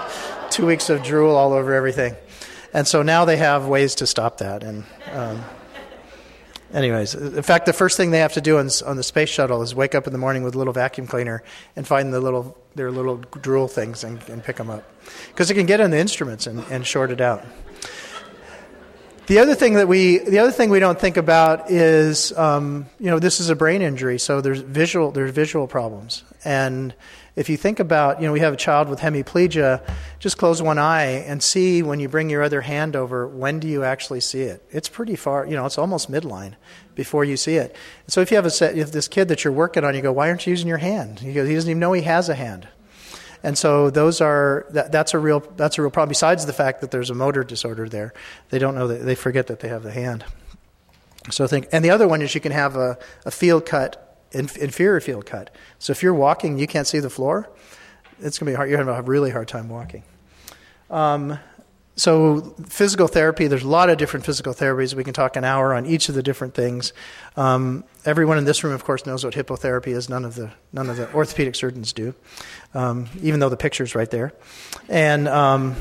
two 0.50 0.66
weeks 0.66 0.90
of 0.90 1.02
drool 1.02 1.36
all 1.36 1.54
over 1.54 1.72
everything. 1.72 2.16
And 2.74 2.86
so 2.86 3.02
now 3.02 3.24
they 3.24 3.36
have 3.36 3.66
ways 3.66 3.94
to 3.96 4.06
stop 4.06 4.38
that. 4.38 4.64
And 4.64 4.84
um, 5.12 5.44
anyways, 6.72 7.14
in 7.14 7.42
fact, 7.42 7.66
the 7.66 7.72
first 7.72 7.96
thing 7.96 8.10
they 8.10 8.18
have 8.18 8.32
to 8.32 8.40
do 8.40 8.58
on, 8.58 8.68
on 8.84 8.96
the 8.96 9.04
space 9.04 9.28
shuttle 9.28 9.62
is 9.62 9.74
wake 9.74 9.94
up 9.94 10.06
in 10.06 10.12
the 10.12 10.18
morning 10.18 10.42
with 10.42 10.56
a 10.56 10.58
little 10.58 10.72
vacuum 10.72 11.06
cleaner 11.06 11.44
and 11.76 11.86
find 11.86 12.12
the 12.12 12.20
little 12.20 12.58
their 12.74 12.90
little 12.90 13.18
drool 13.18 13.68
things 13.68 14.02
and, 14.02 14.20
and 14.28 14.42
pick 14.42 14.56
them 14.56 14.68
up 14.68 14.82
because 15.28 15.48
it 15.48 15.54
can 15.54 15.66
get 15.66 15.78
in 15.78 15.92
the 15.92 15.98
instruments 15.98 16.48
and, 16.48 16.64
and 16.70 16.84
short 16.84 17.12
it 17.12 17.20
out. 17.20 17.46
The 19.26 19.38
other 19.38 19.54
thing 19.54 19.74
that 19.74 19.88
we, 19.88 20.18
the 20.18 20.40
other 20.40 20.50
thing 20.50 20.68
we 20.68 20.80
don't 20.80 21.00
think 21.00 21.16
about 21.16 21.70
is, 21.70 22.36
um, 22.36 22.86
you 22.98 23.06
know, 23.06 23.18
this 23.18 23.40
is 23.40 23.48
a 23.48 23.54
brain 23.54 23.80
injury, 23.80 24.18
so 24.18 24.42
there's 24.42 24.60
visual, 24.60 25.12
there's 25.12 25.30
visual 25.30 25.66
problems. 25.66 26.24
And 26.44 26.92
if 27.36 27.48
you 27.48 27.56
think 27.56 27.80
about, 27.80 28.20
you 28.20 28.26
know, 28.26 28.32
we 28.32 28.40
have 28.40 28.52
a 28.52 28.56
child 28.56 28.88
with 28.88 29.00
hemiplegia, 29.00 29.82
just 30.20 30.38
close 30.38 30.62
one 30.62 30.78
eye 30.78 31.06
and 31.26 31.42
see 31.42 31.82
when 31.82 31.98
you 31.98 32.08
bring 32.08 32.30
your 32.30 32.42
other 32.42 32.60
hand 32.60 32.94
over, 32.94 33.26
when 33.26 33.58
do 33.58 33.66
you 33.66 33.82
actually 33.82 34.20
see 34.20 34.42
it? 34.42 34.64
It's 34.70 34.88
pretty 34.88 35.16
far, 35.16 35.44
you 35.46 35.56
know, 35.56 35.66
it's 35.66 35.78
almost 35.78 36.10
midline 36.10 36.54
before 36.94 37.24
you 37.24 37.36
see 37.36 37.56
it. 37.56 37.74
So 38.06 38.20
if 38.20 38.30
you 38.30 38.36
have 38.36 38.46
a 38.46 38.50
set, 38.50 38.78
if 38.78 38.92
this 38.92 39.08
kid 39.08 39.28
that 39.28 39.42
you're 39.42 39.52
working 39.52 39.82
on, 39.84 39.94
you 39.94 40.02
go, 40.02 40.12
why 40.12 40.28
aren't 40.28 40.46
you 40.46 40.52
using 40.52 40.68
your 40.68 40.78
hand? 40.78 41.20
He 41.20 41.32
goes, 41.32 41.48
he 41.48 41.54
doesn't 41.54 41.70
even 41.70 41.80
know 41.80 41.92
he 41.92 42.02
has 42.02 42.28
a 42.28 42.34
hand. 42.36 42.68
And 43.42 43.58
so 43.58 43.90
those 43.90 44.20
are 44.20 44.64
that, 44.70 44.90
that's 44.90 45.12
a 45.12 45.18
real 45.18 45.40
that's 45.56 45.76
a 45.76 45.82
real 45.82 45.90
problem. 45.90 46.08
Besides 46.08 46.46
the 46.46 46.54
fact 46.54 46.80
that 46.80 46.90
there's 46.90 47.10
a 47.10 47.14
motor 47.14 47.44
disorder 47.44 47.90
there, 47.90 48.14
they 48.48 48.58
don't 48.58 48.74
know 48.74 48.88
that 48.88 49.04
they 49.04 49.14
forget 49.14 49.48
that 49.48 49.60
they 49.60 49.68
have 49.68 49.82
the 49.82 49.92
hand. 49.92 50.24
So 51.30 51.46
think, 51.46 51.68
and 51.72 51.84
the 51.84 51.90
other 51.90 52.06
one 52.06 52.22
is 52.22 52.34
you 52.34 52.40
can 52.40 52.52
have 52.52 52.76
a, 52.76 52.98
a 53.24 53.30
field 53.30 53.66
cut, 53.66 54.03
inferior 54.34 55.00
field 55.00 55.26
cut. 55.26 55.54
So 55.78 55.90
if 55.92 56.02
you're 56.02 56.14
walking, 56.14 56.58
you 56.58 56.66
can't 56.66 56.86
see 56.86 57.00
the 57.00 57.10
floor. 57.10 57.50
It's 58.20 58.38
going 58.38 58.46
to 58.46 58.52
be 58.52 58.56
hard. 58.56 58.68
You're 58.68 58.78
going 58.78 58.86
to 58.86 58.94
have 58.94 59.06
a 59.06 59.10
really 59.10 59.30
hard 59.30 59.48
time 59.48 59.68
walking. 59.68 60.04
Um, 60.90 61.38
so 61.96 62.40
physical 62.66 63.06
therapy 63.06 63.46
there's 63.46 63.62
a 63.62 63.68
lot 63.68 63.88
of 63.88 63.98
different 63.98 64.26
physical 64.26 64.52
therapies 64.52 64.94
we 64.94 65.04
can 65.04 65.14
talk 65.14 65.36
an 65.36 65.44
hour 65.44 65.72
on 65.72 65.86
each 65.86 66.08
of 66.08 66.14
the 66.14 66.22
different 66.22 66.54
things 66.54 66.92
um, 67.36 67.84
everyone 68.04 68.36
in 68.36 68.44
this 68.44 68.64
room 68.64 68.72
of 68.72 68.84
course 68.84 69.06
knows 69.06 69.24
what 69.24 69.34
hippotherapy 69.34 69.88
is 69.88 70.08
none 70.08 70.24
of 70.24 70.34
the 70.34 70.50
none 70.72 70.90
of 70.90 70.96
the 70.96 71.12
orthopedic 71.12 71.54
surgeons 71.54 71.92
do 71.92 72.12
um, 72.74 73.06
even 73.22 73.38
though 73.38 73.48
the 73.48 73.56
picture's 73.56 73.94
right 73.94 74.10
there 74.10 74.32
and 74.88 75.28
um, 75.28 75.76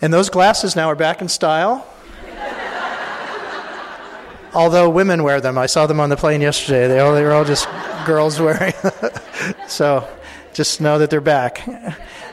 and 0.00 0.12
those 0.12 0.30
glasses 0.30 0.76
now 0.76 0.88
are 0.88 0.96
back 0.96 1.20
in 1.20 1.28
style 1.28 1.84
although 4.58 4.90
women 4.90 5.22
wear 5.22 5.40
them 5.40 5.56
i 5.56 5.66
saw 5.66 5.86
them 5.86 6.00
on 6.00 6.10
the 6.10 6.16
plane 6.16 6.40
yesterday 6.40 6.88
they 6.88 6.98
all 6.98 7.14
they 7.14 7.22
were 7.22 7.32
all 7.32 7.44
just 7.44 7.68
girls 8.04 8.40
wearing 8.46 8.74
so 9.68 10.06
just 10.52 10.80
know 10.80 10.98
that 10.98 11.10
they're 11.10 11.20
back 11.20 11.66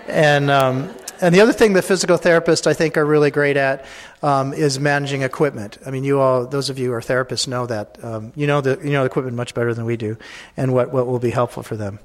and 0.08 0.50
um, 0.50 0.90
and 1.22 1.34
the 1.34 1.40
other 1.40 1.54
thing 1.54 1.74
that 1.74 1.84
physical 1.84 2.18
therapists 2.18 2.68
I 2.68 2.74
think 2.74 2.98
are 2.98 3.06
really 3.06 3.32
great 3.32 3.58
at 3.58 3.86
um, 4.22 4.54
is 4.54 4.80
managing 4.80 5.22
equipment. 5.22 5.78
I 5.86 5.92
mean, 5.92 6.04
you 6.04 6.20
all, 6.20 6.46
those 6.46 6.70
of 6.70 6.78
you 6.78 6.88
who 6.88 6.94
are 6.94 7.02
therapists, 7.02 7.48
know 7.48 7.66
that 7.68 8.04
um, 8.04 8.34
you 8.36 8.48
know 8.48 8.62
the 8.62 8.80
you 8.84 8.92
know 8.92 9.02
the 9.02 9.08
equipment 9.08 9.38
much 9.38 9.54
better 9.54 9.74
than 9.74 9.86
we 9.86 9.98
do, 9.98 10.18
and 10.58 10.74
what 10.74 10.92
what 10.92 11.08
will 11.08 11.20
be 11.20 11.30
helpful 11.30 11.64
for 11.64 11.78
them. 11.78 12.00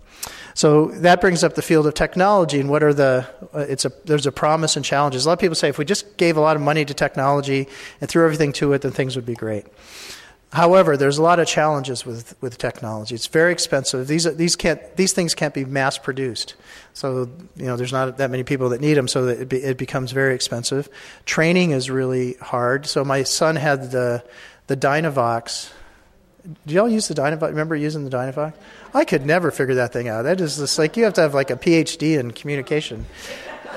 So 0.55 0.87
that 0.87 1.21
brings 1.21 1.45
up 1.45 1.55
the 1.55 1.63
field 1.63 1.87
of 1.87 1.95
technology 1.95 2.61
and 2.61 2.69
what 2.69 2.83
are 2.83 2.93
the 2.93 3.27
uh, 3.55 3.61
it's 3.61 3.85
a 3.85 3.93
there's 4.05 4.27
a 4.27 4.33
promise 4.33 4.77
and 4.77 4.85
challenges. 4.85 5.25
A 5.25 5.29
lot 5.29 5.35
of 5.35 5.39
people 5.39 5.55
say 5.55 5.69
if 5.69 5.79
we 5.79 5.85
just 5.85 6.17
gave 6.17 6.37
a 6.37 6.41
lot 6.41 6.57
of 6.57 6.63
money 6.63 6.85
to 6.85 6.95
technology 6.95 7.69
and 8.01 8.11
threw 8.11 8.25
everything 8.25 8.53
to 8.55 8.73
it, 8.73 8.83
then 8.83 8.93
things 8.93 9.17
would 9.17 9.27
be 9.27 9.35
great. 9.35 9.67
However, 10.53 10.97
there's 10.97 11.19
a 11.19 11.23
lot 11.23 11.39
of 11.39 11.47
challenges 11.47 12.05
with, 12.05 12.35
with 12.41 12.59
technology. 12.59 13.15
It's 13.15 13.29
very 13.29 13.53
expensive. 13.53 14.09
These, 14.09 14.25
these, 14.37 14.57
can't, 14.57 14.81
these 14.97 15.13
things 15.13 15.33
can't 15.33 15.55
be 15.55 15.65
mass 15.65 15.97
produced. 15.97 16.57
So, 16.93 17.31
you 17.55 17.67
know, 17.67 17.77
there's 17.77 17.93
not 17.93 18.19
that 18.19 18.33
many 18.33 18.43
people 18.43 18.71
that 18.71 18.81
need 18.81 18.95
them, 18.95 19.07
so 19.07 19.29
it, 19.29 19.49
be, 19.49 19.59
it 19.59 19.79
becomes 19.79 20.11
very 20.11 20.35
expensive. 20.35 20.89
Training 21.25 21.71
is 21.71 21.89
really 21.89 22.35
hard. 22.35 22.87
So, 22.87 23.05
my 23.05 23.23
son 23.23 23.55
had 23.55 23.93
the, 23.93 24.25
the 24.67 24.77
Dynavox. 24.77 25.71
Do 26.67 26.75
y'all 26.75 26.89
use 26.89 27.07
the 27.07 27.15
Dynavox? 27.15 27.51
Remember 27.51 27.77
using 27.77 28.05
the 28.05 28.11
Dynavox? 28.11 28.55
I 28.92 29.05
could 29.05 29.24
never 29.24 29.50
figure 29.50 29.76
that 29.76 29.92
thing 29.92 30.09
out. 30.09 30.22
That 30.22 30.40
is 30.40 30.57
just 30.57 30.79
like 30.79 30.96
you 30.96 31.05
have 31.05 31.14
to 31.14 31.20
have 31.20 31.35
like 31.35 31.50
a 31.50 31.57
PhD 31.57 32.18
in 32.18 32.31
communication. 32.33 33.07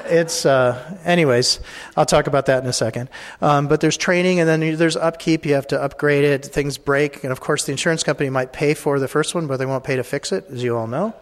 It's 0.06 0.46
uh, 0.46 1.00
anyways 1.06 1.62
i'll 1.96 2.06
talk 2.06 2.28
about 2.28 2.48
that 2.48 2.62
in 2.62 2.70
a 2.70 2.74
second. 2.74 3.10
Um, 3.42 3.68
but 3.68 3.80
there's 3.80 3.96
training 3.96 4.40
and 4.40 4.50
then 4.50 4.76
there's 4.76 4.98
upkeep. 4.98 5.46
You 5.46 5.54
have 5.54 5.68
to 5.68 5.82
upgrade 5.82 6.24
it. 6.24 6.46
Things 6.46 6.78
break. 6.78 7.24
And 7.24 7.32
of 7.32 7.40
course 7.40 7.66
the 7.66 7.72
insurance 7.72 8.04
company 8.04 8.30
might 8.30 8.52
pay 8.54 8.74
for 8.74 9.00
the 9.00 9.08
first 9.08 9.34
one 9.36 9.48
but 9.48 9.58
they 9.58 9.66
won't 9.66 9.84
pay 9.84 9.96
to 9.96 10.04
fix 10.04 10.32
it 10.32 10.46
as 10.50 10.64
you 10.64 10.78
all 10.78 10.88
know. 10.88 11.14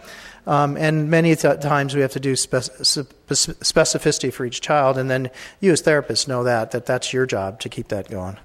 Um, 0.48 0.76
and 0.78 1.10
many 1.10 1.36
th- 1.36 1.60
times 1.62 1.94
we 1.94 2.02
have 2.02 2.14
to 2.14 2.20
do 2.20 2.36
spe- 2.36 2.56
specificity 2.56 4.34
for 4.34 4.46
each 4.46 4.62
child. 4.62 4.98
And 4.98 5.10
then 5.10 5.30
you 5.60 5.72
as 5.72 5.84
therapists 5.84 6.28
know 6.28 6.44
that 6.46 6.72
that 6.72 6.88
that's 6.88 7.14
your 7.14 7.28
job 7.28 7.60
to 7.60 7.70
keep 7.70 7.90
that 7.90 8.10
going. 8.10 8.38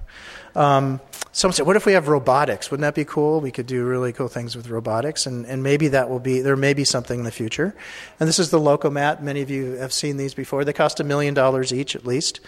Um, 0.55 1.01
someone 1.37 1.53
said, 1.53 1.67
"What 1.67 1.75
if 1.75 1.85
we 1.85 1.93
have 1.93 2.07
robotics? 2.07 2.71
Wouldn't 2.71 2.81
that 2.81 2.95
be 2.95 3.05
cool? 3.05 3.39
We 3.39 3.51
could 3.51 3.67
do 3.67 3.85
really 3.85 4.11
cool 4.11 4.27
things 4.27 4.55
with 4.55 4.69
robotics, 4.69 5.25
and, 5.25 5.45
and 5.45 5.61
maybe 5.61 5.87
that 5.89 6.09
will 6.09 6.19
be 6.19 6.41
there. 6.41 6.55
May 6.55 6.73
be 6.73 6.83
something 6.83 7.19
in 7.19 7.25
the 7.25 7.31
future." 7.31 7.75
And 8.19 8.27
this 8.27 8.39
is 8.39 8.49
the 8.49 8.59
Lokomat. 8.59 9.21
Many 9.21 9.41
of 9.41 9.49
you 9.49 9.73
have 9.73 9.93
seen 9.93 10.17
these 10.17 10.33
before. 10.33 10.65
They 10.65 10.73
cost 10.73 10.99
a 10.99 11.03
million 11.03 11.33
dollars 11.33 11.71
each, 11.71 11.95
at 11.95 12.05
least. 12.05 12.39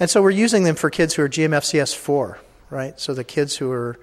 And 0.00 0.10
so 0.10 0.20
we're 0.22 0.30
using 0.30 0.64
them 0.64 0.74
for 0.74 0.90
kids 0.90 1.14
who 1.14 1.22
are 1.22 1.28
GMFCS 1.28 1.94
four, 1.94 2.38
right? 2.70 2.98
So 2.98 3.14
the 3.14 3.24
kids 3.24 3.56
who 3.56 3.70
are 3.70 3.98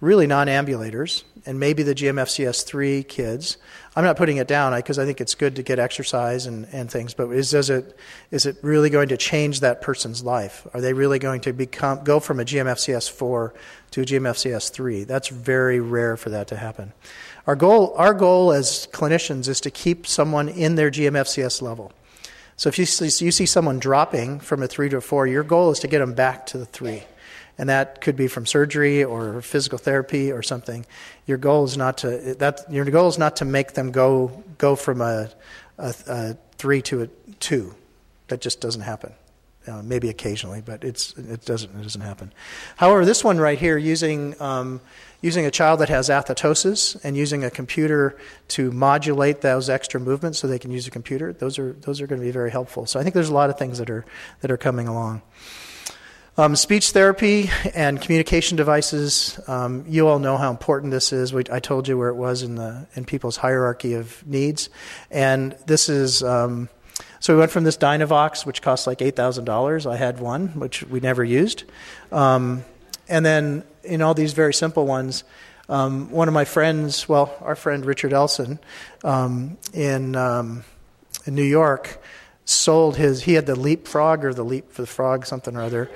really 0.00 0.26
non-ambulators, 0.26 1.22
and 1.46 1.60
maybe 1.60 1.82
the 1.82 1.94
GMFCS 1.94 2.64
three 2.64 3.02
kids 3.02 3.58
I'm 3.96 4.02
not 4.02 4.16
putting 4.16 4.38
it 4.38 4.48
down 4.48 4.74
because 4.74 4.98
I 4.98 5.04
think 5.04 5.20
it's 5.20 5.36
good 5.36 5.54
to 5.56 5.62
get 5.62 5.78
exercise 5.78 6.46
and, 6.46 6.66
and 6.72 6.90
things, 6.90 7.14
but 7.14 7.30
is, 7.30 7.54
is, 7.54 7.70
it, 7.70 7.96
is 8.32 8.44
it 8.44 8.56
really 8.60 8.90
going 8.90 9.08
to 9.10 9.16
change 9.16 9.60
that 9.60 9.82
person's 9.82 10.24
life? 10.24 10.66
Are 10.74 10.80
they 10.80 10.92
really 10.92 11.20
going 11.20 11.42
to 11.42 11.52
become, 11.52 12.02
go 12.02 12.18
from 12.18 12.40
a 12.40 12.44
GMFCS 12.44 13.08
4 13.08 13.54
to 13.92 14.00
a 14.00 14.04
GMFCS 14.04 14.72
3? 14.72 15.04
That's 15.04 15.28
very 15.28 15.78
rare 15.78 16.16
for 16.16 16.30
that 16.30 16.48
to 16.48 16.56
happen. 16.56 16.92
Our 17.46 17.54
goal, 17.54 17.94
our 17.96 18.14
goal 18.14 18.52
as 18.52 18.88
clinicians 18.90 19.46
is 19.46 19.60
to 19.60 19.70
keep 19.70 20.08
someone 20.08 20.48
in 20.48 20.74
their 20.74 20.90
GMFCS 20.90 21.62
level. 21.62 21.92
So 22.56 22.68
if 22.68 22.78
you 22.78 22.86
see, 22.86 23.24
you 23.24 23.30
see 23.30 23.46
someone 23.46 23.78
dropping 23.78 24.40
from 24.40 24.62
a 24.62 24.66
3 24.66 24.88
to 24.88 24.96
a 24.96 25.00
4, 25.00 25.28
your 25.28 25.44
goal 25.44 25.70
is 25.70 25.78
to 25.80 25.88
get 25.88 26.00
them 26.00 26.14
back 26.14 26.46
to 26.46 26.58
the 26.58 26.66
3 26.66 27.04
and 27.58 27.68
that 27.68 28.00
could 28.00 28.16
be 28.16 28.28
from 28.28 28.46
surgery 28.46 29.04
or 29.04 29.40
physical 29.42 29.78
therapy 29.78 30.32
or 30.32 30.42
something. 30.42 30.84
Your 31.26 31.38
goal 31.38 31.64
is 31.64 31.76
not 31.76 31.98
to 31.98 32.34
that. 32.38 32.70
Your 32.70 32.84
goal 32.86 33.08
is 33.08 33.18
not 33.18 33.36
to 33.36 33.44
make 33.44 33.74
them 33.74 33.92
go 33.92 34.42
go 34.58 34.76
from 34.76 35.00
a, 35.00 35.30
a, 35.78 35.94
a 36.08 36.36
three 36.58 36.82
to 36.82 37.02
a 37.02 37.06
two. 37.40 37.74
That 38.28 38.40
just 38.40 38.60
doesn't 38.60 38.82
happen. 38.82 39.12
Uh, 39.66 39.80
maybe 39.82 40.10
occasionally, 40.10 40.60
but 40.60 40.84
it's 40.84 41.16
it 41.16 41.46
doesn't 41.46 41.74
it 41.74 41.82
doesn't 41.82 42.02
happen. 42.02 42.30
However, 42.76 43.06
this 43.06 43.24
one 43.24 43.38
right 43.38 43.58
here, 43.58 43.78
using 43.78 44.38
um, 44.38 44.82
using 45.22 45.46
a 45.46 45.50
child 45.50 45.80
that 45.80 45.88
has 45.88 46.10
athetosis 46.10 47.02
and 47.02 47.16
using 47.16 47.44
a 47.44 47.50
computer 47.50 48.18
to 48.48 48.70
modulate 48.72 49.40
those 49.40 49.70
extra 49.70 49.98
movements 49.98 50.38
so 50.38 50.46
they 50.46 50.58
can 50.58 50.70
use 50.70 50.86
a 50.86 50.90
computer, 50.90 51.32
those 51.32 51.58
are 51.58 51.72
those 51.80 52.02
are 52.02 52.06
going 52.06 52.20
to 52.20 52.26
be 52.26 52.30
very 52.30 52.50
helpful. 52.50 52.84
So 52.84 53.00
I 53.00 53.02
think 53.02 53.14
there's 53.14 53.30
a 53.30 53.34
lot 53.34 53.48
of 53.48 53.56
things 53.56 53.78
that 53.78 53.88
are 53.88 54.04
that 54.42 54.50
are 54.50 54.58
coming 54.58 54.86
along. 54.86 55.22
Um, 56.36 56.56
speech 56.56 56.90
therapy 56.90 57.48
and 57.76 58.00
communication 58.00 58.56
devices. 58.56 59.38
Um, 59.46 59.84
you 59.86 60.08
all 60.08 60.18
know 60.18 60.36
how 60.36 60.50
important 60.50 60.90
this 60.90 61.12
is. 61.12 61.32
We, 61.32 61.44
I 61.48 61.60
told 61.60 61.86
you 61.86 61.96
where 61.96 62.08
it 62.08 62.16
was 62.16 62.42
in 62.42 62.56
the 62.56 62.88
in 62.96 63.04
people's 63.04 63.36
hierarchy 63.36 63.94
of 63.94 64.26
needs, 64.26 64.68
and 65.12 65.52
this 65.66 65.88
is. 65.88 66.24
Um, 66.24 66.68
so 67.20 67.34
we 67.34 67.38
went 67.38 67.52
from 67.52 67.62
this 67.62 67.76
Dynavox, 67.76 68.44
which 68.44 68.62
cost 68.62 68.88
like 68.88 69.00
eight 69.00 69.14
thousand 69.14 69.44
dollars. 69.44 69.86
I 69.86 69.94
had 69.94 70.18
one, 70.18 70.48
which 70.58 70.82
we 70.82 70.98
never 70.98 71.22
used, 71.22 71.62
um, 72.10 72.64
and 73.08 73.24
then 73.24 73.62
in 73.84 74.02
all 74.02 74.14
these 74.14 74.32
very 74.32 74.54
simple 74.54 74.86
ones. 74.86 75.22
Um, 75.68 76.10
one 76.10 76.26
of 76.26 76.34
my 76.34 76.44
friends, 76.44 77.08
well, 77.08 77.32
our 77.42 77.54
friend 77.54 77.86
Richard 77.86 78.12
Elson, 78.12 78.58
um, 79.04 79.56
in 79.72 80.16
in 80.16 81.34
New 81.34 81.44
York, 81.44 82.02
sold 82.44 82.96
his, 82.96 83.22
he 83.22 83.34
had 83.34 83.46
the 83.46 83.58
leapfrog 83.58 84.24
or 84.24 84.34
the 84.34 84.44
leap 84.44 84.72
for 84.72 84.82
the 84.82 84.88
frog, 84.88 85.26
something 85.26 85.56
or 85.56 85.62
other. 85.62 85.90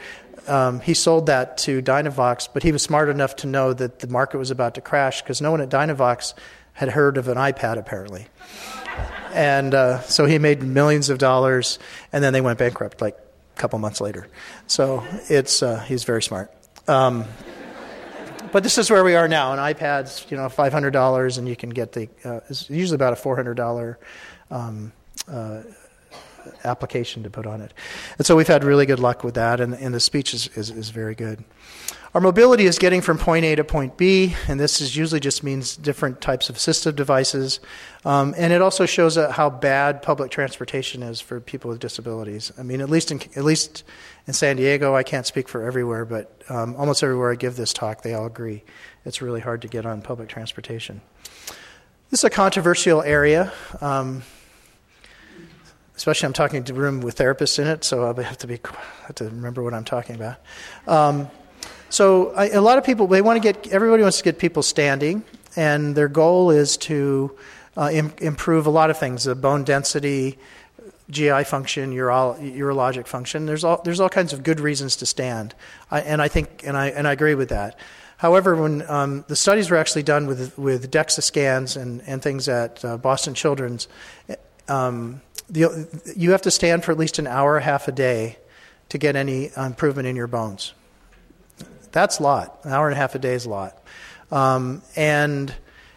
Um, 0.48 0.80
he 0.80 0.94
sold 0.94 1.26
that 1.26 1.58
to 1.58 1.82
Dynavox, 1.82 2.48
but 2.52 2.62
he 2.62 2.72
was 2.72 2.82
smart 2.82 3.08
enough 3.08 3.36
to 3.36 3.46
know 3.46 3.72
that 3.72 3.98
the 3.98 4.08
market 4.08 4.38
was 4.38 4.50
about 4.50 4.74
to 4.74 4.80
crash 4.80 5.22
because 5.22 5.40
no 5.40 5.50
one 5.50 5.60
at 5.60 5.68
Dynavox 5.68 6.34
had 6.72 6.90
heard 6.90 7.18
of 7.18 7.28
an 7.28 7.36
iPad 7.36 7.76
apparently. 7.76 8.26
And 9.34 9.74
uh, 9.74 10.00
so 10.02 10.24
he 10.24 10.38
made 10.38 10.62
millions 10.62 11.10
of 11.10 11.18
dollars, 11.18 11.78
and 12.12 12.24
then 12.24 12.32
they 12.32 12.40
went 12.40 12.58
bankrupt 12.58 13.00
like 13.00 13.14
a 13.14 13.60
couple 13.60 13.78
months 13.78 14.00
later. 14.00 14.26
So 14.66 15.04
it's, 15.28 15.62
uh, 15.62 15.80
he's 15.80 16.04
very 16.04 16.22
smart. 16.22 16.50
Um, 16.86 17.24
but 18.52 18.62
this 18.62 18.78
is 18.78 18.90
where 18.90 19.04
we 19.04 19.14
are 19.14 19.28
now. 19.28 19.52
An 19.52 19.58
iPad's, 19.58 20.26
you 20.30 20.36
know, 20.36 20.48
five 20.48 20.72
hundred 20.72 20.92
dollars, 20.92 21.36
and 21.36 21.46
you 21.46 21.56
can 21.56 21.70
get 21.70 21.92
the. 21.92 22.08
Uh, 22.24 22.40
it's 22.48 22.70
usually 22.70 22.94
about 22.94 23.12
a 23.12 23.16
four 23.16 23.36
hundred 23.36 23.54
dollar 23.54 23.98
um, 24.50 24.92
uh, 25.30 25.62
application 26.64 27.22
to 27.22 27.30
put 27.30 27.46
on 27.46 27.60
it. 27.60 27.72
And 28.18 28.26
so 28.26 28.36
we've 28.36 28.48
had 28.48 28.64
really 28.64 28.86
good 28.86 29.00
luck 29.00 29.24
with 29.24 29.34
that, 29.34 29.60
and, 29.60 29.74
and 29.74 29.94
the 29.94 30.00
speech 30.00 30.34
is, 30.34 30.48
is, 30.56 30.70
is 30.70 30.90
very 30.90 31.14
good. 31.14 31.44
Our 32.14 32.22
mobility 32.22 32.64
is 32.64 32.78
getting 32.78 33.02
from 33.02 33.18
point 33.18 33.44
A 33.44 33.54
to 33.56 33.64
point 33.64 33.98
B, 33.98 34.34
and 34.48 34.58
this 34.58 34.80
is 34.80 34.96
usually 34.96 35.20
just 35.20 35.44
means 35.44 35.76
different 35.76 36.22
types 36.22 36.48
of 36.48 36.56
assistive 36.56 36.96
devices. 36.96 37.60
Um, 38.04 38.34
and 38.38 38.50
it 38.50 38.62
also 38.62 38.86
shows 38.86 39.16
how 39.16 39.50
bad 39.50 40.00
public 40.00 40.30
transportation 40.30 41.02
is 41.02 41.20
for 41.20 41.38
people 41.38 41.70
with 41.70 41.80
disabilities. 41.80 42.50
I 42.58 42.62
mean, 42.62 42.80
at 42.80 42.88
least 42.88 43.10
in, 43.10 43.20
at 43.36 43.44
least 43.44 43.84
in 44.26 44.32
San 44.32 44.56
Diego, 44.56 44.96
I 44.96 45.02
can't 45.02 45.26
speak 45.26 45.48
for 45.48 45.62
everywhere, 45.62 46.06
but 46.06 46.42
um, 46.48 46.74
almost 46.76 47.02
everywhere 47.02 47.30
I 47.30 47.34
give 47.34 47.56
this 47.56 47.74
talk, 47.74 48.02
they 48.02 48.14
all 48.14 48.26
agree 48.26 48.64
it's 49.04 49.20
really 49.20 49.40
hard 49.40 49.62
to 49.62 49.68
get 49.68 49.84
on 49.84 50.02
public 50.02 50.28
transportation. 50.28 51.00
This 52.10 52.20
is 52.20 52.24
a 52.24 52.30
controversial 52.30 53.02
area. 53.02 53.52
Um, 53.80 54.22
especially 55.98 56.26
I'm 56.26 56.32
talking 56.32 56.62
to 56.62 56.72
a 56.72 56.76
room 56.76 57.00
with 57.00 57.16
therapists 57.16 57.58
in 57.58 57.66
it, 57.66 57.82
so 57.82 58.08
I 58.08 58.22
have 58.22 58.38
to 58.38 58.46
be 58.46 58.60
have 59.06 59.16
to 59.16 59.24
remember 59.24 59.64
what 59.64 59.74
I'm 59.74 59.84
talking 59.84 60.14
about. 60.14 60.36
Um, 60.86 61.28
so 61.90 62.30
I, 62.30 62.50
a 62.50 62.60
lot 62.60 62.78
of 62.78 62.84
people 62.84 63.08
they 63.08 63.20
want 63.20 63.42
to 63.42 63.52
get 63.52 63.72
everybody 63.72 64.02
wants 64.02 64.18
to 64.18 64.24
get 64.24 64.38
people 64.38 64.62
standing, 64.62 65.24
and 65.56 65.96
their 65.96 66.06
goal 66.06 66.50
is 66.50 66.76
to 66.78 67.36
uh, 67.76 67.90
Im- 67.92 68.14
improve 68.18 68.66
a 68.66 68.70
lot 68.70 68.90
of 68.90 68.98
things: 68.98 69.24
the 69.24 69.34
bone 69.34 69.64
density, 69.64 70.38
GI 71.10 71.42
function, 71.44 71.92
uro- 71.92 72.38
urologic 72.56 73.08
function. 73.08 73.46
There's 73.46 73.64
all 73.64 73.82
there's 73.84 73.98
all 73.98 74.08
kinds 74.08 74.32
of 74.32 74.44
good 74.44 74.60
reasons 74.60 74.94
to 74.96 75.06
stand, 75.06 75.56
I, 75.90 76.02
and 76.02 76.22
I 76.22 76.28
think 76.28 76.62
and 76.64 76.76
I 76.76 76.90
and 76.90 77.08
I 77.08 77.12
agree 77.12 77.34
with 77.34 77.48
that. 77.48 77.76
However, 78.18 78.54
when 78.54 78.88
um, 78.88 79.24
the 79.26 79.36
studies 79.36 79.68
were 79.68 79.76
actually 79.76 80.04
done 80.04 80.28
with 80.28 80.56
with 80.56 80.92
DEXA 80.92 81.24
scans 81.24 81.76
and, 81.76 82.02
and 82.06 82.22
things 82.22 82.48
at 82.48 82.84
uh, 82.84 82.98
Boston 82.98 83.34
Children's, 83.34 83.88
um, 84.68 85.22
the, 85.48 85.88
you 86.16 86.32
have 86.32 86.42
to 86.42 86.50
stand 86.50 86.84
for 86.84 86.92
at 86.92 86.98
least 86.98 87.18
an 87.18 87.26
hour, 87.26 87.56
a 87.56 87.62
half 87.62 87.88
a 87.88 87.92
day, 87.92 88.38
to 88.90 88.98
get 88.98 89.16
any 89.16 89.50
improvement 89.56 90.08
in 90.08 90.16
your 90.16 90.26
bones. 90.26 90.72
That's 91.92 92.18
a 92.18 92.22
lot. 92.22 92.60
An 92.64 92.72
hour 92.72 92.86
and 92.86 92.94
a 92.94 92.96
half 92.96 93.14
a 93.14 93.18
day 93.18 93.34
is 93.34 93.46
a 93.46 93.50
lot, 93.50 93.82
um, 94.30 94.82
and 94.94 95.54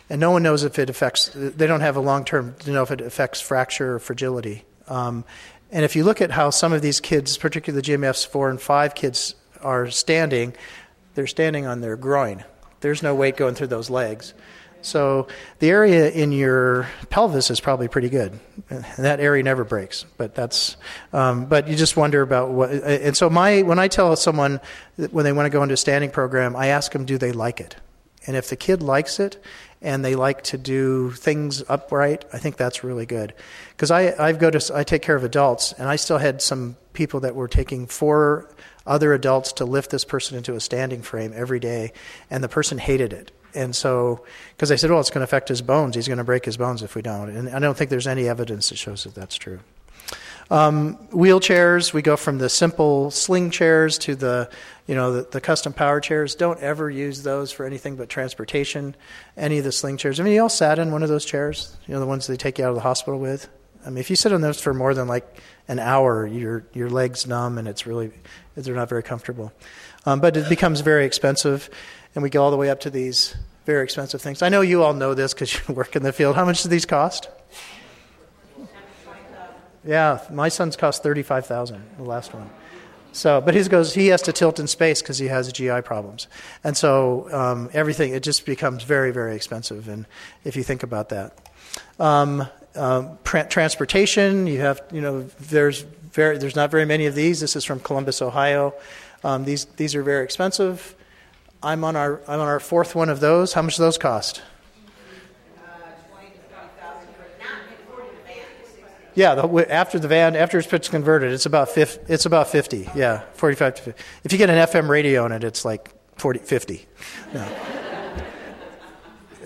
and 0.09 0.19
no 0.19 0.31
one 0.31 0.43
knows 0.43 0.63
if 0.63 0.79
it 0.79 0.89
affects. 0.89 1.31
They 1.33 1.67
don't 1.67 1.81
have 1.81 1.95
a 1.95 2.01
long 2.01 2.25
term 2.25 2.55
to 2.59 2.71
know 2.71 2.83
if 2.83 2.91
it 2.91 3.01
affects 3.01 3.41
fracture 3.41 3.95
or 3.95 3.99
fragility. 3.99 4.63
Um, 4.87 5.25
and 5.71 5.85
if 5.85 5.95
you 5.95 6.03
look 6.03 6.21
at 6.21 6.31
how 6.31 6.49
some 6.49 6.73
of 6.73 6.81
these 6.81 6.99
kids, 6.99 7.37
particularly 7.37 7.81
the 7.81 7.91
GMFs 7.93 8.27
four 8.27 8.49
and 8.49 8.61
five 8.61 8.93
kids, 8.93 9.35
are 9.61 9.89
standing, 9.89 10.53
they're 11.15 11.27
standing 11.27 11.65
on 11.65 11.81
their 11.81 11.95
groin. 11.95 12.43
There's 12.81 13.03
no 13.03 13.15
weight 13.15 13.37
going 13.37 13.55
through 13.55 13.67
those 13.67 13.89
legs. 13.89 14.33
So 14.81 15.27
the 15.59 15.69
area 15.69 16.09
in 16.09 16.31
your 16.31 16.87
pelvis 17.09 17.49
is 17.51 17.59
probably 17.59 17.87
pretty 17.87 18.09
good. 18.09 18.39
That 18.97 19.19
area 19.19 19.43
never 19.43 19.63
breaks, 19.63 20.05
but 20.17 20.35
that's. 20.35 20.77
Um, 21.13 21.45
but 21.45 21.67
you 21.67 21.75
just 21.75 21.95
wonder 21.97 22.21
about 22.21 22.51
what. 22.51 22.71
And 22.71 23.15
so 23.15 23.29
my 23.29 23.61
when 23.61 23.79
I 23.79 23.87
tell 23.87 24.15
someone 24.15 24.59
when 24.95 25.25
they 25.25 25.31
want 25.31 25.45
to 25.45 25.49
go 25.49 25.63
into 25.63 25.73
a 25.73 25.77
standing 25.77 26.11
program, 26.11 26.55
I 26.55 26.67
ask 26.67 26.91
them, 26.91 27.05
do 27.05 27.17
they 27.17 27.31
like 27.31 27.59
it? 27.59 27.75
And 28.27 28.35
if 28.35 28.49
the 28.49 28.55
kid 28.55 28.83
likes 28.83 29.19
it 29.19 29.43
and 29.81 30.05
they 30.05 30.15
like 30.15 30.43
to 30.43 30.57
do 30.57 31.11
things 31.11 31.63
upright, 31.67 32.25
I 32.31 32.37
think 32.37 32.55
that's 32.55 32.83
really 32.83 33.05
good. 33.05 33.33
Because 33.71 33.91
I 33.91 34.13
I 34.17 34.31
go 34.33 34.51
to 34.51 34.75
I 34.75 34.83
take 34.83 35.01
care 35.01 35.15
of 35.15 35.23
adults, 35.23 35.73
and 35.73 35.87
I 35.87 35.95
still 35.95 36.17
had 36.17 36.41
some 36.41 36.77
people 36.93 37.21
that 37.21 37.35
were 37.35 37.47
taking 37.47 37.87
four 37.87 38.49
other 38.85 39.13
adults 39.13 39.53
to 39.53 39.65
lift 39.65 39.91
this 39.91 40.03
person 40.03 40.37
into 40.37 40.55
a 40.55 40.59
standing 40.59 41.01
frame 41.01 41.33
every 41.35 41.59
day, 41.59 41.93
and 42.29 42.43
the 42.43 42.49
person 42.49 42.77
hated 42.77 43.13
it 43.13 43.31
and 43.53 43.75
so, 43.75 44.25
because 44.55 44.69
they 44.69 44.77
said, 44.77 44.89
well, 44.89 44.99
it's 44.99 45.09
going 45.09 45.21
to 45.21 45.25
affect 45.25 45.49
his 45.49 45.61
bones. 45.61 45.95
He's 45.95 46.07
going 46.07 46.17
to 46.17 46.23
break 46.23 46.45
his 46.45 46.57
bones 46.57 46.83
if 46.83 46.95
we 46.95 47.01
don't. 47.01 47.29
And 47.29 47.49
I 47.49 47.59
don't 47.59 47.77
think 47.77 47.89
there's 47.89 48.07
any 48.07 48.27
evidence 48.27 48.69
that 48.69 48.77
shows 48.77 49.03
that 49.03 49.15
that's 49.15 49.35
true. 49.35 49.59
Um, 50.49 50.97
wheelchairs, 51.11 51.93
we 51.93 52.01
go 52.01 52.17
from 52.17 52.37
the 52.37 52.49
simple 52.49 53.09
sling 53.09 53.51
chairs 53.51 53.97
to 53.99 54.15
the, 54.15 54.49
you 54.85 54.95
know, 54.95 55.13
the, 55.13 55.23
the, 55.23 55.39
custom 55.39 55.71
power 55.71 56.01
chairs. 56.01 56.35
Don't 56.35 56.59
ever 56.59 56.89
use 56.89 57.23
those 57.23 57.53
for 57.53 57.65
anything 57.65 57.95
but 57.95 58.09
transportation. 58.09 58.93
Any 59.37 59.59
of 59.59 59.63
the 59.63 59.71
sling 59.71 59.95
chairs. 59.95 60.19
I 60.19 60.23
mean, 60.23 60.33
you 60.33 60.41
all 60.41 60.49
sat 60.49 60.77
in 60.77 60.91
one 60.91 61.03
of 61.03 61.09
those 61.09 61.23
chairs, 61.23 61.77
you 61.87 61.93
know, 61.93 62.01
the 62.01 62.05
ones 62.05 62.27
they 62.27 62.35
take 62.35 62.59
you 62.59 62.65
out 62.65 62.69
of 62.69 62.75
the 62.75 62.81
hospital 62.81 63.17
with. 63.17 63.47
I 63.85 63.89
mean, 63.89 63.99
if 63.99 64.09
you 64.09 64.17
sit 64.17 64.33
on 64.33 64.41
those 64.41 64.59
for 64.59 64.73
more 64.73 64.93
than 64.93 65.07
like 65.07 65.25
an 65.69 65.79
hour, 65.79 66.27
your 66.27 66.65
your 66.73 66.89
legs 66.89 67.25
numb 67.25 67.57
and 67.57 67.67
it's 67.67 67.87
really 67.87 68.11
they're 68.55 68.75
not 68.75 68.89
very 68.89 69.03
comfortable. 69.03 69.53
Um, 70.05 70.19
but 70.19 70.35
it 70.35 70.49
becomes 70.49 70.81
very 70.81 71.05
expensive 71.05 71.69
and 72.15 72.23
we 72.23 72.29
go 72.29 72.43
all 72.43 72.51
the 72.51 72.57
way 72.57 72.69
up 72.69 72.81
to 72.81 72.89
these 72.89 73.35
very 73.65 73.83
expensive 73.83 74.21
things. 74.21 74.41
I 74.41 74.49
know 74.49 74.61
you 74.61 74.83
all 74.83 74.93
know 74.93 75.13
this 75.13 75.33
because 75.33 75.53
you 75.67 75.73
work 75.73 75.95
in 75.95 76.03
the 76.03 76.13
field. 76.13 76.35
How 76.35 76.45
much 76.45 76.63
do 76.63 76.69
these 76.69 76.85
cost? 76.85 77.29
Yeah, 79.83 80.19
my 80.29 80.49
son's 80.49 80.75
cost 80.75 81.01
thirty-five 81.01 81.45
thousand. 81.45 81.83
The 81.97 82.03
last 82.03 82.33
one. 82.33 82.49
So, 83.13 83.41
but 83.41 83.53
his 83.55 83.67
goes. 83.67 83.93
He 83.93 84.07
has 84.07 84.21
to 84.23 84.31
tilt 84.31 84.59
in 84.59 84.67
space 84.67 85.01
because 85.01 85.17
he 85.17 85.27
has 85.27 85.51
GI 85.51 85.81
problems, 85.81 86.27
and 86.63 86.77
so 86.77 87.27
um, 87.33 87.69
everything 87.73 88.13
it 88.13 88.21
just 88.23 88.45
becomes 88.45 88.83
very, 88.83 89.11
very 89.11 89.35
expensive. 89.35 89.87
And 89.87 90.05
if 90.43 90.55
you 90.55 90.63
think 90.63 90.83
about 90.83 91.09
that, 91.09 91.35
um, 91.99 92.47
um, 92.75 93.17
transportation, 93.23 94.45
you 94.47 94.61
have 94.61 94.81
you 94.93 95.01
know 95.01 95.23
there's 95.39 95.81
very 95.81 96.37
there's 96.37 96.55
not 96.55 96.69
very 96.69 96.85
many 96.85 97.07
of 97.07 97.15
these. 97.15 97.39
This 97.39 97.55
is 97.55 97.65
from 97.65 97.79
Columbus, 97.79 98.21
Ohio. 98.21 98.75
Um, 99.23 99.45
these 99.45 99.65
these 99.65 99.95
are 99.95 100.03
very 100.03 100.23
expensive. 100.23 100.95
I'm 101.63 101.83
on 101.83 101.95
our 101.95 102.21
I'm 102.27 102.39
on 102.39 102.47
our 102.47 102.59
fourth 102.59 102.95
one 102.95 103.09
of 103.09 103.19
those. 103.19 103.53
How 103.53 103.61
much 103.61 103.77
do 103.77 103.83
those 103.83 103.97
cost? 103.97 104.41
Yeah, 109.13 109.35
the, 109.35 109.67
after 109.69 109.99
the 109.99 110.07
van, 110.07 110.37
after 110.37 110.57
it's 110.57 110.87
converted, 110.87 111.33
it's 111.33 111.45
about 111.45 111.67
50, 111.69 112.13
it's 112.13 112.25
about 112.25 112.47
50. 112.47 112.89
Yeah, 112.95 113.23
45 113.33 113.75
to 113.75 113.81
50. 113.81 114.03
If 114.23 114.31
you 114.31 114.37
get 114.37 114.49
an 114.49 114.55
FM 114.55 114.87
radio 114.87 115.25
in 115.25 115.33
it, 115.33 115.43
it's 115.43 115.65
like 115.65 115.91
40, 116.15 116.39
50. 116.39 116.87
No. 117.33 117.47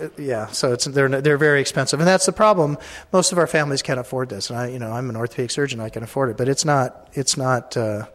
yeah, 0.18 0.46
so 0.46 0.72
it's 0.72 0.84
they're 0.84 1.08
they're 1.08 1.36
very 1.36 1.60
expensive, 1.60 1.98
and 1.98 2.06
that's 2.06 2.26
the 2.26 2.32
problem. 2.32 2.78
Most 3.12 3.32
of 3.32 3.38
our 3.38 3.48
families 3.48 3.82
can't 3.82 3.98
afford 3.98 4.28
this, 4.28 4.50
and 4.50 4.58
I, 4.58 4.68
you 4.68 4.78
know, 4.78 4.92
I'm 4.92 5.10
an 5.10 5.16
orthopedic 5.16 5.50
surgeon, 5.50 5.80
I 5.80 5.88
can 5.88 6.04
afford 6.04 6.30
it, 6.30 6.36
but 6.36 6.48
it's 6.48 6.64
not 6.64 7.08
it's 7.14 7.36
not 7.36 7.76
uh, 7.76 8.06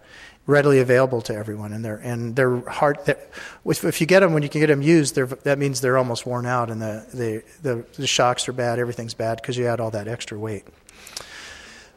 readily 0.51 0.79
available 0.79 1.21
to 1.23 1.33
everyone, 1.33 1.73
and 1.73 1.83
they're 1.83 1.97
and 1.97 2.35
they're 2.35 2.59
hard. 2.69 2.97
They're, 3.05 3.17
if 3.65 4.01
you 4.01 4.07
get 4.07 4.19
them 4.19 4.33
when 4.33 4.43
you 4.43 4.49
can 4.49 4.61
get 4.61 4.67
them 4.67 4.81
used, 4.81 5.15
that 5.15 5.57
means 5.57 5.81
they're 5.81 5.97
almost 5.97 6.25
worn 6.25 6.45
out, 6.45 6.69
and 6.69 6.81
the 6.81 7.05
the 7.13 7.43
the, 7.63 7.85
the 7.93 8.07
shocks 8.07 8.47
are 8.47 8.53
bad. 8.53 8.77
Everything's 8.77 9.13
bad 9.13 9.41
because 9.41 9.57
you 9.57 9.65
add 9.65 9.79
all 9.79 9.91
that 9.91 10.07
extra 10.07 10.37
weight. 10.37 10.65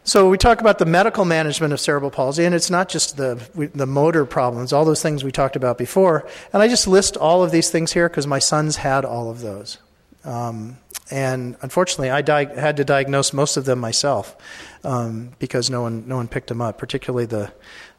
So 0.07 0.29
we 0.29 0.37
talk 0.37 0.61
about 0.61 0.79
the 0.79 0.85
medical 0.87 1.25
management 1.25 1.73
of 1.73 1.81
cerebral 1.81 2.11
palsy, 2.11 2.45
and 2.45 2.55
it's 2.55 2.71
not 2.71 2.89
just 2.89 3.17
the 3.17 3.71
the 3.75 3.87
motor 3.87 4.25
problems, 4.25 4.73
all 4.73 4.85
those 4.85 5.03
things 5.03 5.25
we 5.25 5.33
talked 5.33 5.57
about 5.57 5.77
before. 5.77 6.27
And 6.53 6.63
I 6.63 6.69
just 6.69 6.87
list 6.87 7.17
all 7.17 7.43
of 7.43 7.51
these 7.51 7.71
things 7.71 7.93
here 7.93 8.09
because 8.09 8.27
my 8.27 8.39
sons 8.39 8.77
had 8.77 9.05
all 9.05 9.31
of 9.31 9.41
those. 9.41 9.79
Um, 10.25 10.79
and 11.11 11.57
unfortunately, 11.61 12.11
I 12.11 12.23
di- 12.23 12.55
had 12.55 12.79
to 12.79 12.85
diagnose 12.85 13.33
most 13.33 13.57
of 13.57 13.67
them 13.67 13.79
myself 13.79 14.37
um, 14.85 15.33
because 15.39 15.69
no 15.69 15.83
one 15.83 16.09
no 16.09 16.17
one 16.17 16.29
picked 16.29 16.49
them 16.49 16.61
up, 16.61 16.79
particularly 16.79 17.27
the 17.27 17.53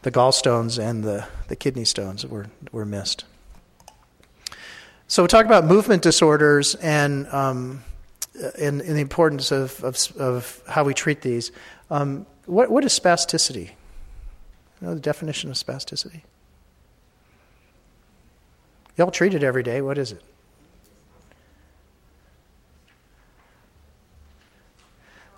the 0.06 0.12
gallstones 0.12 0.78
and 0.78 1.03
the, 1.03 1.28
the 1.47 1.56
kidney 1.56 1.84
stones 1.84 2.24
were, 2.28 2.45
were 2.72 2.86
missed. 2.86 3.26
So 5.08 5.24
we 5.24 5.28
talk 5.28 5.47
about 5.47 5.66
movement 5.66 6.03
disorders 6.03 6.76
and, 6.76 7.26
um, 7.30 7.84
and, 8.36 8.82
and, 8.82 8.95
the 8.95 9.01
importance 9.01 9.51
of, 9.51 9.84
of, 9.84 10.16
of, 10.18 10.62
how 10.68 10.84
we 10.84 10.93
treat 10.93 11.22
these. 11.22 11.51
Um, 11.89 12.28
what, 12.45 12.70
what 12.70 12.86
is 12.86 12.97
spasticity? 12.97 13.70
You 14.80 14.88
know 14.88 14.93
the 14.93 14.99
definition 14.99 15.49
of 15.49 15.56
spasticity? 15.56 16.22
Y'all 18.97 19.10
treat 19.10 19.34
it 19.34 19.41
every 19.41 19.64
day. 19.64 19.82
What 19.82 19.97
is 19.97 20.12
it? 20.12 20.22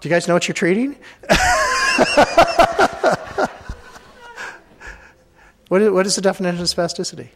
Do 0.01 0.09
you 0.09 0.13
guys 0.13 0.28
know 0.28 0.34
what 0.34 0.49
you're 0.49 0.55
treating? 0.55 0.97
What 5.70 5.82
is, 5.82 5.91
what 5.91 6.05
is 6.05 6.15
the 6.15 6.22
definition 6.22 6.61
of 6.61 6.68
spasticity? 6.68 7.30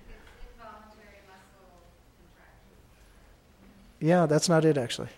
Yeah, 3.99 4.25
that's 4.25 4.49
not 4.49 4.65
it 4.65 4.77
actually. 4.77 5.09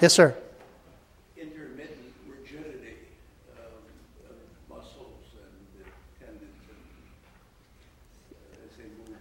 yes, 0.00 0.12
sir. 0.12 0.36
Intermittent 1.36 2.14
rigidity 2.28 2.96
of, 3.58 3.82
muscles 4.68 5.24
and 5.34 5.76
tendons 6.20 6.62
and, 6.68 6.78
uh, 8.30 8.70
as 8.70 8.76
they 8.76 8.84
move. 8.84 9.18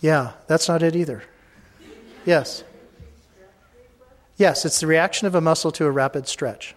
Yeah, 0.00 0.32
that's 0.48 0.66
not 0.68 0.82
it 0.82 0.96
either. 0.96 1.22
Yes. 2.26 2.64
Yes, 4.36 4.64
it's 4.64 4.80
the 4.80 4.88
reaction 4.88 5.28
of 5.28 5.36
a 5.36 5.40
muscle 5.40 5.70
to 5.72 5.86
a 5.86 5.90
rapid 5.90 6.26
stretch, 6.26 6.74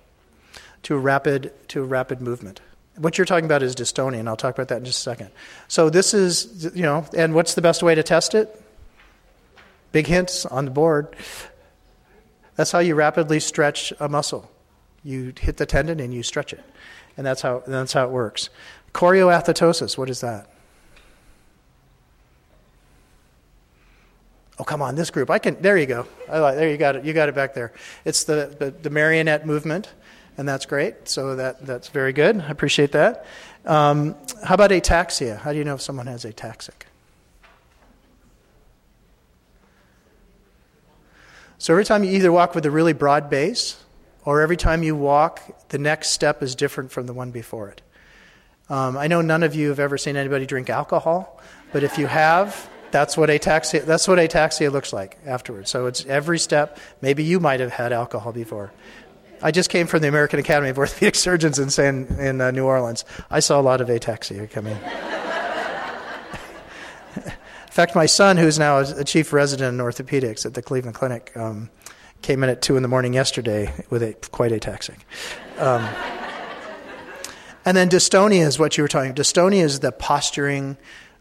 to 0.84 0.94
a 0.94 1.00
rapid 1.00 1.52
to 1.70 1.82
a 1.82 1.86
rapid 1.86 2.22
movement. 2.22 2.62
What 2.98 3.18
you're 3.18 3.26
talking 3.26 3.46
about 3.46 3.64
is 3.64 3.76
dystonia, 3.76 4.20
and 4.20 4.28
I'll 4.28 4.36
talk 4.36 4.56
about 4.56 4.70
that 4.70 4.78
in 4.78 4.86
just 4.86 5.00
a 5.00 5.02
second. 5.02 5.30
So 5.68 5.90
this 5.90 6.14
is, 6.14 6.72
you 6.76 6.82
know, 6.82 7.06
and 7.16 7.34
what's 7.36 7.54
the 7.54 7.62
best 7.62 7.84
way 7.84 7.96
to 7.96 8.04
test 8.04 8.34
it? 8.34 8.62
Big 9.92 10.08
hints 10.08 10.46
on 10.46 10.66
the 10.66 10.72
board. 10.72 11.16
That's 12.56 12.72
how 12.72 12.80
you 12.80 12.96
rapidly 12.96 13.40
stretch 13.40 13.94
a 14.00 14.10
muscle. 14.10 14.52
You 15.04 15.34
hit 15.40 15.58
the 15.58 15.66
tendon 15.66 16.00
and 16.00 16.14
you 16.14 16.24
stretch 16.24 16.54
it, 16.54 16.64
and 17.16 17.26
that's 17.26 17.42
how 17.42 17.64
that's 17.68 17.94
how 17.94 18.06
it 18.06 18.12
works. 18.12 18.50
Chorioathetosis. 18.94 19.98
What 19.98 20.10
is 20.10 20.22
that? 20.22 20.50
Oh, 24.60 24.64
come 24.64 24.82
on, 24.82 24.96
this 24.96 25.12
group. 25.12 25.30
I 25.30 25.38
can. 25.38 25.62
There 25.62 25.78
you 25.78 25.86
go. 25.86 26.08
There 26.28 26.70
you 26.70 26.78
got 26.78 26.96
it. 26.96 27.06
You 27.06 27.14
got 27.14 27.30
it 27.30 27.36
back 27.36 27.54
there. 27.54 27.74
It's 28.06 28.24
the, 28.24 28.56
the, 28.58 28.72
the 28.72 28.90
marionette 28.90 29.46
movement, 29.46 29.94
and 30.38 30.48
that's 30.48 30.66
great. 30.66 31.10
So 31.10 31.36
that 31.36 31.66
that's 31.66 31.90
very 31.90 32.14
good. 32.14 32.40
I 32.40 32.50
appreciate 32.50 32.92
that. 32.94 33.26
Um, 33.66 34.16
how 34.44 34.56
about 34.56 34.72
ataxia? 34.72 35.38
How 35.38 35.52
do 35.52 35.58
you 35.58 35.64
know 35.64 35.76
if 35.76 35.82
someone 35.82 36.08
has 36.08 36.24
ataxic? 36.24 36.86
So 41.58 41.74
every 41.74 41.86
time 41.86 42.04
you 42.04 42.12
either 42.12 42.32
walk 42.32 42.54
with 42.54 42.66
a 42.66 42.72
really 42.72 42.94
broad 42.94 43.30
base, 43.30 43.84
or 44.24 44.42
every 44.42 44.58
time 44.58 44.84
you 44.84 44.96
walk, 44.96 45.42
the 45.70 45.78
next 45.78 46.10
step 46.10 46.44
is 46.44 46.54
different 46.54 46.92
from 46.92 47.08
the 47.08 47.14
one 47.14 47.32
before 47.32 47.70
it. 47.70 47.82
Um, 48.70 48.98
I 48.98 49.08
know 49.08 49.22
none 49.22 49.42
of 49.42 49.56
you 49.56 49.70
have 49.70 49.80
ever 49.80 49.98
seen 49.98 50.18
anybody 50.18 50.46
drink 50.46 50.70
alcohol, 50.70 51.42
but 51.72 51.84
if 51.84 51.98
you 51.98 52.06
have, 52.08 52.70
that's 52.92 53.18
what 53.18 53.30
ataxia, 53.30 53.86
that's 53.86 54.08
what 54.08 54.20
ataxia 54.20 54.72
looks 54.72 54.94
like 54.94 55.18
afterwards. 55.26 55.70
So 55.70 55.88
it's 55.88 56.06
every 56.06 56.40
step. 56.40 56.78
Maybe 57.02 57.24
you 57.24 57.40
might 57.40 57.60
have 57.60 57.72
had 57.72 57.92
alcohol 57.94 58.34
before. 58.34 58.72
I 59.42 59.52
just 59.52 59.70
came 59.70 59.88
from 59.88 60.02
the 60.02 60.08
American 60.08 60.40
Academy 60.40 60.70
of 60.70 60.78
Orthopedic 60.78 61.16
Surgeons 61.28 61.60
in, 61.60 61.70
San, 61.70 62.06
in 62.20 62.42
uh, 62.42 62.52
New 62.52 62.66
Orleans. 62.66 63.06
I 63.30 63.40
saw 63.40 63.60
a 63.60 63.62
lot 63.62 63.82
of 63.82 63.88
ataxia 63.88 64.50
coming. 64.50 64.78
in 64.78 64.84
In 67.16 67.74
fact, 67.78 67.96
my 67.96 68.08
son, 68.08 68.38
who's 68.38 68.58
now 68.58 68.80
a 68.80 69.04
chief 69.04 69.32
resident 69.32 69.80
in 69.80 69.86
orthopedics 69.86 70.48
at 70.48 70.56
the 70.56 70.64
Cleveland 70.64 70.96
Clinic, 70.96 71.32
um, 71.36 71.70
came 72.24 72.44
in 72.44 72.50
at 72.50 72.62
2 72.62 72.76
in 72.76 72.82
the 72.82 72.90
morning 72.90 73.14
yesterday 73.14 73.72
with 73.92 74.02
a 74.02 74.14
quite 74.32 74.52
ataxic. 74.52 74.98
Um, 75.60 75.88
and 77.66 77.78
then 77.78 77.90
dystonia 77.90 78.48
is 78.48 78.58
what 78.58 78.78
you 78.78 78.84
were 78.84 78.88
talking. 78.88 79.14
Dystonia 79.14 79.64
is 79.64 79.82
the 79.82 79.92
posturing, 79.92 80.78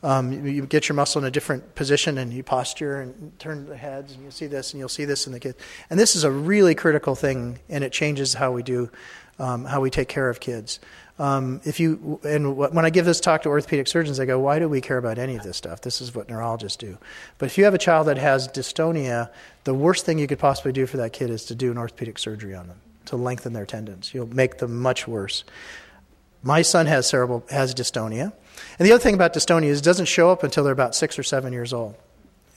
um, 0.07 0.31
you, 0.33 0.41
you, 0.45 0.67
get 0.67 0.89
your 0.89 0.95
muscle 0.95 1.21
in 1.21 1.27
a 1.27 1.33
different 1.33 1.75
position 1.75 2.19
and 2.19 2.33
you 2.33 2.45
posture 2.45 3.01
and 3.01 3.33
turn 3.41 3.67
the 3.67 3.77
heads 3.77 4.13
and 4.13 4.23
you'll 4.23 4.31
see 4.31 4.47
this 4.47 4.73
and 4.73 4.79
you'll 4.79 4.89
see 4.89 5.05
this 5.05 5.27
in 5.27 5.33
the 5.33 5.41
kids. 5.41 5.59
And 5.91 5.99
this 5.99 6.15
is 6.15 6.23
a 6.23 6.31
really 6.31 6.77
critical 6.77 7.17
thing 7.17 7.59
and 7.69 7.83
it 7.83 7.91
changes 7.91 8.35
how 8.35 8.53
we 8.53 8.63
do, 8.63 8.89
um, 9.41 9.65
how 9.65 9.81
we 9.81 9.91
take 9.91 10.07
care 10.07 10.31
of 10.31 10.39
kids. 10.39 10.79
Um, 11.19 11.61
if 11.65 11.81
you 11.81 12.21
and 12.23 12.57
when 12.57 12.85
I 12.85 12.91
give 12.91 13.05
this 13.05 13.21
talk 13.21 13.43
to 13.43 13.49
orthopedic 13.49 13.89
surgeons, 13.89 14.21
I 14.21 14.27
go, 14.27 14.39
"Why 14.39 14.59
do 14.59 14.69
we 14.69 14.81
care 14.81 14.99
about 14.99 15.19
any 15.19 15.35
of 15.35 15.43
this 15.43 15.57
stuff? 15.57 15.81
This 15.81 16.03
is 16.03 16.15
what 16.15 16.29
neurologists 16.29 16.77
do." 16.77 16.99
But 17.39 17.47
if 17.47 17.57
you 17.57 17.65
have 17.65 17.73
a 17.73 17.79
child 17.79 18.07
that 18.09 18.19
has 18.19 18.47
dystonia, 18.49 19.31
the 19.65 19.73
worst 19.73 20.05
thing 20.05 20.19
you 20.19 20.27
could 20.27 20.39
possibly 20.39 20.73
do 20.73 20.85
for 20.85 20.99
that 20.99 21.15
kid 21.15 21.31
is 21.31 21.47
to 21.47 21.55
do 21.55 21.71
an 21.71 21.79
orthopedic 21.79 22.19
surgery 22.19 22.55
on 22.55 22.69
them 22.69 22.77
to 23.07 23.17
lengthen 23.17 23.55
their 23.55 23.67
tendons. 23.67 24.13
You'll 24.13 24.27
make 24.27 24.59
them 24.59 24.79
much 24.79 25.09
worse. 25.09 25.45
My 26.47 26.63
son 26.63 26.87
has 26.87 27.09
cerebral 27.09 27.45
has 27.51 27.75
dystonia. 27.75 28.33
And 28.79 28.87
the 28.87 28.93
other 28.93 29.03
thing 29.03 29.17
about 29.17 29.35
dystonia 29.35 29.67
is 29.67 29.81
it 29.81 29.85
doesn't 29.85 30.07
show 30.07 30.31
up 30.31 30.45
until 30.45 30.63
they're 30.63 30.73
about 30.73 30.95
six 30.95 31.19
or 31.19 31.25
seven 31.25 31.53
years 31.53 31.73
old. 31.73 31.97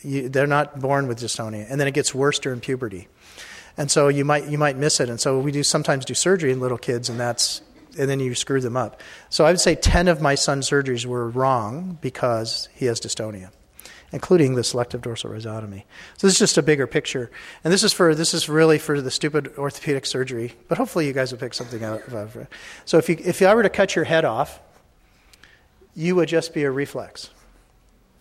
You, 0.03 0.29
they're 0.29 0.47
not 0.47 0.79
born 0.79 1.07
with 1.07 1.19
dystonia, 1.19 1.65
and 1.67 1.81
then 1.81 1.87
it 1.87 1.95
gets 1.95 2.13
worse 2.13 2.37
during 2.37 2.59
puberty. 2.59 3.07
And 3.77 3.89
so 3.89 4.07
you 4.07 4.23
might 4.23 4.47
you 4.47 4.59
might 4.59 4.77
miss 4.77 4.99
it. 4.99 5.09
And 5.09 5.19
so 5.19 5.39
we 5.39 5.51
do 5.51 5.63
sometimes 5.63 6.05
do 6.05 6.13
surgery 6.13 6.51
in 6.51 6.59
little 6.59 6.77
kids, 6.77 7.09
and 7.09 7.19
that's 7.19 7.61
and 7.97 8.07
then 8.07 8.19
you 8.19 8.35
screw 8.35 8.61
them 8.61 8.77
up. 8.77 9.01
So 9.29 9.43
I 9.43 9.49
would 9.49 9.59
say 9.59 9.73
ten 9.73 10.07
of 10.07 10.21
my 10.21 10.35
son's 10.35 10.69
surgeries 10.69 11.07
were 11.07 11.27
wrong 11.27 11.97
because 11.99 12.69
he 12.75 12.85
has 12.85 13.01
dystonia, 13.01 13.49
including 14.11 14.55
the 14.55 14.63
selective 14.63 15.01
dorsal 15.01 15.31
rhizotomy. 15.31 15.83
So 16.17 16.27
this 16.27 16.33
is 16.33 16.39
just 16.39 16.57
a 16.57 16.63
bigger 16.63 16.87
picture, 16.87 17.29
and 17.63 17.71
this 17.73 17.83
is 17.83 17.93
for 17.93 18.15
this 18.15 18.33
is 18.33 18.49
really 18.49 18.77
for 18.77 19.01
the 19.01 19.11
stupid 19.11 19.53
orthopedic 19.57 20.05
surgery. 20.05 20.53
But 20.67 20.77
hopefully 20.77 21.07
you 21.07 21.13
guys 21.13 21.31
will 21.31 21.39
pick 21.39 21.53
something 21.53 21.83
out. 21.83 22.01
Of 22.07 22.35
it. 22.35 22.47
So 22.85 22.97
if 22.97 23.09
you 23.09 23.17
if 23.19 23.41
I 23.41 23.53
were 23.53 23.63
to 23.63 23.69
cut 23.69 23.95
your 23.95 24.05
head 24.05 24.25
off 24.25 24.59
you 25.99 26.15
would 26.15 26.29
just 26.29 26.53
be 26.53 26.63
a 26.63 26.71
reflex. 26.71 27.29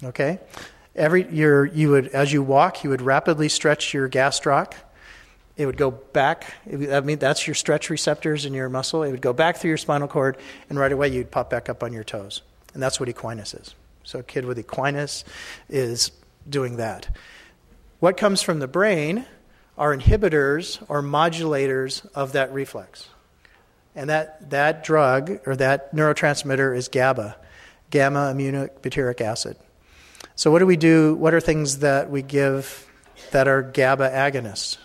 Okay? 0.02 0.40
Every 0.96 1.30
your 1.30 1.64
you 1.64 1.90
would 1.90 2.08
as 2.08 2.32
you 2.32 2.42
walk, 2.42 2.82
you 2.82 2.90
would 2.90 3.02
rapidly 3.02 3.48
stretch 3.48 3.94
your 3.94 4.08
gastroc. 4.08 4.72
It 5.56 5.66
would 5.66 5.76
go 5.76 5.92
back. 5.92 6.54
I 6.66 7.00
mean, 7.00 7.18
that's 7.18 7.46
your 7.46 7.54
stretch 7.54 7.88
receptors 7.88 8.44
in 8.44 8.52
your 8.52 8.68
muscle. 8.68 9.04
It 9.04 9.12
would 9.12 9.20
go 9.20 9.32
back 9.32 9.56
through 9.56 9.68
your 9.68 9.76
spinal 9.76 10.08
cord, 10.08 10.36
and 10.68 10.78
right 10.78 10.90
away 10.90 11.08
you'd 11.08 11.30
pop 11.30 11.50
back 11.50 11.68
up 11.68 11.82
on 11.82 11.92
your 11.92 12.04
toes. 12.04 12.42
And 12.74 12.82
that's 12.82 12.98
what 12.98 13.08
equinus 13.08 13.60
is. 13.60 13.74
So 14.08 14.20
a 14.20 14.22
kid 14.22 14.46
with 14.46 14.56
equinus 14.56 15.22
is 15.68 16.12
doing 16.48 16.78
that. 16.78 17.14
What 18.00 18.16
comes 18.16 18.40
from 18.40 18.58
the 18.58 18.66
brain 18.66 19.26
are 19.76 19.94
inhibitors 19.94 20.82
or 20.88 21.02
modulators 21.02 22.08
of 22.14 22.32
that 22.32 22.50
reflex. 22.50 23.06
And 23.94 24.08
that, 24.08 24.48
that 24.48 24.82
drug 24.82 25.40
or 25.44 25.56
that 25.56 25.94
neurotransmitter 25.94 26.74
is 26.74 26.88
GABA 26.88 27.36
gamma 27.90 28.32
aminobutyric 28.34 29.20
acid. 29.20 29.58
So, 30.36 30.50
what 30.50 30.60
do 30.60 30.66
we 30.66 30.78
do? 30.78 31.14
What 31.14 31.34
are 31.34 31.40
things 31.40 31.80
that 31.80 32.08
we 32.08 32.22
give 32.22 32.90
that 33.32 33.46
are 33.46 33.60
GABA 33.60 34.08
agonists? 34.08 34.78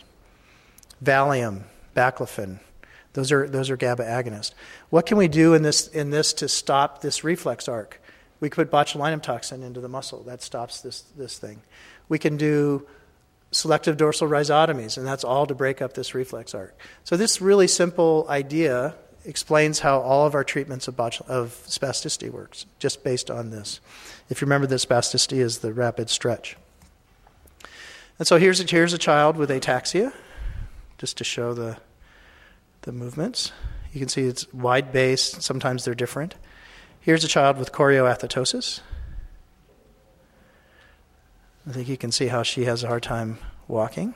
Valium, 1.02 1.62
baclofen. 1.96 2.60
Those 3.14 3.32
are, 3.32 3.48
those 3.48 3.70
are 3.70 3.78
GABA 3.78 4.04
agonists. 4.04 4.52
What 4.90 5.06
can 5.06 5.16
we 5.16 5.30
do 5.30 5.54
in 5.54 5.62
this, 5.62 5.88
in 5.88 6.10
this 6.10 6.34
to 6.34 6.50
stop 6.50 7.00
this 7.00 7.24
reflex 7.24 7.70
arc? 7.70 8.02
We 8.44 8.50
could 8.50 8.70
put 8.70 8.86
botulinum 8.86 9.22
toxin 9.22 9.64
into 9.64 9.80
the 9.80 9.88
muscle. 9.88 10.22
That 10.24 10.42
stops 10.42 10.82
this, 10.82 11.04
this 11.16 11.40
thing. 11.40 11.62
We 12.10 12.20
can 12.20 12.36
do 12.36 12.86
selective 13.52 13.96
dorsal 13.96 14.28
rhizotomies, 14.28 14.98
and 14.98 15.08
that's 15.08 15.24
all 15.24 15.46
to 15.46 15.56
break 15.56 15.82
up 15.82 15.94
this 15.94 16.14
reflex 16.14 16.54
arc. 16.54 16.78
So, 17.06 17.16
this 17.16 17.40
really 17.40 17.68
simple 17.68 18.26
idea 18.28 18.96
explains 19.24 19.80
how 19.80 20.02
all 20.02 20.28
of 20.28 20.36
our 20.36 20.44
treatments 20.44 20.90
of, 20.90 20.98
botul- 20.98 21.26
of 21.30 21.52
spasticity 21.70 22.30
works, 22.30 22.66
just 22.80 23.02
based 23.02 23.32
on 23.32 23.52
this. 23.52 23.80
If 24.30 24.42
you 24.42 24.46
remember, 24.46 24.68
the 24.68 24.76
spasticity 24.76 25.38
is 25.38 25.60
the 25.60 25.72
rapid 25.72 26.10
stretch. 26.10 26.58
And 28.20 28.28
so 28.28 28.38
here's 28.38 28.60
a, 28.60 28.66
here's 28.66 28.92
a 28.92 28.98
child 28.98 29.38
with 29.38 29.52
ataxia, 29.52 30.12
just 30.98 31.18
to 31.20 31.24
show 31.24 31.54
the, 31.54 31.78
the 32.82 32.92
movements. 32.92 33.54
You 33.94 34.02
can 34.02 34.10
see 34.10 34.24
it's 34.24 34.52
wide 34.52 34.92
base, 34.92 35.24
sometimes 35.40 35.86
they're 35.86 35.96
different. 35.96 36.36
Here's 37.04 37.26
a 37.26 37.28
child 37.28 37.58
with 37.58 37.74
chorioathetosis. 37.74 38.80
I 41.68 41.72
think 41.74 41.90
you 41.90 41.98
can 41.98 42.14
see 42.14 42.28
how 42.28 42.44
she 42.44 42.64
has 42.64 42.82
a 42.82 42.88
hard 42.88 43.04
time 43.04 43.40
walking. 43.68 44.16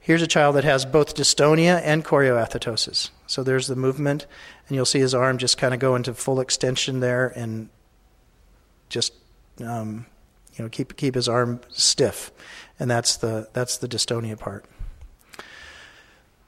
Here's 0.00 0.22
a 0.22 0.26
child 0.26 0.56
that 0.56 0.64
has 0.64 0.86
both 0.86 1.14
dystonia 1.14 1.78
and 1.84 2.06
chorioathetosis. 2.06 3.10
So 3.26 3.42
there's 3.42 3.66
the 3.66 3.76
movement, 3.76 4.26
and 4.66 4.76
you'll 4.76 4.86
see 4.86 4.98
his 4.98 5.14
arm 5.14 5.36
just 5.36 5.58
kind 5.58 5.74
of 5.74 5.80
go 5.80 5.94
into 5.94 6.14
full 6.14 6.40
extension 6.40 7.00
there 7.00 7.28
and 7.36 7.68
just 8.88 9.12
um, 9.62 10.06
you 10.54 10.64
know 10.64 10.70
keep 10.70 10.96
keep 10.96 11.16
his 11.16 11.28
arm 11.28 11.60
stiff, 11.68 12.32
and 12.80 12.90
that's 12.90 13.18
the 13.18 13.50
that's 13.52 13.76
the 13.76 13.88
dystonia 13.88 14.38
part. 14.38 14.64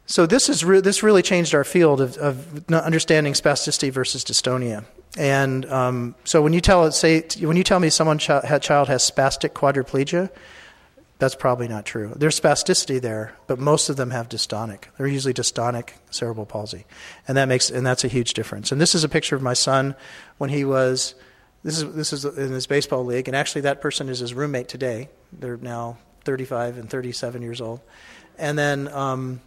So 0.07 0.25
this 0.25 0.49
is 0.49 0.65
re- 0.65 0.81
this 0.81 1.03
really 1.03 1.23
changed 1.23 1.55
our 1.55 1.65
field 1.65 2.01
of, 2.01 2.17
of 2.19 2.71
understanding 2.71 3.33
spasticity 3.33 3.91
versus 3.91 4.25
dystonia. 4.25 4.85
And 5.19 5.67
um, 5.67 6.15
so 6.25 6.43
when 6.43 6.53
you 6.53 6.61
tell 6.61 6.91
say 6.93 7.27
when 7.41 7.57
you 7.57 7.65
tell 7.65 7.81
me 7.81 7.91
someone 7.91 8.19
ch- 8.19 8.27
child 8.61 8.89
has 8.89 9.09
spastic 9.09 9.51
quadriplegia, 9.51 10.31
that's 11.19 11.35
probably 11.35 11.67
not 11.67 11.85
true. 11.85 12.13
There's 12.15 12.39
spasticity 12.39 13.01
there, 13.01 13.35
but 13.47 13.59
most 13.59 13.89
of 13.89 13.97
them 13.97 14.11
have 14.11 14.29
dystonic. 14.29 14.85
They're 14.97 15.07
usually 15.07 15.35
dystonic 15.35 15.91
cerebral 16.11 16.47
palsy, 16.47 16.85
and 17.27 17.37
that 17.37 17.47
makes 17.47 17.71
and 17.71 17.85
that's 17.85 18.05
a 18.05 18.09
huge 18.09 18.35
difference. 18.35 18.71
And 18.71 18.81
this 18.81 18.95
is 18.95 19.03
a 19.03 19.09
picture 19.09 19.35
of 19.35 19.43
my 19.43 19.55
son 19.55 19.97
when 20.39 20.51
he 20.51 20.65
was. 20.65 21.15
This 21.65 21.83
is 21.83 21.95
this 21.95 22.13
is 22.13 22.25
in 22.25 22.53
his 22.53 22.69
baseball 22.69 23.05
league, 23.05 23.27
and 23.27 23.37
actually 23.37 23.63
that 23.63 23.81
person 23.81 24.09
is 24.09 24.21
his 24.21 24.35
roommate 24.35 24.69
today. 24.69 25.09
They're 25.33 25.57
now 25.57 25.97
35 26.25 26.79
and 26.79 26.89
37 26.89 27.43
years 27.43 27.61
old, 27.61 27.81
and 28.39 28.57
then 28.57 28.87
um, 28.89 29.41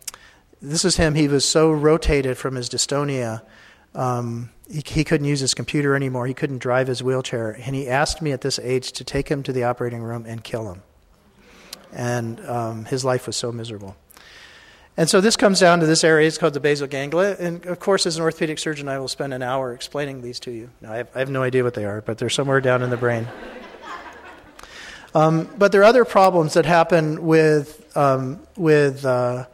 this 0.61 0.85
is 0.85 0.97
him. 0.97 1.15
He 1.15 1.27
was 1.27 1.45
so 1.45 1.71
rotated 1.71 2.37
from 2.37 2.55
his 2.55 2.69
dystonia. 2.69 3.41
Um, 3.95 4.51
he, 4.69 4.83
he 4.85 5.03
couldn't 5.03 5.27
use 5.27 5.39
his 5.39 5.53
computer 5.53 5.95
anymore. 5.95 6.27
He 6.27 6.33
couldn't 6.33 6.59
drive 6.59 6.87
his 6.87 7.01
wheelchair, 7.01 7.51
and 7.51 7.75
he 7.75 7.87
asked 7.87 8.21
me 8.21 8.31
at 8.31 8.41
this 8.41 8.59
age 8.59 8.91
to 8.93 9.03
take 9.03 9.29
him 9.29 9.43
to 9.43 9.53
the 9.53 9.63
operating 9.63 10.01
room 10.01 10.25
and 10.27 10.43
kill 10.43 10.71
him 10.71 10.83
and 11.93 12.39
um, 12.47 12.85
his 12.85 13.03
life 13.03 13.27
was 13.27 13.35
so 13.35 13.51
miserable. 13.51 13.95
And 14.97 15.09
so 15.09 15.21
this 15.21 15.37
comes 15.37 15.59
down 15.59 15.79
to 15.79 15.85
this 15.85 16.03
area. 16.03 16.27
It's 16.27 16.37
called 16.37 16.53
the 16.53 16.59
basal 16.59 16.87
ganglia. 16.87 17.37
And 17.39 17.65
of 17.65 17.79
course, 17.79 18.05
as 18.05 18.17
an 18.17 18.23
orthopedic 18.23 18.59
surgeon, 18.59 18.89
I 18.89 18.99
will 18.99 19.07
spend 19.07 19.33
an 19.33 19.41
hour 19.41 19.73
explaining 19.73 20.21
these 20.21 20.39
to 20.41 20.51
you. 20.51 20.69
Now, 20.81 20.91
I 20.91 20.97
have, 20.97 21.09
I 21.15 21.19
have 21.19 21.29
no 21.29 21.41
idea 21.41 21.63
what 21.63 21.73
they 21.73 21.85
are, 21.85 22.01
but 22.01 22.17
they're 22.17 22.29
somewhere 22.29 22.59
down 22.59 22.83
in 22.83 22.89
the 22.89 22.97
brain. 22.97 23.27
Um, 25.15 25.49
but 25.57 25.71
there 25.71 25.81
are 25.81 25.85
other 25.85 26.05
problems 26.05 26.53
that 26.53 26.65
happen 26.65 27.25
with, 27.25 27.97
um, 27.97 28.41
with 28.55 29.05
uh, 29.05 29.45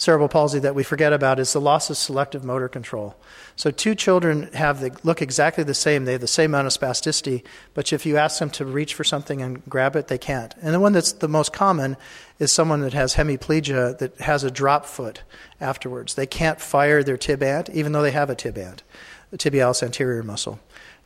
cerebral 0.00 0.30
palsy 0.30 0.58
that 0.58 0.74
we 0.74 0.82
forget 0.82 1.12
about 1.12 1.38
is 1.38 1.52
the 1.52 1.60
loss 1.60 1.90
of 1.90 1.96
selective 1.96 2.42
motor 2.42 2.68
control. 2.70 3.14
So 3.54 3.70
two 3.70 3.94
children 3.94 4.50
have 4.54 4.80
the, 4.80 4.96
look 5.02 5.20
exactly 5.20 5.62
the 5.62 5.74
same. 5.74 6.06
They 6.06 6.12
have 6.12 6.22
the 6.22 6.26
same 6.26 6.52
amount 6.52 6.68
of 6.68 6.72
spasticity, 6.72 7.42
but 7.74 7.92
if 7.92 8.06
you 8.06 8.16
ask 8.16 8.38
them 8.38 8.48
to 8.50 8.64
reach 8.64 8.94
for 8.94 9.04
something 9.04 9.42
and 9.42 9.62
grab 9.68 9.96
it, 9.96 10.08
they 10.08 10.16
can't. 10.16 10.54
And 10.62 10.72
the 10.72 10.80
one 10.80 10.94
that's 10.94 11.12
the 11.12 11.28
most 11.28 11.52
common 11.52 11.98
is 12.38 12.50
someone 12.50 12.80
that 12.80 12.94
has 12.94 13.16
hemiplegia 13.16 13.98
that 13.98 14.16
has 14.20 14.42
a 14.42 14.50
drop 14.50 14.86
foot 14.86 15.22
afterwards. 15.60 16.14
They 16.14 16.26
can't 16.26 16.62
fire 16.62 17.02
their 17.02 17.18
tib 17.18 17.42
ant, 17.42 17.68
even 17.68 17.92
though 17.92 18.02
they 18.02 18.10
have 18.10 18.30
a 18.30 18.34
tib 18.34 18.56
ant, 18.56 18.82
the 19.30 19.36
tibialis 19.36 19.82
anterior 19.82 20.22
muscle. 20.22 20.60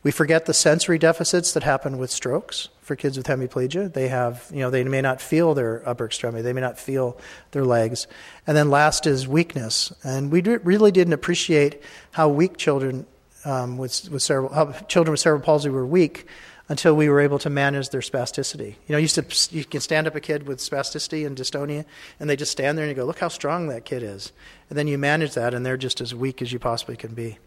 We 0.05 0.11
forget 0.11 0.45
the 0.45 0.53
sensory 0.53 0.99
deficits 0.99 1.53
that 1.53 1.63
happen 1.63 1.97
with 1.97 2.11
strokes 2.11 2.69
for 2.83 2.95
kids 2.95 3.17
with 3.17 3.25
hemiplegia. 3.25 3.91
They 3.91 4.07
have, 4.09 4.45
you 4.51 4.59
know, 4.59 4.69
they 4.69 4.83
may 4.83 5.01
not 5.01 5.19
feel 5.19 5.55
their 5.55 5.81
upper 5.89 6.05
extremity, 6.05 6.43
they 6.43 6.53
may 6.53 6.61
not 6.61 6.77
feel 6.77 7.17
their 7.53 7.65
legs. 7.65 8.05
And 8.45 8.55
then 8.55 8.69
last 8.69 9.07
is 9.07 9.27
weakness. 9.27 9.91
And 10.03 10.31
we 10.31 10.41
really 10.41 10.91
didn't 10.91 11.13
appreciate 11.13 11.81
how 12.11 12.29
weak 12.29 12.55
children 12.55 13.07
um, 13.45 13.79
with, 13.79 14.07
with 14.11 14.21
cerebral, 14.21 14.53
how 14.53 14.73
children 14.73 15.09
with 15.09 15.21
cerebral 15.21 15.43
palsy 15.43 15.69
were 15.69 15.87
weak 15.87 16.27
until 16.69 16.95
we 16.95 17.09
were 17.09 17.19
able 17.19 17.39
to 17.39 17.49
manage 17.49 17.89
their 17.89 18.01
spasticity. 18.01 18.75
You 18.85 18.93
know, 18.93 18.97
you, 18.97 19.09
used 19.09 19.15
to, 19.15 19.57
you 19.57 19.65
can 19.65 19.81
stand 19.81 20.05
up 20.05 20.13
a 20.13 20.21
kid 20.21 20.45
with 20.45 20.59
spasticity 20.59 21.25
and 21.25 21.35
dystonia, 21.35 21.83
and 22.19 22.29
they 22.29 22.35
just 22.35 22.51
stand 22.51 22.77
there 22.77 22.85
and 22.85 22.91
you 22.91 22.95
go, 22.95 23.05
look 23.05 23.19
how 23.19 23.29
strong 23.29 23.69
that 23.69 23.85
kid 23.85 24.03
is. 24.03 24.31
And 24.69 24.77
then 24.77 24.87
you 24.87 24.99
manage 24.99 25.33
that, 25.33 25.55
and 25.55 25.65
they're 25.65 25.77
just 25.77 25.99
as 25.99 26.13
weak 26.13 26.43
as 26.43 26.53
you 26.53 26.59
possibly 26.59 26.95
can 26.95 27.15
be. 27.15 27.39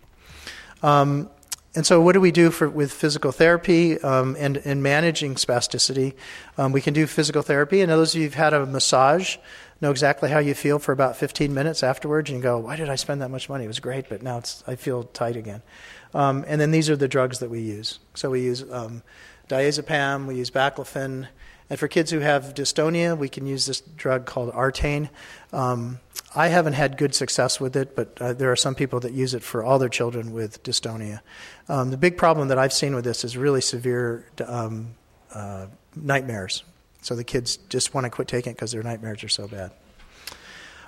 Um, 0.82 1.30
and 1.74 1.86
so, 1.86 2.00
what 2.00 2.12
do 2.12 2.20
we 2.20 2.30
do 2.30 2.50
for, 2.50 2.68
with 2.68 2.92
physical 2.92 3.30
therapy 3.30 4.00
um, 4.00 4.36
and, 4.38 4.56
and 4.58 4.82
managing 4.82 5.34
spasticity? 5.34 6.14
Um, 6.56 6.72
we 6.72 6.80
can 6.80 6.94
do 6.94 7.06
physical 7.06 7.42
therapy, 7.42 7.82
and 7.82 7.90
those 7.90 8.14
of 8.14 8.20
you 8.20 8.26
who've 8.26 8.34
had 8.34 8.54
a 8.54 8.64
massage 8.64 9.36
know 9.80 9.90
exactly 9.90 10.30
how 10.30 10.38
you 10.38 10.54
feel 10.54 10.78
for 10.78 10.92
about 10.92 11.16
15 11.16 11.52
minutes 11.52 11.82
afterwards, 11.82 12.30
and 12.30 12.38
you 12.38 12.42
go, 12.42 12.58
"Why 12.58 12.76
did 12.76 12.88
I 12.88 12.96
spend 12.96 13.20
that 13.22 13.30
much 13.30 13.48
money? 13.48 13.64
It 13.64 13.68
was 13.68 13.80
great, 13.80 14.08
but 14.08 14.22
now 14.22 14.42
I 14.66 14.76
feel 14.76 15.04
tight 15.04 15.36
again." 15.36 15.62
Um, 16.14 16.44
and 16.48 16.60
then 16.60 16.70
these 16.70 16.88
are 16.88 16.96
the 16.96 17.08
drugs 17.08 17.40
that 17.40 17.50
we 17.50 17.60
use. 17.60 17.98
So 18.14 18.30
we 18.30 18.40
use 18.40 18.64
um, 18.72 19.02
diazepam, 19.48 20.26
we 20.26 20.36
use 20.36 20.50
baclofen, 20.50 21.28
and 21.70 21.78
for 21.78 21.86
kids 21.86 22.10
who 22.10 22.20
have 22.20 22.54
dystonia, 22.54 23.16
we 23.16 23.28
can 23.28 23.46
use 23.46 23.66
this 23.66 23.80
drug 23.80 24.24
called 24.24 24.52
Artane. 24.54 25.10
Um, 25.52 26.00
I 26.34 26.48
haven't 26.48 26.74
had 26.74 26.96
good 26.96 27.14
success 27.14 27.60
with 27.60 27.76
it, 27.76 27.94
but 27.96 28.16
uh, 28.20 28.32
there 28.32 28.52
are 28.52 28.56
some 28.56 28.74
people 28.74 29.00
that 29.00 29.12
use 29.12 29.34
it 29.34 29.42
for 29.42 29.62
all 29.62 29.78
their 29.78 29.88
children 29.88 30.32
with 30.32 30.62
dystonia. 30.62 31.20
Um, 31.68 31.90
the 31.90 31.96
big 31.96 32.16
problem 32.16 32.48
that 32.48 32.58
I've 32.58 32.72
seen 32.72 32.94
with 32.94 33.04
this 33.04 33.24
is 33.24 33.36
really 33.36 33.60
severe 33.60 34.24
um, 34.46 34.94
uh, 35.34 35.66
nightmares. 35.94 36.64
So 37.02 37.14
the 37.14 37.24
kids 37.24 37.58
just 37.68 37.94
want 37.94 38.04
to 38.04 38.10
quit 38.10 38.28
taking 38.28 38.52
it 38.52 38.54
because 38.56 38.72
their 38.72 38.82
nightmares 38.82 39.22
are 39.22 39.28
so 39.28 39.46
bad. 39.46 39.72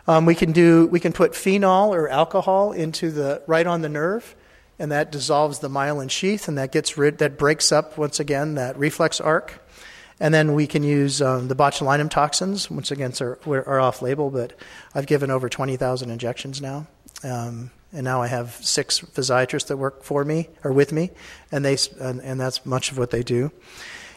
Um, 0.09 0.27
we 0.27 0.35
can 0.35 0.53
do 0.53 0.87
we 0.87 0.99
can 0.99 1.13
put 1.13 1.37
phenol 1.37 1.95
or 1.95 2.09
alcohol 2.09 2.73
into 2.73 3.11
the 3.11 3.43
right 3.47 3.67
on 3.67 3.83
the 3.83 3.89
nerve, 3.89 4.35
and 4.79 4.91
that 4.91 5.13
dissolves 5.13 5.59
the 5.59 5.69
myelin 5.69 6.11
sheath, 6.11 6.49
and 6.49 6.59
that 6.59 6.73
gets 6.73 6.97
rid 6.97 7.19
that 7.19 7.39
breaks 7.39 7.71
up 7.71 7.99
once 7.99 8.19
again 8.19 8.55
that 8.55 8.77
reflex 8.79 9.21
arc. 9.21 9.63
And 10.19 10.35
then 10.35 10.53
we 10.53 10.67
can 10.67 10.83
use 10.83 11.23
um, 11.23 11.49
the 11.49 11.57
botulinum 11.57 12.11
toxins, 12.11 12.71
which 12.71 12.91
again 12.91 13.13
are, 13.21 13.39
are 13.47 13.81
off 13.81 14.03
label, 14.03 14.31
but 14.31 14.53
I've 14.95 15.07
given 15.07 15.31
over 15.31 15.49
20,000 15.49 16.11
injections 16.11 16.61
now. 16.61 16.87
Um, 17.25 17.71
and 17.93 18.05
now 18.05 18.23
I 18.23 18.29
have 18.29 18.53
six 18.61 19.01
physiatrists 19.01 19.67
that 19.67 19.77
work 19.77 20.03
for 20.03 20.25
me 20.25 20.49
or 20.65 20.73
with 20.73 20.93
me, 20.93 21.11
and, 21.51 21.65
they, 21.65 21.77
and, 22.01 22.21
and 22.21 22.41
that's 22.41 22.65
much 22.65 22.93
of 22.93 22.99
what 22.99 23.11
they 23.11 23.23
do. 23.23 23.51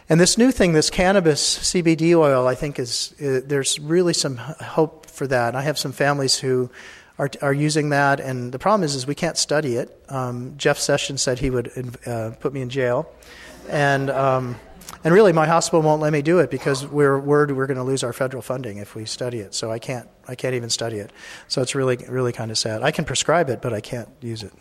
And 0.09 0.19
this 0.19 0.38
new 0.38 0.51
thing, 0.51 0.74
this 0.74 0.89
cannabis 0.89 1.59
CBD 1.59 2.15
oil, 2.15 2.47
I 2.47 2.55
think 2.55 2.78
is, 2.78 3.15
is 3.17 3.45
there's 3.45 3.80
really 3.80 4.13
some 4.13 4.38
hope 4.38 5.05
for 5.07 5.28
that. 5.28 5.55
I 5.55 5.61
have 5.61 5.80
some 5.80 5.93
families 5.93 6.38
who 6.38 6.69
are, 7.17 7.30
are 7.41 7.53
using 7.53 7.89
that, 7.89 8.19
and 8.19 8.51
the 8.51 8.59
problem 8.59 8.84
is, 8.84 8.95
is 8.95 9.07
we 9.07 9.15
can't 9.15 9.38
study 9.38 9.76
it. 9.76 10.03
Um, 10.09 10.55
Jeff 10.57 10.78
Sessions 10.78 11.21
said 11.21 11.39
he 11.39 11.49
would 11.49 11.71
uh, 12.05 12.32
put 12.39 12.53
me 12.53 12.61
in 12.61 12.69
jail, 12.69 13.09
and 13.69 14.09
um, 14.09 14.55
and 15.04 15.14
really, 15.14 15.34
my 15.34 15.48
hospital 15.48 15.82
won't 15.82 16.02
let 16.02 16.14
me 16.14 16.22
do 16.22 16.39
it 16.39 16.50
because 16.50 16.86
we're 16.86 17.18
worried 17.20 17.52
we're 17.52 17.68
going 17.68 17.78
to 17.78 17.84
lose 17.84 18.04
our 18.04 18.14
federal 18.14 18.41
funding 18.41 18.78
if 18.78 18.96
we 18.96 19.06
study 19.06 19.39
it. 19.39 19.54
So 19.54 19.72
I 19.72 19.80
can't, 19.80 20.08
I 20.28 20.36
can't 20.36 20.56
even 20.56 20.70
study 20.70 20.98
it. 20.98 21.12
So 21.48 21.62
it's 21.62 21.76
really, 21.76 21.98
really 22.08 22.32
kind 22.32 22.52
of 22.52 22.58
sad. 22.58 22.84
I 22.84 22.91
can 22.91 23.06
prescribe 23.06 23.50
it, 23.50 23.62
but 23.62 23.74
I 23.74 23.82
can't 23.82 24.10
use 24.22 24.44
it. 24.44 24.54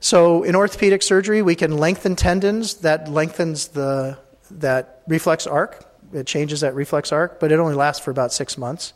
So 0.00 0.42
in 0.42 0.56
orthopedic 0.56 1.02
surgery, 1.02 1.42
we 1.42 1.54
can 1.54 1.76
lengthen 1.76 2.16
tendons. 2.16 2.74
That 2.78 3.08
lengthens 3.08 3.68
the 3.68 4.18
that 4.50 5.02
reflex 5.06 5.46
arc. 5.46 5.88
It 6.12 6.26
changes 6.26 6.60
that 6.60 6.74
reflex 6.74 7.12
arc, 7.12 7.40
but 7.40 7.52
it 7.52 7.58
only 7.58 7.74
lasts 7.74 8.04
for 8.04 8.10
about 8.10 8.32
six 8.32 8.58
months. 8.58 8.92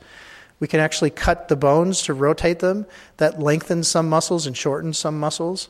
We 0.58 0.68
can 0.68 0.80
actually 0.80 1.10
cut 1.10 1.48
the 1.48 1.56
bones 1.56 2.02
to 2.02 2.14
rotate 2.14 2.58
them. 2.58 2.86
That 3.18 3.38
lengthens 3.38 3.88
some 3.88 4.08
muscles 4.08 4.46
and 4.46 4.56
shortens 4.56 4.98
some 4.98 5.18
muscles 5.18 5.68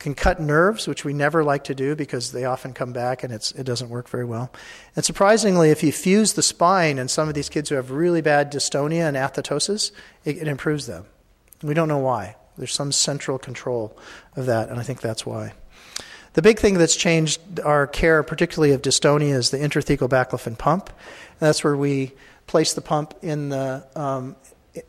can 0.00 0.14
cut 0.14 0.40
nerves, 0.40 0.88
which 0.88 1.04
we 1.04 1.12
never 1.12 1.44
like 1.44 1.64
to 1.64 1.74
do 1.74 1.94
because 1.94 2.32
they 2.32 2.46
often 2.46 2.72
come 2.72 2.92
back 2.92 3.22
and 3.22 3.32
it 3.32 3.64
doesn't 3.64 3.90
work 3.90 4.08
very 4.08 4.24
well. 4.24 4.50
And 4.96 5.04
surprisingly, 5.04 5.70
if 5.70 5.82
you 5.82 5.92
fuse 5.92 6.32
the 6.32 6.42
spine 6.42 6.98
in 6.98 7.06
some 7.06 7.28
of 7.28 7.34
these 7.34 7.50
kids 7.50 7.68
who 7.68 7.76
have 7.76 7.90
really 7.90 8.22
bad 8.22 8.50
dystonia 8.50 9.06
and 9.06 9.16
athetosis, 9.16 9.92
it, 10.24 10.38
it 10.38 10.48
improves 10.48 10.86
them. 10.86 11.04
We 11.62 11.74
don't 11.74 11.86
know 11.86 11.98
why. 11.98 12.36
There's 12.56 12.72
some 12.72 12.92
central 12.92 13.38
control 13.38 13.96
of 14.36 14.46
that, 14.46 14.70
and 14.70 14.80
I 14.80 14.82
think 14.82 15.02
that's 15.02 15.26
why. 15.26 15.52
The 16.32 16.42
big 16.42 16.58
thing 16.58 16.78
that's 16.78 16.96
changed 16.96 17.60
our 17.60 17.86
care, 17.86 18.22
particularly 18.22 18.72
of 18.72 18.80
dystonia, 18.80 19.34
is 19.34 19.50
the 19.50 19.58
intrathecal 19.58 20.08
baclofen 20.08 20.56
pump. 20.56 20.88
And 20.88 21.40
that's 21.40 21.62
where 21.62 21.76
we 21.76 22.12
place 22.46 22.72
the 22.72 22.80
pump 22.80 23.14
in 23.20 23.50
the 23.50 23.86
um, 23.94 24.36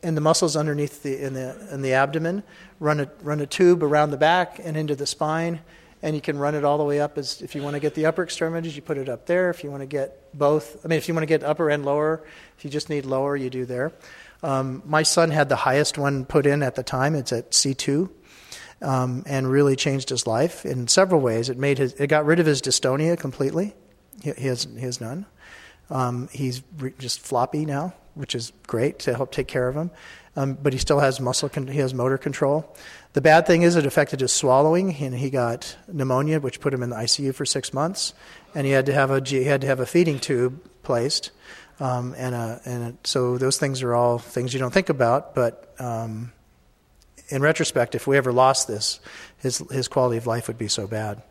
in 0.03 0.15
the 0.15 0.21
muscles 0.21 0.55
underneath 0.55 1.03
the 1.03 1.21
in 1.21 1.33
the 1.33 1.67
in 1.73 1.81
the 1.81 1.93
abdomen, 1.93 2.43
run 2.81 2.99
a 2.99 3.09
run 3.21 3.39
a 3.39 3.45
tube 3.45 3.83
around 3.83 4.09
the 4.09 4.17
back 4.17 4.59
and 4.61 4.75
into 4.75 4.95
the 4.95 5.05
spine, 5.05 5.61
and 6.01 6.15
you 6.15 6.21
can 6.21 6.37
run 6.37 6.55
it 6.55 6.65
all 6.65 6.77
the 6.77 6.83
way 6.83 6.99
up 6.99 7.17
as 7.17 7.41
if 7.41 7.55
you 7.55 7.61
want 7.61 7.75
to 7.75 7.79
get 7.79 7.93
the 7.93 8.07
upper 8.07 8.23
extremities, 8.23 8.75
you 8.75 8.81
put 8.81 8.97
it 8.97 9.07
up 9.07 9.27
there. 9.27 9.49
If 9.49 9.63
you 9.63 9.69
want 9.69 9.81
to 9.81 9.87
get 9.87 10.37
both, 10.37 10.83
I 10.83 10.89
mean, 10.89 10.97
if 10.97 11.07
you 11.07 11.13
want 11.13 11.21
to 11.21 11.27
get 11.27 11.43
upper 11.43 11.69
and 11.69 11.85
lower, 11.85 12.23
if 12.57 12.65
you 12.65 12.71
just 12.71 12.89
need 12.89 13.05
lower, 13.05 13.37
you 13.37 13.49
do 13.49 13.65
there. 13.65 13.93
Um, 14.43 14.81
my 14.85 15.03
son 15.03 15.29
had 15.29 15.47
the 15.47 15.55
highest 15.55 15.99
one 15.99 16.25
put 16.25 16.47
in 16.47 16.63
at 16.63 16.73
the 16.73 16.83
time. 16.83 17.13
It's 17.13 17.31
at 17.31 17.51
C2, 17.51 18.09
um, 18.81 19.23
and 19.27 19.49
really 19.49 19.75
changed 19.75 20.09
his 20.09 20.25
life 20.25 20.65
in 20.65 20.87
several 20.87 21.21
ways. 21.21 21.49
It 21.49 21.57
made 21.57 21.77
his 21.77 21.93
it 21.93 22.07
got 22.07 22.25
rid 22.25 22.39
of 22.39 22.47
his 22.47 22.61
dystonia 22.61 23.17
completely. 23.17 23.75
He, 24.23 24.31
he 24.31 24.47
has 24.47 24.67
he 24.75 24.81
has 24.81 24.99
none. 24.99 25.27
Um, 25.91 26.29
he's 26.31 26.63
re- 26.79 26.93
just 26.97 27.19
floppy 27.19 27.65
now 27.65 27.93
which 28.13 28.35
is 28.35 28.51
great 28.67 28.99
to 28.99 29.13
help 29.15 29.31
take 29.31 29.47
care 29.47 29.67
of 29.67 29.75
him. 29.75 29.91
Um, 30.35 30.53
but 30.53 30.71
he 30.71 30.79
still 30.79 30.99
has 30.99 31.19
muscle, 31.19 31.49
con- 31.49 31.67
he 31.67 31.79
has 31.79 31.93
motor 31.93 32.17
control. 32.17 32.73
The 33.13 33.21
bad 33.21 33.45
thing 33.45 33.63
is 33.63 33.75
it 33.75 33.85
affected 33.85 34.21
his 34.21 34.31
swallowing, 34.31 34.95
and 34.95 35.13
he 35.13 35.29
got 35.29 35.75
pneumonia, 35.91 36.39
which 36.39 36.61
put 36.61 36.73
him 36.73 36.81
in 36.83 36.89
the 36.89 36.95
ICU 36.95 37.35
for 37.35 37.45
six 37.45 37.73
months, 37.73 38.13
and 38.55 38.65
he 38.65 38.71
had 38.71 38.85
to 38.85 38.93
have 38.93 39.11
a 39.11 39.21
he 39.25 39.43
had 39.43 39.61
to 39.61 39.67
have 39.67 39.81
a 39.81 39.85
feeding 39.85 40.19
tube 40.19 40.61
placed, 40.83 41.31
um, 41.81 42.15
and 42.17 42.33
a, 42.33 42.61
and 42.63 42.83
a, 42.83 43.07
so 43.07 43.37
those 43.37 43.57
things 43.57 43.83
are 43.83 43.93
all 43.93 44.19
things 44.19 44.53
you 44.53 44.59
don't 44.59 44.73
think 44.73 44.89
about, 44.89 45.35
but. 45.35 45.73
Um, 45.79 46.31
in 47.31 47.41
retrospect, 47.41 47.95
if 47.95 48.05
we 48.07 48.17
ever 48.17 48.33
lost 48.33 48.67
this, 48.67 48.99
his, 49.37 49.59
his 49.71 49.87
quality 49.87 50.17
of 50.17 50.27
life 50.27 50.47
would 50.47 50.57
be 50.57 50.67
so 50.67 50.85
bad. 50.85 51.21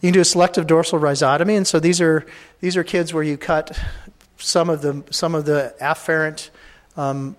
You 0.00 0.08
can 0.08 0.14
do 0.14 0.20
a 0.20 0.24
selective 0.24 0.66
dorsal 0.66 0.98
rhizotomy, 0.98 1.56
and 1.56 1.66
so 1.66 1.80
these 1.80 2.00
are 2.00 2.26
these 2.60 2.76
are 2.76 2.84
kids 2.84 3.14
where 3.14 3.22
you 3.22 3.36
cut 3.36 3.78
some 4.36 4.68
of 4.68 4.82
the 4.82 5.04
some 5.10 5.34
of 5.34 5.44
the 5.44 5.74
afferent 5.80 6.50
um, 6.96 7.36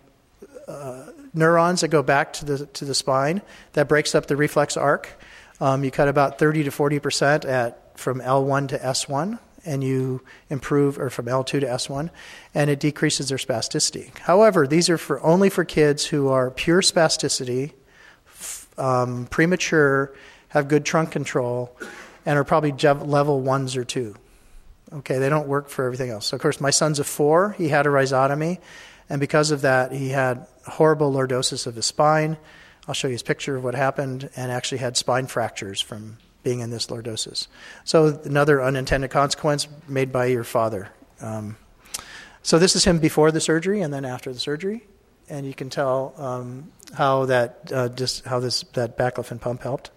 uh, 0.68 1.12
neurons 1.34 1.82
that 1.82 1.90
go 1.90 2.04
back 2.04 2.34
to 2.34 2.46
the 2.46 2.66
to 2.68 2.86
the 2.86 2.96
spine. 2.96 3.42
That 3.74 3.88
breaks 3.88 4.16
up 4.16 4.28
the 4.28 4.36
reflex 4.36 4.78
arc. 4.78 5.20
Um, 5.60 5.84
you 5.84 5.92
cut 5.92 6.08
about 6.08 6.40
30 6.40 6.64
to 6.64 6.72
40 6.72 7.00
percent 7.00 7.46
at 7.46 7.98
from 7.98 8.20
L1 8.20 8.70
to 8.70 8.80
S1, 8.80 9.40
and 9.66 9.84
you 9.84 10.22
improve, 10.50 11.00
or 11.00 11.10
from 11.10 11.26
L2 11.26 11.46
to 11.46 11.62
S1, 11.62 12.10
and 12.54 12.70
it 12.70 12.80
decreases 12.80 13.30
their 13.30 13.38
spasticity. 13.38 14.18
However, 14.20 14.68
these 14.68 14.90
are 14.90 14.98
for 14.98 15.22
only 15.22 15.50
for 15.50 15.64
kids 15.64 16.06
who 16.06 16.30
are 16.30 16.52
pure 16.52 16.82
spasticity, 16.82 17.74
um, 18.78 19.28
premature, 19.28 20.14
have 20.50 20.68
good 20.68 20.86
trunk 20.86 21.12
control, 21.12 21.76
and 22.26 22.38
are 22.38 22.44
probably 22.44 22.72
level 22.72 23.42
ones 23.42 23.76
or 23.76 23.84
two. 23.84 24.16
Okay, 24.92 25.18
they 25.18 25.30
don't 25.30 25.48
work 25.48 25.70
for 25.70 25.86
everything 25.86 26.10
else. 26.10 26.28
So, 26.28 26.36
of 26.36 26.42
course, 26.42 26.62
my 26.62 26.70
son's 26.70 27.00
a 27.00 27.04
four. 27.04 27.54
He 27.54 27.70
had 27.70 27.88
a 27.88 27.90
rhizotomy, 27.90 28.60
and 29.10 29.20
because 29.20 29.52
of 29.52 29.62
that, 29.62 29.92
he 29.92 30.10
had 30.10 30.46
horrible 30.68 31.12
lordosis 31.12 31.68
of 31.68 31.76
his 31.76 31.86
spine. 31.86 32.38
I'll 32.88 32.94
show 32.94 33.08
you 33.08 33.14
his 33.14 33.24
picture 33.24 33.56
of 33.56 33.64
what 33.64 33.76
happened, 33.76 34.30
and 34.36 34.52
actually 34.52 34.80
had 34.80 34.98
spine 34.98 35.28
fractures 35.28 35.80
from 35.80 36.18
being 36.44 36.60
in 36.60 36.70
this 36.70 36.88
lordosis. 36.88 37.48
So, 37.86 38.20
another 38.26 38.62
unintended 38.62 39.10
consequence 39.10 39.68
made 39.88 40.12
by 40.12 40.26
your 40.26 40.44
father. 40.44 40.90
Um, 41.22 41.58
so, 42.42 42.60
this 42.60 42.76
is 42.76 42.84
him 42.84 43.00
before 43.00 43.32
the 43.32 43.40
surgery 43.40 43.82
and 43.82 43.94
then 43.94 44.04
after 44.04 44.34
the 44.34 44.40
surgery, 44.40 44.86
and 45.30 45.46
you 45.46 45.54
can 45.54 45.70
tell 45.70 46.14
um, 46.18 46.72
how 46.94 47.26
that 47.26 47.72
uh, 47.74 47.90
just 47.90 48.26
how 48.26 48.40
this 48.40 48.64
that 48.74 48.98
baclofen 48.98 49.40
pump 49.40 49.64
helped. 49.64 49.92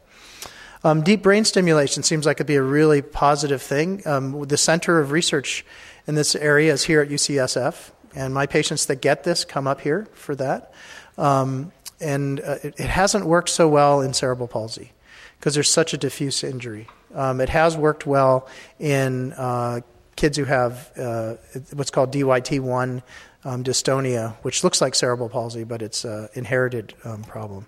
Um, 0.84 1.02
deep 1.02 1.22
brain 1.22 1.44
stimulation 1.44 2.04
seems 2.04 2.26
like 2.26 2.36
it'd 2.36 2.46
be 2.46 2.54
a 2.54 2.62
really 2.62 3.02
positive 3.02 3.60
thing. 3.60 4.06
Um, 4.06 4.42
the 4.42 4.56
center 4.56 5.00
of 5.00 5.10
research 5.10 5.64
in 6.06 6.14
this 6.14 6.36
area 6.36 6.72
is 6.72 6.84
here 6.84 7.00
at 7.00 7.08
UCSF, 7.08 7.90
and 8.16 8.34
my 8.34 8.46
patients 8.46 8.86
that 8.86 8.96
get 8.96 9.22
this 9.22 9.44
come 9.44 9.66
up 9.66 9.80
here 9.80 10.08
for 10.14 10.34
that. 10.34 10.72
Um, 11.18 11.70
and 12.00 12.40
uh, 12.40 12.56
it, 12.62 12.74
it, 12.78 12.88
hasn't 12.88 13.26
worked 13.26 13.48
so 13.48 13.68
well 13.68 14.00
in 14.00 14.12
cerebral 14.12 14.48
palsy 14.48 14.92
because 15.38 15.54
there's 15.54 15.70
such 15.70 15.94
a 15.94 15.96
diffuse 15.96 16.42
injury. 16.42 16.88
Um, 17.14 17.40
it 17.40 17.48
has 17.50 17.76
worked 17.76 18.06
well 18.06 18.48
in 18.78 19.32
uh, 19.34 19.80
kids 20.16 20.36
who 20.36 20.44
have 20.44 20.90
uh, 20.98 21.34
what's 21.72 21.90
called 21.90 22.12
DYT1 22.12 23.02
um, 23.44 23.64
dystonia, 23.64 24.34
which 24.42 24.64
looks 24.64 24.80
like 24.80 24.94
cerebral 24.94 25.28
palsy, 25.28 25.64
but 25.64 25.80
it's 25.80 26.04
an 26.04 26.28
inherited 26.34 26.94
um, 27.04 27.22
problem. 27.22 27.66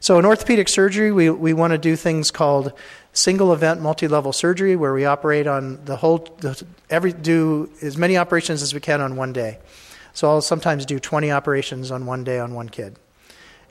So, 0.00 0.18
in 0.18 0.24
orthopedic 0.24 0.68
surgery, 0.68 1.10
we, 1.10 1.30
we 1.30 1.52
want 1.52 1.72
to 1.72 1.78
do 1.78 1.96
things 1.96 2.30
called 2.30 2.72
single 3.16 3.52
event 3.52 3.80
multi 3.80 4.08
level 4.08 4.32
surgery, 4.32 4.76
where 4.76 4.92
we 4.92 5.04
operate 5.04 5.46
on 5.46 5.84
the 5.84 5.96
whole, 5.96 6.18
the, 6.40 6.62
every, 6.90 7.12
do 7.12 7.70
as 7.82 7.96
many 7.96 8.16
operations 8.16 8.62
as 8.62 8.72
we 8.72 8.80
can 8.80 9.00
on 9.00 9.16
one 9.16 9.32
day. 9.32 9.58
So, 10.12 10.28
I'll 10.28 10.40
sometimes 10.40 10.86
do 10.86 10.98
20 10.98 11.30
operations 11.30 11.90
on 11.90 12.06
one 12.06 12.24
day 12.24 12.38
on 12.38 12.54
one 12.54 12.68
kid 12.68 12.96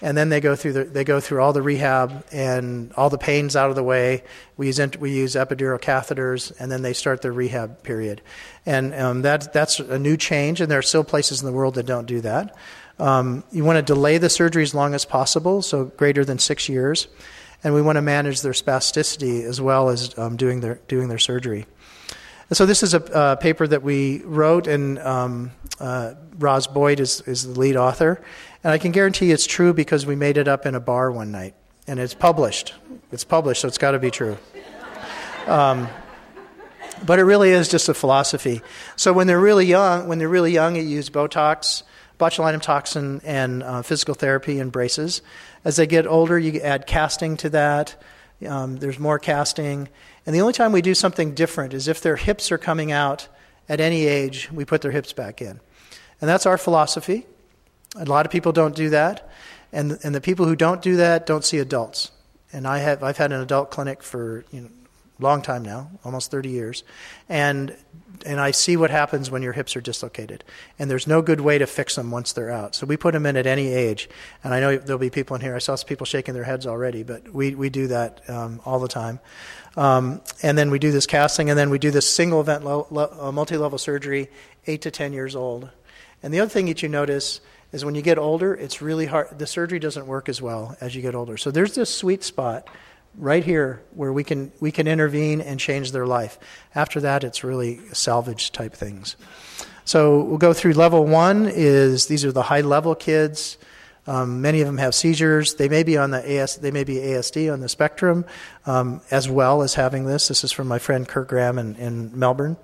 and 0.02 0.18
then 0.18 0.30
they 0.30 0.42
go 0.42 0.56
through 0.56 0.74
the, 0.74 0.84
they 0.84 1.04
go 1.04 1.20
through 1.20 1.42
all 1.42 1.54
the 1.54 1.62
rehab 1.62 2.26
and 2.32 2.92
all 2.94 3.10
the 3.10 3.18
pains 3.18 3.56
out 3.56 3.70
of 3.70 3.76
the 3.76 3.84
way. 3.84 4.24
We 4.58 4.68
use 4.68 4.80
we 5.00 5.12
use 5.12 5.36
epidural 5.36 5.80
catheters, 5.80 6.52
and 6.60 6.72
then 6.72 6.82
they 6.82 6.94
start 6.94 7.22
their 7.22 7.32
rehab 7.32 7.84
period, 7.84 8.22
and 8.66 8.94
um, 8.94 9.22
that 9.22 9.54
that's 9.54 9.80
a 9.80 10.00
new 10.00 10.18
change. 10.18 10.62
And 10.62 10.70
there 10.70 10.80
are 10.80 10.84
still 10.84 11.04
places 11.04 11.42
in 11.42 11.46
the 11.46 11.54
world 11.54 11.76
that 11.76 11.86
don't 11.86 12.06
do 12.06 12.22
that. 12.22 12.56
Um, 13.00 13.44
you 13.52 13.64
want 13.64 13.78
to 13.78 13.94
delay 13.94 14.18
the 14.18 14.30
surgery 14.30 14.64
as 14.64 14.74
long 14.74 14.94
as 14.94 15.06
possible, 15.06 15.62
so 15.62 15.86
greater 15.86 16.24
than 16.24 16.40
six 16.40 16.70
years, 16.70 17.08
and 17.64 17.74
we 17.74 17.82
want 17.82 17.98
to 17.98 18.02
manage 18.02 18.42
their 18.42 18.54
spasticity 18.54 19.44
as 19.44 19.60
well 19.60 19.90
as 19.90 20.18
um, 20.18 20.38
doing 20.38 20.62
their 20.62 20.80
doing 20.88 21.10
their 21.10 21.20
surgery. 21.20 21.66
And 22.50 22.56
so 22.56 22.68
this 22.68 22.84
is 22.84 22.94
a 22.94 23.38
paper 23.42 23.66
that 23.66 23.82
we 23.82 24.22
wrote, 24.24 24.68
and 24.68 25.00
um, 25.00 25.52
uh, 25.80 26.14
Roz 26.38 26.68
Boyd 26.68 27.00
is, 27.00 27.22
is 27.22 27.54
the 27.54 27.60
lead 27.60 27.76
author. 27.76 28.22
And 28.64 28.72
I 28.72 28.78
can 28.78 28.92
guarantee 28.92 29.32
it's 29.32 29.48
true 29.48 29.74
because 29.74 30.06
we 30.06 30.16
made 30.16 30.38
it 30.38 30.48
up 30.48 30.68
in 30.68 30.76
a 30.76 30.80
bar 30.80 31.12
one 31.12 31.32
night. 31.32 31.56
And 31.88 32.00
it's 32.00 32.14
published. 32.14 32.74
It's 33.12 33.24
published, 33.24 33.62
so 33.62 33.68
it's 33.68 33.80
got 33.80 33.92
to 33.92 34.00
be 34.00 34.12
true. 34.12 34.38
Um, 35.48 35.88
but 37.06 37.20
it 37.20 37.24
really 37.24 37.50
is 37.50 37.68
just 37.68 37.90
a 37.90 37.94
philosophy. 37.94 38.62
So 38.96 39.12
when 39.12 39.28
they're 39.28 39.40
really 39.40 39.66
young, 39.66 40.08
when 40.08 40.20
they're 40.20 40.30
really 40.30 40.52
young, 40.52 40.76
you 40.76 40.84
use 40.84 41.10
Botox, 41.10 41.84
botulinum 42.18 42.62
toxin, 42.62 43.22
and 43.24 43.64
uh, 43.64 43.82
physical 43.82 44.16
therapy 44.16 44.60
and 44.60 44.72
braces. 44.72 45.22
As 45.64 45.76
they 45.76 45.88
get 45.88 46.08
older, 46.08 46.38
you 46.38 46.60
add 46.62 46.88
casting 46.88 47.38
to 47.38 47.50
that. 47.50 48.02
Um, 48.48 48.78
there's 48.78 49.00
more 49.00 49.20
casting. 49.20 49.90
And 50.26 50.36
the 50.36 50.42
only 50.42 50.54
time 50.54 50.72
we 50.72 50.82
do 50.82 50.94
something 50.94 51.34
different 51.34 51.74
is 51.74 51.88
if 51.88 52.02
their 52.02 52.16
hips 52.16 52.52
are 52.52 52.58
coming 52.58 52.92
out 52.92 53.28
at 53.68 53.80
any 53.80 54.06
age, 54.06 54.52
we 54.52 54.66
put 54.66 54.82
their 54.82 54.92
hips 54.92 55.14
back 55.14 55.42
in. 55.42 55.60
And 56.22 56.30
that's 56.30 56.46
our 56.46 56.58
philosophy. 56.58 57.26
A 57.96 58.06
lot 58.06 58.26
of 58.26 58.32
people 58.32 58.52
don't 58.52 58.76
do 58.76 58.90
that. 58.90 59.30
And, 59.72 59.98
and 60.04 60.14
the 60.14 60.22
people 60.22 60.46
who 60.46 60.56
don't 60.56 60.82
do 60.82 60.98
that 60.98 61.26
don't 61.26 61.44
see 61.44 61.60
adults. 61.60 62.12
And 62.54 62.68
I 62.68 62.80
have, 62.80 63.04
I've 63.04 63.18
had 63.18 63.32
an 63.32 63.42
adult 63.42 63.72
clinic 63.72 64.04
for 64.04 64.46
you 64.52 64.62
know, 64.62 64.70
long 65.20 65.42
time 65.42 65.64
now, 65.64 65.90
almost 66.04 66.32
30 66.32 66.50
years. 66.50 66.84
And, 67.30 67.76
and 68.26 68.40
I 68.40 68.52
see 68.52 68.78
what 68.78 68.92
happens 68.92 69.32
when 69.32 69.42
your 69.42 69.54
hips 69.54 69.76
are 69.76 69.82
dislocated. 69.82 70.44
And 70.78 70.90
there's 70.90 71.08
no 71.08 71.22
good 71.22 71.42
way 71.42 71.58
to 71.58 71.68
fix 71.68 71.96
them 71.96 72.12
once 72.12 72.34
they're 72.34 72.52
out. 72.52 72.76
So 72.76 72.86
we 72.86 72.98
put 72.98 73.14
them 73.14 73.26
in 73.26 73.38
at 73.38 73.48
any 73.48 73.68
age. 73.68 74.10
And 74.44 74.54
I 74.54 74.60
know 74.60 74.78
there'll 74.78 75.00
be 75.00 75.10
people 75.10 75.36
in 75.36 75.42
here. 75.42 75.56
I 75.56 75.60
saw 75.60 75.76
some 75.76 75.88
people 75.88 76.06
shaking 76.06 76.34
their 76.34 76.44
heads 76.44 76.68
already, 76.68 77.04
but 77.04 77.34
we, 77.34 77.56
we 77.56 77.70
do 77.70 77.88
that 77.88 78.30
um, 78.30 78.62
all 78.66 78.80
the 78.80 78.88
time. 78.88 79.20
Um, 79.78 80.22
and 80.42 80.58
then 80.58 80.70
we 80.70 80.80
do 80.80 80.92
this 80.92 81.06
casting, 81.06 81.50
and 81.50 81.60
then 81.60 81.70
we 81.70 81.80
do 81.80 81.92
this 81.92 82.10
single 82.10 82.40
event 82.40 82.64
lo- 82.64 82.88
lo- 82.90 83.14
uh, 83.20 83.32
multi 83.32 83.58
level 83.58 83.78
surgery, 83.78 84.30
8 84.68 84.82
to 84.82 84.92
10 84.92 85.14
years 85.14 85.36
old. 85.36 85.70
And 86.24 86.34
the 86.34 86.40
other 86.40 86.50
thing 86.50 86.68
that 86.68 86.82
you 86.82 86.90
notice 86.90 87.42
is 87.72 87.84
when 87.84 87.94
you 87.94 88.02
get 88.02 88.18
older, 88.18 88.54
it's 88.54 88.82
really 88.82 89.06
hard. 89.06 89.38
The 89.38 89.48
surgery 89.48 89.80
doesn't 89.80 90.08
work 90.08 90.30
as 90.30 90.42
well 90.42 90.78
as 90.80 90.96
you 90.96 91.02
get 91.02 91.14
older. 91.14 91.36
So 91.36 91.52
there's 91.52 91.76
this 91.76 91.94
sweet 91.94 92.24
spot 92.24 92.70
right 93.18 93.44
here 93.44 93.84
where 93.92 94.12
we 94.12 94.24
can 94.24 94.52
we 94.60 94.72
can 94.72 94.88
intervene 94.88 95.42
and 95.42 95.60
change 95.60 95.92
their 95.92 96.06
life. 96.06 96.38
After 96.74 97.02
that, 97.02 97.24
it's 97.24 97.44
really 97.44 97.80
salvage 97.94 98.52
type 98.52 98.74
things. 98.74 99.16
So 99.86 100.22
we'll 100.22 100.38
go 100.38 100.54
through 100.54 100.74
level 100.74 101.06
one. 101.06 101.48
Is 101.48 102.08
these 102.08 102.26
are 102.26 102.32
the 102.32 102.44
high 102.44 102.62
level 102.62 102.96
kids. 102.96 103.58
Um, 104.08 104.42
many 104.42 104.62
of 104.62 104.68
them 104.68 104.78
have 104.78 104.94
seizures. 104.94 105.56
They 105.56 105.68
may 105.68 105.84
be 105.84 105.98
on 105.98 106.12
the 106.12 106.40
AS, 106.40 106.58
they 106.58 106.72
may 106.72 106.84
be 106.84 106.96
ASD 106.96 107.52
on 107.52 107.60
the 107.60 107.70
spectrum, 107.70 108.26
um, 108.66 109.02
as 109.10 109.28
well 109.28 109.64
as 109.64 109.74
having 109.74 110.06
this. 110.06 110.28
This 110.28 110.44
is 110.44 110.52
from 110.52 110.68
my 110.68 110.78
friend 110.78 111.08
Kerr 111.08 111.24
Graham 111.24 111.58
in, 111.58 111.76
in 111.76 112.18
Melbourne. 112.18 112.58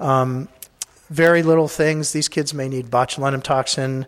Um, 0.00 0.48
very 1.08 1.42
little 1.42 1.68
things. 1.68 2.12
These 2.12 2.28
kids 2.28 2.52
may 2.52 2.68
need 2.68 2.90
botulinum 2.90 3.42
toxin, 3.42 4.06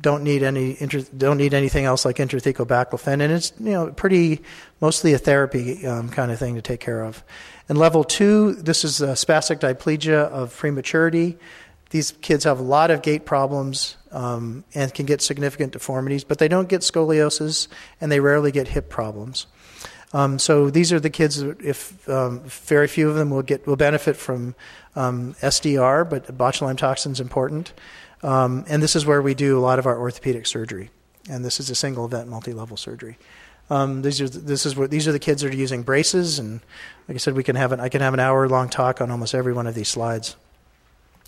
don't 0.00 0.22
need 0.22 0.42
any 0.42 0.76
inter, 0.80 1.02
don't 1.16 1.38
need 1.38 1.54
anything 1.54 1.84
else 1.84 2.04
like 2.04 2.16
intrathecal 2.16 2.66
baclofen, 2.66 3.20
and 3.20 3.32
it's 3.32 3.52
you 3.58 3.72
know 3.72 3.90
pretty 3.92 4.40
mostly 4.80 5.12
a 5.12 5.18
therapy 5.18 5.86
um, 5.86 6.08
kind 6.08 6.30
of 6.30 6.38
thing 6.38 6.54
to 6.54 6.62
take 6.62 6.80
care 6.80 7.02
of. 7.02 7.22
And 7.68 7.78
level 7.78 8.04
two, 8.04 8.54
this 8.54 8.84
is 8.84 9.00
spastic 9.00 9.60
diplegia 9.60 10.28
of 10.30 10.56
prematurity. 10.56 11.36
These 11.90 12.12
kids 12.20 12.44
have 12.44 12.60
a 12.60 12.62
lot 12.62 12.90
of 12.90 13.02
gait 13.02 13.24
problems 13.24 13.96
um, 14.12 14.64
and 14.74 14.92
can 14.92 15.06
get 15.06 15.22
significant 15.22 15.72
deformities, 15.72 16.24
but 16.24 16.38
they 16.38 16.48
don't 16.48 16.68
get 16.68 16.82
scoliosis 16.82 17.68
and 18.00 18.12
they 18.12 18.20
rarely 18.20 18.52
get 18.52 18.68
hip 18.68 18.88
problems. 18.90 19.46
Um, 20.12 20.38
so 20.38 20.70
these 20.70 20.92
are 20.92 21.00
the 21.00 21.10
kids. 21.10 21.40
If 21.40 22.08
um, 22.08 22.40
very 22.40 22.88
few 22.88 23.08
of 23.10 23.14
them 23.14 23.30
will 23.30 23.42
get 23.42 23.66
will 23.66 23.76
benefit 23.76 24.16
from 24.16 24.54
um, 24.96 25.34
SDR, 25.40 26.08
but 26.08 26.26
botulinum 26.36 26.78
toxin 26.78 27.12
is 27.12 27.20
important. 27.20 27.72
Um, 28.22 28.64
and 28.68 28.82
this 28.82 28.96
is 28.96 29.06
where 29.06 29.22
we 29.22 29.34
do 29.34 29.58
a 29.58 29.60
lot 29.60 29.78
of 29.78 29.86
our 29.86 29.98
orthopedic 29.98 30.46
surgery. 30.46 30.90
And 31.30 31.44
this 31.44 31.60
is 31.60 31.70
a 31.70 31.74
single 31.74 32.04
event 32.04 32.28
multi 32.28 32.52
level 32.52 32.76
surgery. 32.76 33.18
Um, 33.70 34.02
these 34.02 34.20
are 34.20 34.28
this 34.28 34.64
is 34.64 34.74
these 34.88 35.06
are 35.06 35.12
the 35.12 35.18
kids 35.18 35.42
that 35.42 35.52
are 35.52 35.56
using 35.56 35.82
braces, 35.82 36.38
and 36.38 36.60
like 37.06 37.16
I 37.16 37.18
said, 37.18 37.34
we 37.34 37.44
can 37.44 37.56
have 37.56 37.72
an 37.72 37.80
I 37.80 37.88
can 37.90 38.00
have 38.00 38.14
an 38.14 38.20
hour 38.20 38.48
long 38.48 38.68
talk 38.70 39.00
on 39.00 39.10
almost 39.10 39.34
every 39.34 39.52
one 39.52 39.66
of 39.66 39.74
these 39.74 39.88
slides. 39.88 40.36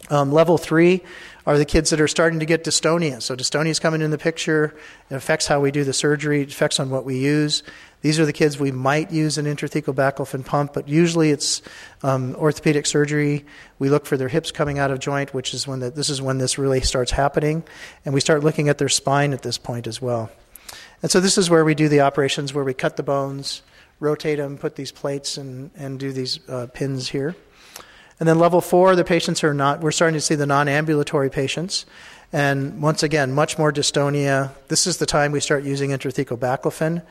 Um, 0.08 0.32
level 0.32 0.58
three 0.58 1.02
are 1.46 1.58
the 1.58 1.64
kids 1.64 1.90
that 1.90 2.00
are 2.00 2.08
starting 2.08 2.40
to 2.40 2.46
get 2.46 2.64
dystonia. 2.64 3.20
So 3.22 3.36
dystonia 3.36 3.70
is 3.70 3.78
coming 3.78 4.02
in 4.02 4.10
the 4.10 4.18
picture. 4.18 4.74
It 5.10 5.14
affects 5.14 5.46
how 5.46 5.60
we 5.60 5.70
do 5.70 5.84
the 5.84 5.92
surgery. 5.92 6.42
It 6.42 6.50
affects 6.50 6.80
on 6.80 6.90
what 6.90 7.04
we 7.04 7.18
use. 7.18 7.62
These 8.02 8.18
are 8.18 8.24
the 8.24 8.32
kids 8.32 8.58
we 8.58 8.72
might 8.72 9.10
use 9.10 9.36
an 9.36 9.44
intrathecal 9.44 9.94
baclofen 9.94 10.44
pump, 10.44 10.72
but 10.72 10.88
usually 10.88 11.30
it's 11.30 11.60
um, 12.02 12.34
orthopedic 12.36 12.86
surgery. 12.86 13.44
We 13.78 13.90
look 13.90 14.06
for 14.06 14.16
their 14.16 14.28
hips 14.28 14.50
coming 14.50 14.78
out 14.78 14.90
of 14.90 15.00
joint, 15.00 15.34
which 15.34 15.52
is 15.52 15.66
when 15.66 15.80
the, 15.80 15.90
this 15.90 16.08
is 16.08 16.22
when 16.22 16.38
this 16.38 16.56
really 16.56 16.80
starts 16.80 17.10
happening, 17.10 17.62
and 18.04 18.14
we 18.14 18.20
start 18.20 18.42
looking 18.42 18.70
at 18.70 18.78
their 18.78 18.88
spine 18.88 19.34
at 19.34 19.42
this 19.42 19.58
point 19.58 19.86
as 19.86 20.00
well. 20.00 20.30
And 21.02 21.10
so 21.10 21.20
this 21.20 21.36
is 21.36 21.50
where 21.50 21.64
we 21.64 21.74
do 21.74 21.88
the 21.88 22.00
operations 22.00 22.54
where 22.54 22.64
we 22.64 22.72
cut 22.72 22.96
the 22.96 23.02
bones, 23.02 23.62
rotate 24.00 24.38
them, 24.38 24.56
put 24.56 24.76
these 24.76 24.92
plates, 24.92 25.36
and, 25.36 25.70
and 25.76 25.98
do 25.98 26.12
these 26.12 26.40
uh, 26.48 26.68
pins 26.72 27.08
here. 27.08 27.36
And 28.20 28.28
then 28.28 28.38
level 28.38 28.60
four, 28.60 28.94
the 28.94 29.04
patients 29.04 29.42
are 29.42 29.54
not, 29.54 29.80
we're 29.80 29.90
starting 29.90 30.14
to 30.14 30.20
see 30.20 30.34
the 30.34 30.46
non 30.46 30.68
ambulatory 30.68 31.30
patients. 31.30 31.86
And 32.32 32.80
once 32.80 33.02
again, 33.02 33.32
much 33.32 33.58
more 33.58 33.72
dystonia. 33.72 34.52
This 34.68 34.86
is 34.86 34.98
the 34.98 35.06
time 35.06 35.32
we 35.32 35.40
start 35.40 35.64
using 35.64 35.90
intrathecal 35.90 36.38
baclofen. 36.38 37.02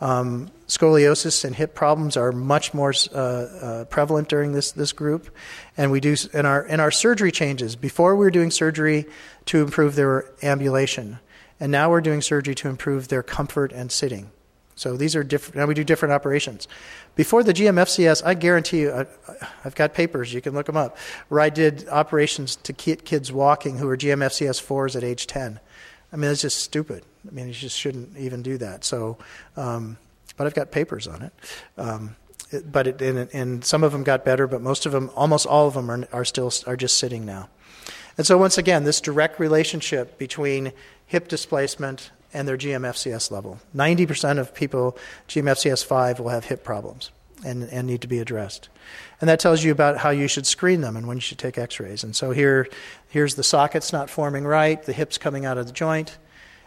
Um, 0.00 0.50
scoliosis 0.68 1.44
and 1.44 1.56
hip 1.56 1.74
problems 1.74 2.16
are 2.16 2.30
much 2.30 2.72
more 2.72 2.92
uh, 3.12 3.18
uh, 3.18 3.84
prevalent 3.86 4.28
during 4.28 4.52
this, 4.52 4.70
this 4.70 4.92
group, 4.92 5.34
and 5.76 5.90
we 5.90 5.98
do 5.98 6.14
in 6.32 6.46
our 6.46 6.64
in 6.64 6.78
our 6.78 6.92
surgery 6.92 7.32
changes. 7.32 7.74
Before 7.74 8.14
we 8.14 8.24
were 8.24 8.30
doing 8.30 8.52
surgery 8.52 9.06
to 9.46 9.60
improve 9.60 9.96
their 9.96 10.26
ambulation, 10.40 11.18
and 11.58 11.72
now 11.72 11.90
we're 11.90 12.00
doing 12.00 12.22
surgery 12.22 12.54
to 12.56 12.68
improve 12.68 13.08
their 13.08 13.24
comfort 13.24 13.72
and 13.72 13.90
sitting. 13.90 14.30
So 14.78 14.96
these 14.96 15.16
are 15.16 15.24
different. 15.24 15.56
Now 15.56 15.66
we 15.66 15.74
do 15.74 15.82
different 15.82 16.12
operations. 16.12 16.68
Before 17.16 17.42
the 17.42 17.52
GMFCS, 17.52 18.24
I 18.24 18.34
guarantee 18.34 18.82
you, 18.82 18.92
I, 18.92 19.06
have 19.62 19.74
got 19.74 19.92
papers. 19.92 20.32
You 20.32 20.40
can 20.40 20.54
look 20.54 20.66
them 20.66 20.76
up. 20.76 20.96
Where 21.28 21.40
I 21.40 21.50
did 21.50 21.88
operations 21.88 22.54
to 22.56 22.72
get 22.72 23.04
kids 23.04 23.32
walking 23.32 23.78
who 23.78 23.88
were 23.88 23.96
GMFCS 23.96 24.62
fours 24.62 24.94
at 24.94 25.02
age 25.02 25.26
ten. 25.26 25.58
I 26.12 26.16
mean, 26.16 26.30
it's 26.30 26.42
just 26.42 26.62
stupid. 26.62 27.02
I 27.26 27.32
mean, 27.32 27.48
you 27.48 27.52
just 27.52 27.76
shouldn't 27.76 28.16
even 28.16 28.42
do 28.42 28.56
that. 28.58 28.84
So, 28.84 29.18
um, 29.56 29.98
but 30.36 30.46
I've 30.46 30.54
got 30.54 30.70
papers 30.70 31.08
on 31.08 31.22
it. 31.22 31.32
Um, 31.76 32.14
it 32.52 32.70
but 32.70 32.86
it, 32.86 33.02
and, 33.02 33.28
and, 33.32 33.64
some 33.64 33.82
of 33.82 33.90
them 33.90 34.04
got 34.04 34.24
better, 34.24 34.46
but 34.46 34.62
most 34.62 34.86
of 34.86 34.92
them, 34.92 35.10
almost 35.16 35.44
all 35.44 35.66
of 35.66 35.74
them, 35.74 35.90
are, 35.90 36.06
are 36.12 36.24
still 36.24 36.52
are 36.68 36.76
just 36.76 36.98
sitting 36.98 37.26
now. 37.26 37.48
And 38.16 38.24
so, 38.24 38.38
once 38.38 38.56
again, 38.56 38.84
this 38.84 39.00
direct 39.00 39.40
relationship 39.40 40.18
between 40.18 40.72
hip 41.04 41.26
displacement 41.26 42.12
and 42.32 42.46
their 42.46 42.56
GMFCS 42.56 43.30
level. 43.30 43.58
90% 43.74 44.38
of 44.38 44.54
people, 44.54 44.96
GMFCS 45.28 45.84
5, 45.84 46.20
will 46.20 46.28
have 46.28 46.44
hip 46.44 46.64
problems 46.64 47.10
and, 47.44 47.64
and 47.64 47.86
need 47.86 48.02
to 48.02 48.08
be 48.08 48.18
addressed. 48.18 48.68
And 49.20 49.28
that 49.28 49.40
tells 49.40 49.62
you 49.62 49.72
about 49.72 49.98
how 49.98 50.10
you 50.10 50.28
should 50.28 50.46
screen 50.46 50.80
them 50.80 50.96
and 50.96 51.06
when 51.06 51.16
you 51.16 51.20
should 51.20 51.38
take 51.38 51.58
x 51.58 51.80
rays. 51.80 52.04
And 52.04 52.14
so 52.14 52.30
here, 52.30 52.68
here's 53.08 53.34
the 53.34 53.42
sockets 53.42 53.92
not 53.92 54.10
forming 54.10 54.44
right, 54.44 54.82
the 54.82 54.92
hips 54.92 55.18
coming 55.18 55.44
out 55.44 55.58
of 55.58 55.66
the 55.66 55.72
joint. 55.72 56.18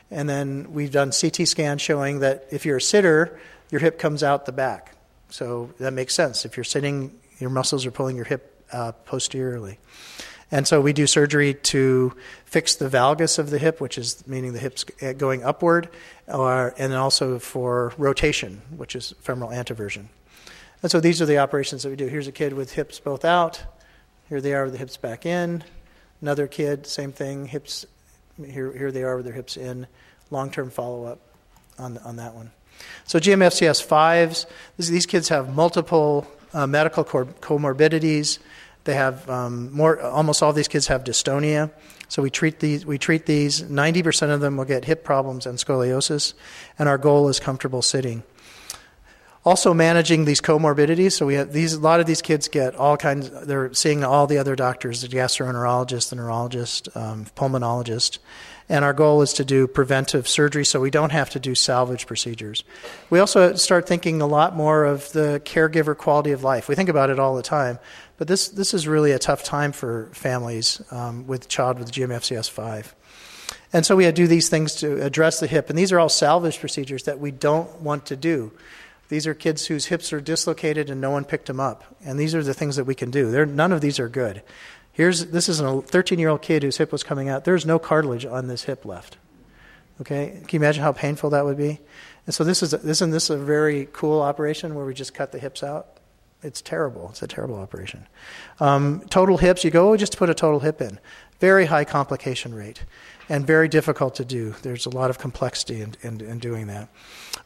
And 0.09 0.27
then 0.27 0.73
we've 0.73 0.91
done 0.91 1.11
CT 1.11 1.47
scans 1.47 1.81
showing 1.81 2.19
that 2.19 2.47
if 2.51 2.65
you're 2.65 2.77
a 2.77 2.81
sitter, 2.81 3.39
your 3.69 3.79
hip 3.79 3.97
comes 3.97 4.23
out 4.23 4.45
the 4.45 4.51
back. 4.51 4.95
So 5.29 5.71
that 5.79 5.93
makes 5.93 6.13
sense. 6.13 6.45
If 6.45 6.57
you're 6.57 6.65
sitting, 6.65 7.17
your 7.39 7.49
muscles 7.49 7.85
are 7.85 7.91
pulling 7.91 8.17
your 8.17 8.25
hip 8.25 8.65
uh, 8.73 8.91
posteriorly. 9.05 9.79
And 10.51 10.67
so 10.67 10.81
we 10.81 10.91
do 10.91 11.07
surgery 11.07 11.53
to 11.53 12.13
fix 12.45 12.75
the 12.75 12.89
valgus 12.89 13.39
of 13.39 13.49
the 13.49 13.57
hip, 13.57 13.79
which 13.79 13.97
is 13.97 14.25
meaning 14.27 14.51
the 14.51 14.59
hip's 14.59 14.83
going 15.17 15.43
upward, 15.43 15.89
or, 16.27 16.73
and 16.77 16.93
also 16.93 17.39
for 17.39 17.93
rotation, 17.97 18.61
which 18.75 18.95
is 18.95 19.13
femoral 19.21 19.51
anteversion. 19.51 20.07
And 20.83 20.91
so 20.91 20.99
these 20.99 21.21
are 21.21 21.25
the 21.25 21.37
operations 21.37 21.83
that 21.83 21.89
we 21.89 21.95
do. 21.95 22.07
Here's 22.07 22.27
a 22.27 22.31
kid 22.31 22.53
with 22.53 22.73
hips 22.73 22.99
both 22.99 23.23
out. 23.23 23.63
Here 24.27 24.41
they 24.41 24.53
are 24.53 24.63
with 24.63 24.73
the 24.73 24.79
hips 24.79 24.97
back 24.97 25.25
in. 25.25 25.63
Another 26.21 26.47
kid, 26.47 26.85
same 26.85 27.11
thing, 27.11 27.45
hips. 27.45 27.85
Here, 28.37 28.71
here 28.73 28.91
they 28.91 29.03
are 29.03 29.15
with 29.15 29.25
their 29.25 29.33
hips 29.33 29.55
in. 29.57 29.87
Long-term 30.31 30.69
follow-up 30.69 31.19
on 31.77 31.97
on 31.99 32.15
that 32.17 32.33
one. 32.33 32.51
So 33.05 33.19
GMFCS 33.19 33.83
fives. 33.83 34.45
These 34.77 35.05
kids 35.05 35.29
have 35.29 35.53
multiple 35.53 36.27
uh, 36.53 36.67
medical 36.67 37.03
comorbidities. 37.03 38.39
They 38.83 38.95
have 38.95 39.29
um, 39.29 39.71
more. 39.71 40.01
Almost 40.01 40.41
all 40.41 40.53
these 40.53 40.67
kids 40.67 40.87
have 40.87 41.03
dystonia. 41.03 41.71
So 42.07 42.21
we 42.21 42.29
treat 42.29 42.59
these. 42.59 42.85
We 42.85 42.97
treat 42.97 43.25
these. 43.25 43.61
Ninety 43.69 44.03
percent 44.03 44.31
of 44.31 44.41
them 44.41 44.57
will 44.57 44.65
get 44.65 44.85
hip 44.85 45.03
problems 45.03 45.45
and 45.45 45.57
scoliosis, 45.57 46.33
and 46.79 46.89
our 46.89 46.97
goal 46.97 47.29
is 47.29 47.39
comfortable 47.39 47.81
sitting. 47.81 48.23
Also 49.43 49.73
managing 49.73 50.25
these 50.25 50.41
comorbidities. 50.41 51.13
So 51.13 51.25
we 51.25 51.35
have 51.35 51.53
these. 51.53 51.73
A 51.73 51.79
lot 51.79 51.99
of 51.99 52.05
these 52.05 52.21
kids 52.21 52.47
get 52.47 52.75
all 52.75 52.97
kinds. 52.97 53.29
They're 53.29 53.73
seeing 53.73 54.03
all 54.03 54.27
the 54.27 54.39
other 54.39 54.55
doctors: 54.55 55.01
the 55.01 55.07
gastroenterologist, 55.07 56.09
the 56.09 56.15
neurologist, 56.15 56.89
um, 56.95 57.25
pulmonologist, 57.35 58.19
and 58.67 58.85
our 58.85 58.93
goal 58.93 59.21
is 59.21 59.33
to 59.33 59.45
do 59.45 59.67
preventive 59.67 60.27
surgery 60.27 60.63
so 60.65 60.79
we 60.79 60.91
don't 60.91 61.11
have 61.11 61.29
to 61.31 61.39
do 61.39 61.55
salvage 61.55 62.07
procedures. 62.07 62.63
We 63.09 63.19
also 63.19 63.55
start 63.55 63.87
thinking 63.87 64.21
a 64.21 64.27
lot 64.27 64.55
more 64.55 64.85
of 64.85 65.11
the 65.11 65.41
caregiver 65.43 65.97
quality 65.97 66.31
of 66.31 66.43
life. 66.43 66.67
We 66.67 66.75
think 66.75 66.89
about 66.89 67.09
it 67.09 67.19
all 67.19 67.35
the 67.35 67.41
time, 67.41 67.79
but 68.21 68.27
this, 68.27 68.49
this 68.49 68.75
is 68.75 68.87
really 68.87 69.13
a 69.13 69.17
tough 69.17 69.43
time 69.43 69.71
for 69.71 70.11
families 70.13 70.79
um, 70.91 71.25
with 71.25 71.47
child 71.47 71.79
with 71.79 71.91
GMFCS5. 71.91 72.93
And 73.73 73.83
so 73.83 73.95
we 73.95 74.11
do 74.11 74.27
these 74.27 74.47
things 74.47 74.75
to 74.75 75.03
address 75.03 75.39
the 75.39 75.47
hip, 75.47 75.71
and 75.71 75.79
these 75.79 75.91
are 75.91 75.99
all 75.99 76.07
salvage 76.07 76.59
procedures 76.59 77.05
that 77.05 77.19
we 77.19 77.31
don't 77.31 77.81
want 77.81 78.05
to 78.05 78.15
do. 78.15 78.51
These 79.09 79.25
are 79.25 79.33
kids 79.33 79.65
whose 79.65 79.87
hips 79.87 80.13
are 80.13 80.21
dislocated 80.21 80.91
and 80.91 81.01
no 81.01 81.09
one 81.09 81.25
picked 81.25 81.47
them 81.47 81.59
up, 81.59 81.95
and 82.05 82.19
these 82.19 82.35
are 82.35 82.43
the 82.43 82.53
things 82.53 82.75
that 82.75 82.83
we 82.83 82.93
can 82.93 83.09
do. 83.09 83.31
They're, 83.31 83.47
none 83.47 83.71
of 83.71 83.81
these 83.81 83.99
are 83.99 84.07
good. 84.07 84.43
Here's 84.91 85.25
this 85.31 85.49
is 85.49 85.59
a 85.59 85.81
13 85.81 86.19
year 86.19 86.29
old 86.29 86.43
kid 86.43 86.61
whose 86.61 86.77
hip 86.77 86.91
was 86.91 87.01
coming 87.01 87.27
out. 87.27 87.43
There's 87.43 87.65
no 87.65 87.79
cartilage 87.79 88.27
on 88.27 88.45
this 88.45 88.65
hip 88.65 88.85
left. 88.85 89.17
Okay, 89.99 90.41
can 90.45 90.47
you 90.51 90.59
imagine 90.59 90.83
how 90.83 90.91
painful 90.91 91.31
that 91.31 91.43
would 91.43 91.57
be? 91.57 91.79
And 92.27 92.35
so 92.35 92.43
this 92.43 92.61
is 92.61 92.75
a, 92.75 92.87
isn't 92.87 93.09
this 93.09 93.31
a 93.31 93.37
very 93.37 93.87
cool 93.91 94.21
operation 94.21 94.75
where 94.75 94.85
we 94.85 94.93
just 94.93 95.15
cut 95.15 95.31
the 95.31 95.39
hips 95.39 95.63
out? 95.63 95.97
It's 96.43 96.61
terrible. 96.61 97.09
It's 97.09 97.21
a 97.21 97.27
terrible 97.27 97.55
operation. 97.55 98.07
Um, 98.59 99.01
total 99.09 99.37
hips, 99.37 99.63
you 99.63 99.69
go 99.69 99.91
oh, 99.91 99.97
just 99.97 100.17
put 100.17 100.29
a 100.29 100.33
total 100.33 100.59
hip 100.59 100.81
in. 100.81 100.99
Very 101.39 101.65
high 101.65 101.85
complication 101.85 102.53
rate 102.53 102.83
and 103.29 103.45
very 103.45 103.67
difficult 103.67 104.15
to 104.15 104.25
do. 104.25 104.55
There's 104.61 104.85
a 104.85 104.89
lot 104.89 105.09
of 105.09 105.19
complexity 105.19 105.81
in, 105.81 105.95
in, 106.01 106.21
in 106.21 106.39
doing 106.39 106.67
that. 106.67 106.89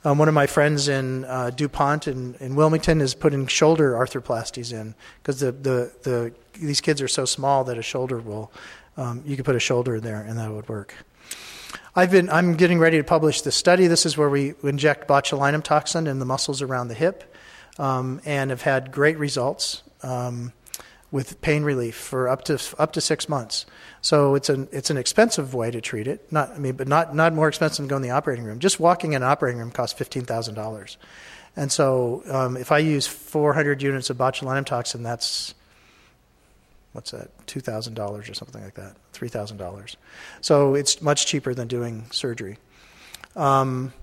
Um, 0.04 0.18
one 0.18 0.28
of 0.28 0.34
my 0.34 0.48
friends 0.48 0.88
in 0.88 1.26
uh, 1.26 1.50
DuPont 1.50 2.08
in, 2.08 2.36
in 2.40 2.56
Wilmington 2.56 3.02
is 3.02 3.14
putting 3.14 3.48
shoulder 3.48 3.94
arthroplasties 3.94 4.72
in 4.74 4.96
because 5.22 5.40
the, 5.40 5.52
the, 5.52 5.92
the 6.04 6.34
these 6.54 6.80
kids 6.80 7.02
are 7.02 7.08
so 7.08 7.26
small 7.26 7.64
that 7.66 7.78
a 7.78 7.82
shoulder 7.82 8.20
will, 8.20 8.52
um, 8.98 9.24
you 9.26 9.36
could 9.36 9.46
put 9.46 9.56
a 9.56 9.60
shoulder 9.60 9.96
in 9.96 10.04
there 10.04 10.22
and 10.22 10.38
that 10.40 10.52
would 10.52 10.70
work. 10.70 10.96
I've 11.96 12.12
been, 12.12 12.30
I'm 12.30 12.56
getting 12.56 12.80
ready 12.80 12.98
to 12.98 13.04
publish 13.04 13.42
this 13.42 13.56
study. 13.56 13.88
This 13.88 14.06
is 14.06 14.18
where 14.18 14.30
we 14.30 14.54
inject 14.64 15.08
botulinum 15.08 15.64
toxin 15.64 16.08
in 16.08 16.20
the 16.20 16.26
muscles 16.26 16.62
around 16.62 16.88
the 16.88 16.94
hip 16.94 17.35
um, 17.78 18.22
and 18.26 18.50
have 18.50 18.62
had 18.62 18.92
great 18.92 19.18
results 19.18 19.84
um, 20.04 20.54
with 21.12 21.40
pain 21.42 21.64
relief 21.64 21.96
for 21.96 22.28
up 22.28 22.44
to, 22.46 22.60
up 22.78 22.94
to 22.94 23.02
six 23.02 23.30
months. 23.30 23.66
So 24.02 24.36
it's 24.36 24.50
an, 24.50 24.68
it's 24.72 24.90
an 24.90 24.98
expensive 24.98 25.54
way 25.54 25.72
to 25.72 25.82
treat 25.82 26.08
it, 26.08 26.32
not, 26.32 26.52
I 26.52 26.58
mean, 26.58 26.76
but 26.76 26.88
not, 26.88 27.16
not 27.16 27.34
more 27.34 27.48
expensive 27.48 27.84
than 27.84 27.88
going 27.88 28.04
in 28.04 28.10
the 28.10 28.16
operating 28.16 28.46
room. 28.46 28.60
Just 28.60 28.80
walking 28.80 29.14
in 29.14 29.24
an 29.24 29.28
operating 29.28 29.60
room 29.60 29.72
costs 29.72 30.00
$15,000. 30.00 30.98
And 31.56 31.72
so 31.72 32.24
um, 32.30 32.58
if 32.58 32.72
I 32.72 32.80
use 32.80 33.08
400 33.08 33.82
units 33.82 34.10
of 34.10 34.18
botulinum 34.18 34.66
toxin, 34.66 35.04
that's 35.04 35.54
what's 36.92 37.12
that, 37.12 37.30
$2,000 37.48 38.00
or 38.00 38.34
something 38.34 38.64
like 38.64 38.76
that, 38.76 38.96
$3,000. 39.14 39.96
So 40.42 40.76
it's 40.76 41.02
much 41.02 41.28
cheaper 41.28 41.54
than 41.54 41.68
doing 41.68 42.06
surgery. 42.12 42.58
Um, 43.36 43.94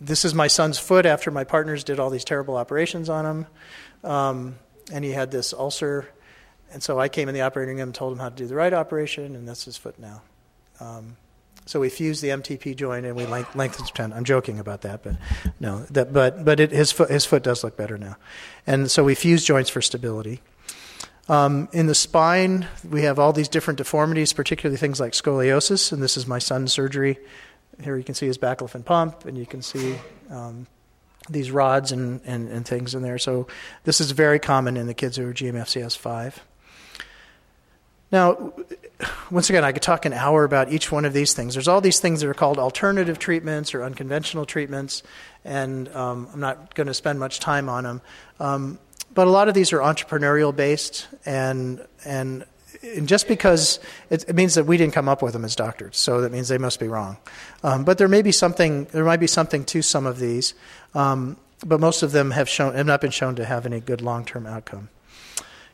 this 0.00 0.24
is 0.24 0.34
my 0.34 0.46
son's 0.46 0.78
foot 0.78 1.06
after 1.06 1.30
my 1.30 1.44
partners 1.44 1.84
did 1.84 2.00
all 2.00 2.10
these 2.10 2.24
terrible 2.24 2.56
operations 2.56 3.08
on 3.08 3.26
him. 3.26 3.46
Um, 4.02 4.58
and 4.92 5.04
he 5.04 5.12
had 5.12 5.30
this 5.30 5.52
ulcer. 5.52 6.08
And 6.72 6.82
so 6.82 6.98
I 6.98 7.08
came 7.08 7.28
in 7.28 7.34
the 7.34 7.42
operating 7.42 7.78
room 7.78 7.92
told 7.92 8.12
him 8.12 8.18
how 8.18 8.28
to 8.28 8.34
do 8.34 8.46
the 8.46 8.54
right 8.54 8.72
operation, 8.72 9.34
and 9.36 9.46
that's 9.46 9.64
his 9.64 9.76
foot 9.76 9.98
now. 9.98 10.22
Um, 10.78 11.16
so 11.66 11.78
we 11.80 11.88
fused 11.88 12.22
the 12.22 12.28
MTP 12.28 12.74
joint 12.74 13.06
and 13.06 13.14
we 13.14 13.26
lengthened 13.26 13.74
his 13.74 13.90
tendon. 13.90 14.16
I'm 14.16 14.24
joking 14.24 14.58
about 14.58 14.80
that, 14.82 15.02
but 15.02 15.16
no, 15.60 15.80
that, 15.90 16.12
but 16.12 16.44
but 16.44 16.58
it, 16.58 16.72
his 16.72 16.90
foot 16.90 17.10
his 17.10 17.26
foot 17.26 17.42
does 17.42 17.62
look 17.62 17.76
better 17.76 17.98
now, 17.98 18.16
and 18.66 18.90
so 18.90 19.04
we 19.04 19.14
fuse 19.14 19.44
joints 19.44 19.70
for 19.70 19.82
stability. 19.82 20.40
Um, 21.28 21.68
in 21.72 21.86
the 21.86 21.94
spine, 21.94 22.66
we 22.88 23.02
have 23.02 23.20
all 23.20 23.32
these 23.32 23.48
different 23.48 23.78
deformities, 23.78 24.32
particularly 24.32 24.78
things 24.78 24.98
like 24.98 25.12
scoliosis, 25.12 25.92
and 25.92 26.02
this 26.02 26.16
is 26.16 26.26
my 26.26 26.40
son's 26.40 26.72
surgery. 26.72 27.18
Here 27.82 27.96
you 27.96 28.04
can 28.04 28.14
see 28.14 28.26
his 28.26 28.38
baclofen 28.38 28.84
pump, 28.84 29.24
and 29.24 29.36
you 29.36 29.46
can 29.46 29.62
see 29.62 29.96
um, 30.30 30.66
these 31.28 31.50
rods 31.50 31.92
and, 31.92 32.20
and, 32.24 32.48
and, 32.48 32.66
things 32.66 32.94
in 32.94 33.02
there. 33.02 33.18
So 33.18 33.46
this 33.84 34.00
is 34.00 34.10
very 34.10 34.38
common 34.38 34.76
in 34.76 34.86
the 34.86 34.94
kids 34.94 35.16
who 35.16 35.28
are 35.28 35.34
GMFCS5. 35.34 36.34
Now, 38.12 38.52
once 39.30 39.50
again, 39.50 39.64
I 39.64 39.72
could 39.72 39.82
talk 39.82 40.04
an 40.04 40.12
hour 40.12 40.44
about 40.44 40.72
each 40.72 40.90
one 40.90 41.04
of 41.04 41.12
these 41.12 41.32
things. 41.32 41.54
There's 41.54 41.68
all 41.68 41.80
these 41.80 42.00
things 42.00 42.20
that 42.20 42.28
are 42.28 42.34
called 42.34 42.58
alternative 42.58 43.18
treatments 43.18 43.74
or 43.74 43.84
unconventional 43.84 44.44
treatments, 44.44 45.02
and 45.44 45.88
um, 45.94 46.28
I'm 46.32 46.40
not 46.40 46.74
going 46.74 46.88
to 46.88 46.94
spend 46.94 47.20
much 47.20 47.38
time 47.38 47.68
on 47.68 47.84
them. 47.84 48.00
Um, 48.40 48.78
but 49.14 49.26
a 49.26 49.30
lot 49.30 49.48
of 49.48 49.54
these 49.54 49.72
are 49.72 49.78
entrepreneurial 49.78 50.54
based, 50.54 51.08
and 51.24 51.86
and, 52.04 52.44
and 52.82 53.06
just 53.06 53.28
because 53.28 53.78
it, 54.08 54.28
it, 54.28 54.34
means 54.34 54.54
that 54.54 54.64
we 54.64 54.76
didn't 54.76 54.94
come 54.94 55.08
up 55.08 55.22
with 55.22 55.34
them 55.34 55.44
as 55.44 55.54
doctors, 55.54 55.96
so 55.96 56.22
that 56.22 56.32
means 56.32 56.48
they 56.48 56.58
must 56.58 56.80
be 56.80 56.88
wrong. 56.88 57.18
Um, 57.62 57.84
but 57.84 57.98
there 57.98 58.08
may 58.08 58.22
be 58.22 58.32
something. 58.32 58.84
There 58.86 59.04
might 59.04 59.20
be 59.20 59.26
something 59.26 59.64
to 59.66 59.82
some 59.82 60.06
of 60.06 60.18
these, 60.18 60.54
um, 60.94 61.36
but 61.64 61.80
most 61.80 62.02
of 62.02 62.12
them 62.12 62.30
have 62.30 62.48
shown 62.48 62.74
have 62.74 62.86
not 62.86 63.00
been 63.00 63.10
shown 63.10 63.36
to 63.36 63.44
have 63.44 63.66
any 63.66 63.80
good 63.80 64.00
long 64.00 64.24
term 64.24 64.46
outcome. 64.46 64.88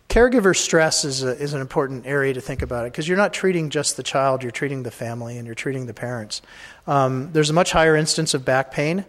Caregiver 0.09 0.57
stress 0.57 1.05
is, 1.05 1.25
a, 1.25 1.37
is 1.37 1.53
an 1.53 1.61
important 1.61 2.07
area 2.07 2.33
to 2.33 2.41
think 2.41 2.63
about 2.63 2.87
it 2.87 2.93
because 2.93 3.09
you're 3.09 3.17
not 3.17 3.33
treating 3.33 3.71
just 3.71 3.97
the 3.97 4.03
child, 4.03 4.43
you're 4.43 4.53
treating 4.53 4.85
the 4.85 4.91
family 4.91 5.37
and 5.37 5.47
you're 5.47 5.55
treating 5.57 5.87
the 5.87 5.95
parents. 5.95 6.43
Um, 6.87 7.33
there's 7.33 7.51
a 7.51 7.53
much 7.53 7.73
higher 7.73 7.97
instance 7.97 8.33
of 8.33 8.45
back 8.45 8.71
pain. 8.71 9.05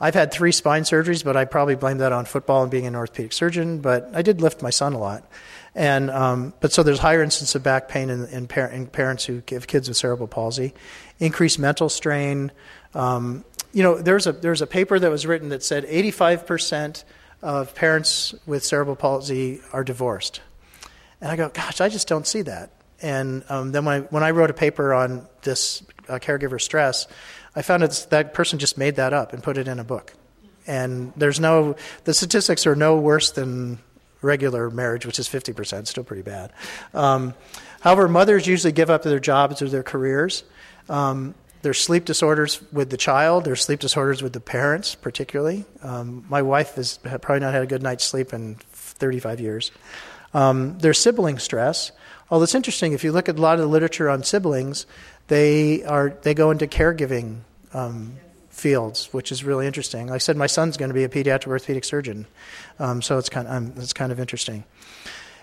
I've 0.00 0.14
had 0.14 0.30
three 0.30 0.52
spine 0.52 0.82
surgeries, 0.82 1.24
but 1.24 1.36
I 1.36 1.44
probably 1.44 1.74
blame 1.74 1.98
that 1.98 2.12
on 2.12 2.24
football 2.24 2.62
and 2.62 2.70
being 2.70 2.86
an 2.86 2.94
orthopedic 2.94 3.32
surgeon. 3.32 3.80
But 3.80 4.10
I 4.14 4.22
did 4.22 4.40
lift 4.40 4.62
my 4.62 4.70
son 4.70 4.92
a 4.92 4.98
lot, 4.98 5.28
and 5.74 6.10
um, 6.10 6.54
but 6.60 6.72
so 6.72 6.82
there's 6.82 7.00
higher 7.00 7.22
incidence 7.22 7.54
of 7.54 7.62
back 7.62 7.88
pain 7.88 8.10
in, 8.10 8.26
in, 8.26 8.46
par- 8.46 8.68
in, 8.68 8.86
parents 8.86 9.24
who 9.24 9.40
give 9.40 9.66
kids 9.66 9.88
with 9.88 9.96
cerebral 9.96 10.28
palsy, 10.28 10.74
increased 11.18 11.58
mental 11.58 11.88
strain. 11.88 12.52
Um, 12.94 13.44
you 13.72 13.82
know, 13.82 13.98
there's 13.98 14.26
a 14.26 14.32
there's 14.32 14.62
a 14.62 14.66
paper 14.66 14.98
that 14.98 15.10
was 15.10 15.26
written 15.26 15.48
that 15.48 15.62
said 15.62 15.84
85 15.88 16.46
percent 16.46 17.04
of 17.42 17.74
parents 17.74 18.34
with 18.46 18.64
cerebral 18.64 18.96
palsy 18.96 19.60
are 19.72 19.84
divorced, 19.84 20.40
and 21.20 21.30
I 21.30 21.36
go, 21.36 21.48
gosh, 21.48 21.80
I 21.80 21.88
just 21.88 22.06
don't 22.06 22.26
see 22.26 22.42
that. 22.42 22.70
And 23.00 23.44
um, 23.48 23.72
then 23.72 23.84
when 23.84 24.02
I, 24.02 24.06
when 24.06 24.22
I 24.22 24.32
wrote 24.32 24.50
a 24.50 24.54
paper 24.54 24.92
on 24.92 25.26
this 25.42 25.82
uh, 26.08 26.14
caregiver 26.18 26.60
stress, 26.60 27.06
I 27.58 27.62
found 27.62 27.82
it's, 27.82 28.04
that 28.06 28.34
person 28.34 28.60
just 28.60 28.78
made 28.78 28.94
that 28.96 29.12
up 29.12 29.32
and 29.32 29.42
put 29.42 29.58
it 29.58 29.66
in 29.66 29.80
a 29.80 29.84
book. 29.84 30.14
And 30.64 31.12
there's 31.16 31.40
no, 31.40 31.74
the 32.04 32.14
statistics 32.14 32.68
are 32.68 32.76
no 32.76 32.96
worse 32.98 33.32
than 33.32 33.80
regular 34.22 34.70
marriage, 34.70 35.04
which 35.04 35.18
is 35.18 35.28
50%, 35.28 35.88
still 35.88 36.04
pretty 36.04 36.22
bad. 36.22 36.52
Um, 36.94 37.34
however, 37.80 38.06
mothers 38.06 38.46
usually 38.46 38.70
give 38.70 38.90
up 38.90 39.02
their 39.02 39.18
jobs 39.18 39.60
or 39.60 39.68
their 39.68 39.82
careers. 39.82 40.44
Um, 40.88 41.34
there's 41.62 41.80
sleep 41.80 42.04
disorders 42.04 42.62
with 42.70 42.90
the 42.90 42.96
child. 42.96 43.44
There's 43.44 43.62
sleep 43.62 43.80
disorders 43.80 44.22
with 44.22 44.34
the 44.34 44.40
parents, 44.40 44.94
particularly. 44.94 45.64
Um, 45.82 46.26
my 46.28 46.42
wife 46.42 46.76
has 46.76 46.98
probably 46.98 47.40
not 47.40 47.54
had 47.54 47.64
a 47.64 47.66
good 47.66 47.82
night's 47.82 48.04
sleep 48.04 48.32
in 48.32 48.54
35 48.70 49.40
years. 49.40 49.72
Um, 50.32 50.78
there's 50.78 50.98
sibling 50.98 51.40
stress. 51.40 51.90
Although 52.30 52.44
it's 52.44 52.54
interesting, 52.54 52.92
if 52.92 53.02
you 53.02 53.10
look 53.10 53.28
at 53.28 53.36
a 53.36 53.42
lot 53.42 53.54
of 53.54 53.60
the 53.60 53.66
literature 53.66 54.08
on 54.08 54.22
siblings, 54.22 54.86
they 55.28 55.84
are 55.84 56.10
they 56.22 56.34
go 56.34 56.50
into 56.50 56.66
caregiving 56.66 57.40
um, 57.72 58.16
fields, 58.50 59.08
which 59.12 59.30
is 59.30 59.44
really 59.44 59.66
interesting. 59.66 60.08
Like 60.08 60.16
I 60.16 60.18
said, 60.18 60.36
my 60.36 60.46
son's 60.46 60.76
going 60.76 60.90
to 60.90 60.94
be 60.94 61.04
a 61.04 61.08
pediatric 61.08 61.48
orthopedic 61.48 61.84
surgeon, 61.84 62.26
um, 62.78 63.00
so 63.02 63.18
it's 63.18 63.28
kind 63.28 63.46
of, 63.46 63.54
um, 63.54 63.72
it's 63.76 63.92
kind 63.92 64.12
of 64.12 64.20
interesting. 64.20 64.64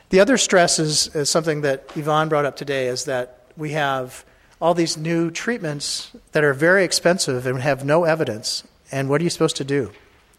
The 0.09 0.19
other 0.19 0.37
stress 0.37 0.77
is, 0.77 1.13
is 1.15 1.29
something 1.29 1.61
that 1.61 1.89
Yvonne 1.95 2.29
brought 2.29 2.45
up 2.45 2.55
today 2.57 2.87
is 2.87 3.05
that 3.05 3.47
we 3.57 3.71
have 3.71 4.23
all 4.61 4.73
these 4.73 4.97
new 4.97 5.31
treatments 5.31 6.11
that 6.33 6.43
are 6.43 6.53
very 6.53 6.83
expensive 6.83 7.47
and 7.47 7.59
have 7.59 7.83
no 7.83 8.03
evidence. 8.03 8.63
And 8.91 9.09
what 9.09 9.19
are 9.19 9.23
you 9.23 9.31
supposed 9.31 9.55
to 9.57 9.63
do? 9.63 9.91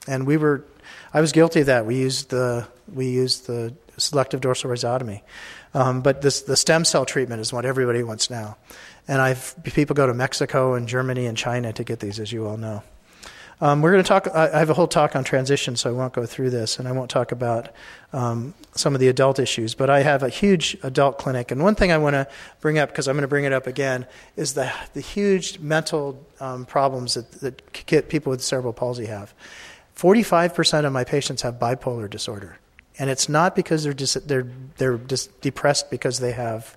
and 0.07 0.27
we 0.27 0.37
were. 0.37 0.65
I 1.13 1.21
was 1.21 1.33
guilty 1.33 1.61
of 1.61 1.67
that. 1.67 1.87
We 1.87 1.97
used 1.97 2.31
the 2.31 2.67
we 2.93 3.09
used 3.09 3.47
the 3.47 3.75
selective 3.97 4.41
dorsal 4.41 4.71
rhizotomy, 4.71 5.23
um, 5.75 6.01
but 6.01 6.23
this 6.23 6.43
the 6.43 6.57
stem 6.57 6.85
cell 6.85 7.05
treatment 7.05 7.41
is 7.41 7.53
what 7.53 7.65
everybody 7.65 8.03
wants 8.03 8.31
now, 8.31 8.57
and 9.09 9.21
I've 9.21 9.55
people 9.63 9.95
go 9.95 10.07
to 10.07 10.15
Mexico 10.15 10.75
and 10.75 10.89
Germany 10.89 11.27
and 11.27 11.37
China 11.37 11.73
to 11.73 11.85
get 11.85 12.01
these, 12.01 12.19
as 12.21 12.33
you 12.33 12.47
all 12.47 12.57
know. 12.57 12.83
Um, 13.59 13.81
we're 13.81 13.93
going 13.93 14.05
to 14.05 14.09
talk. 14.09 14.29
I 14.35 14.59
have 14.59 14.69
a 14.69 14.75
whole 14.75 14.87
talk 14.87 15.17
on 15.17 15.25
transition, 15.25 15.77
so 15.77 15.89
I 15.89 15.93
won't 15.95 16.13
go 16.13 16.27
through 16.27 16.51
this, 16.51 16.79
and 16.79 16.87
I 16.87 16.93
won't 16.93 17.11
talk 17.11 17.33
about 17.33 17.71
um, 18.13 18.53
some 18.75 18.95
of 18.95 19.01
the 19.01 19.09
adult 19.09 19.39
issues. 19.39 19.75
But 19.75 19.89
I 19.89 20.03
have 20.03 20.23
a 20.23 20.29
huge 20.29 20.77
adult 20.83 21.17
clinic, 21.17 21.51
and 21.51 21.63
one 21.63 21.75
thing 21.75 21.91
I 21.91 21.97
want 21.97 22.15
to 22.15 22.29
bring 22.61 22.79
up 22.79 22.91
because 22.91 23.09
I'm 23.09 23.15
going 23.15 23.23
to 23.23 23.29
bring 23.29 23.45
it 23.45 23.55
up 23.55 23.67
again 23.67 24.07
is 24.37 24.53
the 24.53 24.71
the 24.93 25.01
huge 25.01 25.59
mental 25.59 26.23
um, 26.39 26.67
problems 26.67 27.15
that, 27.15 27.31
that 27.41 28.09
people 28.11 28.31
with 28.31 28.43
cerebral 28.43 28.75
palsy 28.75 29.07
have. 29.07 29.33
Forty-five 29.95 30.55
percent 30.55 30.85
of 30.85 30.93
my 30.93 31.05
patients 31.05 31.41
have 31.41 31.55
bipolar 31.55 32.11
disorder, 32.11 32.59
and 32.99 33.09
it's 33.09 33.27
not 33.27 33.57
because 33.57 33.85
they're 33.85 33.95
dis- 33.95 34.19
they're 34.27 34.49
they're 34.77 34.99
dis- 34.99 35.29
depressed 35.41 35.91
because 35.91 36.19
they 36.19 36.33
have 36.33 36.77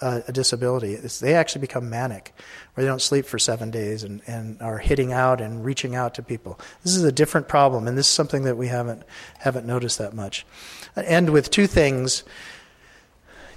a, 0.00 0.22
a 0.28 0.32
disability. 0.32 0.94
It's, 0.94 1.20
they 1.20 1.34
actually 1.34 1.60
become 1.60 1.90
manic, 1.90 2.34
where 2.74 2.84
they 2.84 2.88
don't 2.88 3.02
sleep 3.02 3.26
for 3.26 3.38
seven 3.38 3.70
days 3.70 4.04
and, 4.04 4.22
and 4.26 4.60
are 4.62 4.78
hitting 4.78 5.12
out 5.12 5.40
and 5.40 5.64
reaching 5.64 5.94
out 5.94 6.14
to 6.14 6.22
people. 6.22 6.58
This 6.82 6.96
is 6.96 7.04
a 7.04 7.12
different 7.12 7.48
problem, 7.48 7.88
and 7.88 7.96
this 7.96 8.06
is 8.06 8.12
something 8.12 8.44
that 8.44 8.56
we 8.56 8.68
haven't 8.68 9.02
haven't 9.38 9.66
noticed 9.66 9.98
that 9.98 10.14
much. 10.14 10.46
I 10.96 11.02
end 11.02 11.30
with 11.30 11.50
two 11.50 11.66
things. 11.66 12.24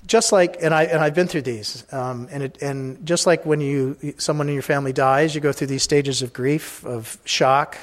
Just 0.05 0.31
like, 0.31 0.57
and 0.61 0.73
I 0.73 0.83
and 0.83 1.03
I've 1.03 1.13
been 1.13 1.27
through 1.27 1.41
these, 1.41 1.83
um, 1.91 2.29
and 2.31 2.43
it, 2.43 2.61
and 2.61 3.05
just 3.05 3.27
like 3.27 3.45
when 3.45 3.59
you 3.59 3.97
someone 4.17 4.47
in 4.47 4.53
your 4.53 4.63
family 4.63 4.93
dies, 4.93 5.35
you 5.35 5.41
go 5.41 5.51
through 5.51 5.67
these 5.67 5.83
stages 5.83 6.21
of 6.21 6.31
grief, 6.31 6.85
of 6.85 7.17
shock, 7.25 7.77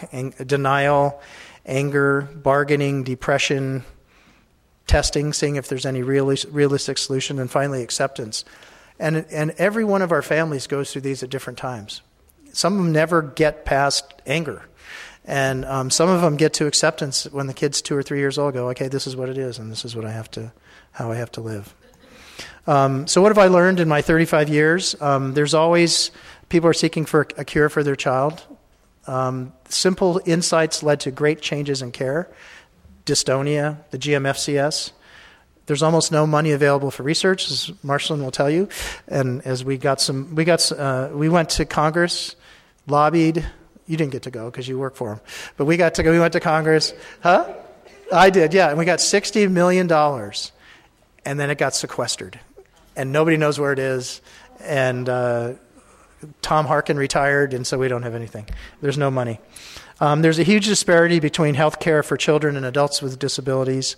denial, 0.47 1.21
anger, 1.67 2.23
bargaining, 2.35 3.05
depression, 3.05 3.85
testing, 4.87 5.33
seeing 5.33 5.57
if 5.57 5.69
there's 5.69 5.87
any 5.87 6.03
realistic 6.03 6.99
solution, 6.99 7.39
and 7.39 7.51
finally 7.51 7.83
acceptance. 7.83 8.45
And, 8.99 9.25
and 9.31 9.51
every 9.59 9.85
one 9.85 10.03
of 10.03 10.13
our 10.13 10.23
families 10.23 10.67
goes 10.67 10.93
through 10.93 11.03
these 11.03 11.23
at 11.23 11.31
different 11.31 11.59
times. 11.59 12.03
Some 12.53 12.75
of 12.75 12.79
them 12.79 12.93
never 12.93 13.23
get 13.23 13.65
past 13.65 14.05
anger. 14.27 14.63
And 15.25 15.65
um, 15.65 15.91
some 15.91 16.09
of 16.09 16.21
them 16.21 16.37
get 16.37 16.53
to 16.55 16.67
acceptance 16.67 17.25
when 17.25 17.47
the 17.47 17.55
kid's 17.55 17.81
two 17.81 17.97
or 17.97 18.03
three 18.03 18.19
years 18.19 18.37
old, 18.39 18.55
go, 18.55 18.69
okay, 18.69 18.89
this 18.89 19.07
is 19.07 19.17
what 19.17 19.29
it 19.29 19.39
is, 19.39 19.59
and 19.59 19.73
this 19.73 19.85
is 19.85 19.97
what 19.97 20.05
I 20.05 20.13
have 20.13 20.31
to, 20.33 20.53
how 20.93 21.11
I 21.11 21.17
have 21.17 21.33
to 21.33 21.41
live. 21.41 21.75
Um, 22.67 23.07
so, 23.07 23.23
what 23.23 23.29
have 23.29 23.39
I 23.39 23.47
learned 23.47 23.81
in 23.81 23.89
my 23.89 24.03
35 24.03 24.49
years? 24.49 25.01
Um, 25.01 25.35
there's 25.35 25.55
always 25.55 26.11
people 26.49 26.69
are 26.69 26.75
seeking 26.75 27.05
for 27.05 27.27
a 27.37 27.45
cure 27.45 27.69
for 27.69 27.83
their 27.83 27.97
child. 27.97 28.43
Um, 29.07 29.53
simple 29.69 30.21
insights 30.25 30.83
led 30.83 31.01
to 31.01 31.11
great 31.11 31.41
changes 31.41 31.83
in 31.83 31.93
care 31.93 32.31
dystonia, 33.07 33.79
the 33.91 33.99
GMFCS. 33.99 34.93
There's 35.67 35.83
almost 35.83 36.13
no 36.13 36.27
money 36.27 36.53
available 36.53 36.91
for 36.91 37.03
research, 37.03 37.51
as 37.51 37.73
Marcelin 37.83 38.23
will 38.23 38.31
tell 38.31 38.51
you. 38.51 38.69
And 39.09 39.45
as 39.47 39.65
we 39.65 39.79
got 39.79 40.01
some, 40.01 40.35
we 40.35 40.45
got, 40.45 40.71
uh, 40.73 41.09
we 41.13 41.29
went 41.29 41.51
to 41.51 41.65
Congress, 41.65 42.37
lobbied. 42.87 43.47
You 43.87 43.97
didn't 43.97 44.13
get 44.13 44.23
to 44.23 44.31
go 44.31 44.51
because 44.51 44.69
you 44.69 44.79
work 44.79 44.95
for 44.95 45.11
them, 45.11 45.21
but 45.57 45.65
we 45.67 45.77
got 45.77 45.95
to 45.97 46.03
go. 46.03 46.11
We 46.11 46.19
went 46.19 46.33
to 46.35 46.41
Congress, 46.41 46.93
huh? 47.23 47.53
I 48.13 48.31
did, 48.31 48.55
yeah. 48.55 48.69
And 48.69 48.79
we 48.79 48.85
got 48.85 49.01
sixty 49.01 49.47
million 49.47 49.87
dollars, 49.87 50.53
and 51.25 51.39
then 51.39 51.51
it 51.51 51.59
got 51.59 51.75
sequestered, 51.75 52.41
and 52.97 53.13
nobody 53.13 53.37
knows 53.37 53.59
where 53.59 53.73
it 53.73 53.79
is. 53.79 54.23
And 54.61 55.07
uh, 55.09 55.55
Tom 56.41 56.67
Harkin 56.67 56.97
retired, 56.97 57.53
and 57.53 57.67
so 57.67 57.79
we 57.79 57.89
don't 57.89 58.03
have 58.03 58.15
anything. 58.15 58.49
There's 58.81 58.99
no 58.99 59.11
money. 59.11 59.41
Um, 60.01 60.23
there's 60.23 60.39
a 60.39 60.43
huge 60.43 60.67
disparity 60.67 61.21
between 61.21 61.55
health 61.55 61.81
care 61.81 62.03
for 62.03 62.17
children 62.17 62.57
and 62.57 62.67
adults 62.67 63.01
with 63.01 63.19
disabilities. 63.19 63.97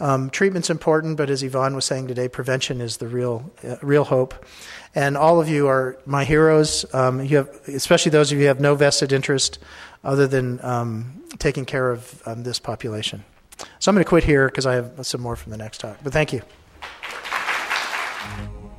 Um, 0.00 0.30
treatment's 0.30 0.70
important, 0.70 1.16
but 1.16 1.28
as 1.28 1.42
Yvonne 1.42 1.74
was 1.74 1.84
saying 1.84 2.08
today, 2.08 2.28
prevention 2.28 2.80
is 2.80 2.98
the 2.98 3.08
real, 3.08 3.50
uh, 3.64 3.76
real 3.82 4.04
hope. 4.04 4.46
And 4.94 5.16
all 5.16 5.40
of 5.40 5.48
you 5.48 5.68
are 5.68 5.98
my 6.06 6.24
heroes. 6.24 6.86
Um, 6.94 7.24
you 7.24 7.38
have, 7.38 7.48
especially 7.66 8.10
those 8.10 8.30
of 8.30 8.38
you 8.38 8.44
who 8.44 8.48
have 8.48 8.60
no 8.60 8.74
vested 8.74 9.12
interest 9.12 9.58
other 10.04 10.26
than 10.26 10.64
um, 10.64 11.22
taking 11.38 11.64
care 11.64 11.90
of 11.90 12.22
um, 12.26 12.42
this 12.44 12.58
population. 12.58 13.24
So 13.80 13.90
I'm 13.90 13.96
going 13.96 14.04
to 14.04 14.08
quit 14.08 14.24
here 14.24 14.46
because 14.46 14.66
I 14.66 14.74
have 14.74 15.04
some 15.06 15.20
more 15.20 15.34
from 15.34 15.50
the 15.50 15.58
next 15.58 15.78
talk. 15.78 15.98
But 16.02 16.12
thank 16.12 16.32
you. 16.32 16.42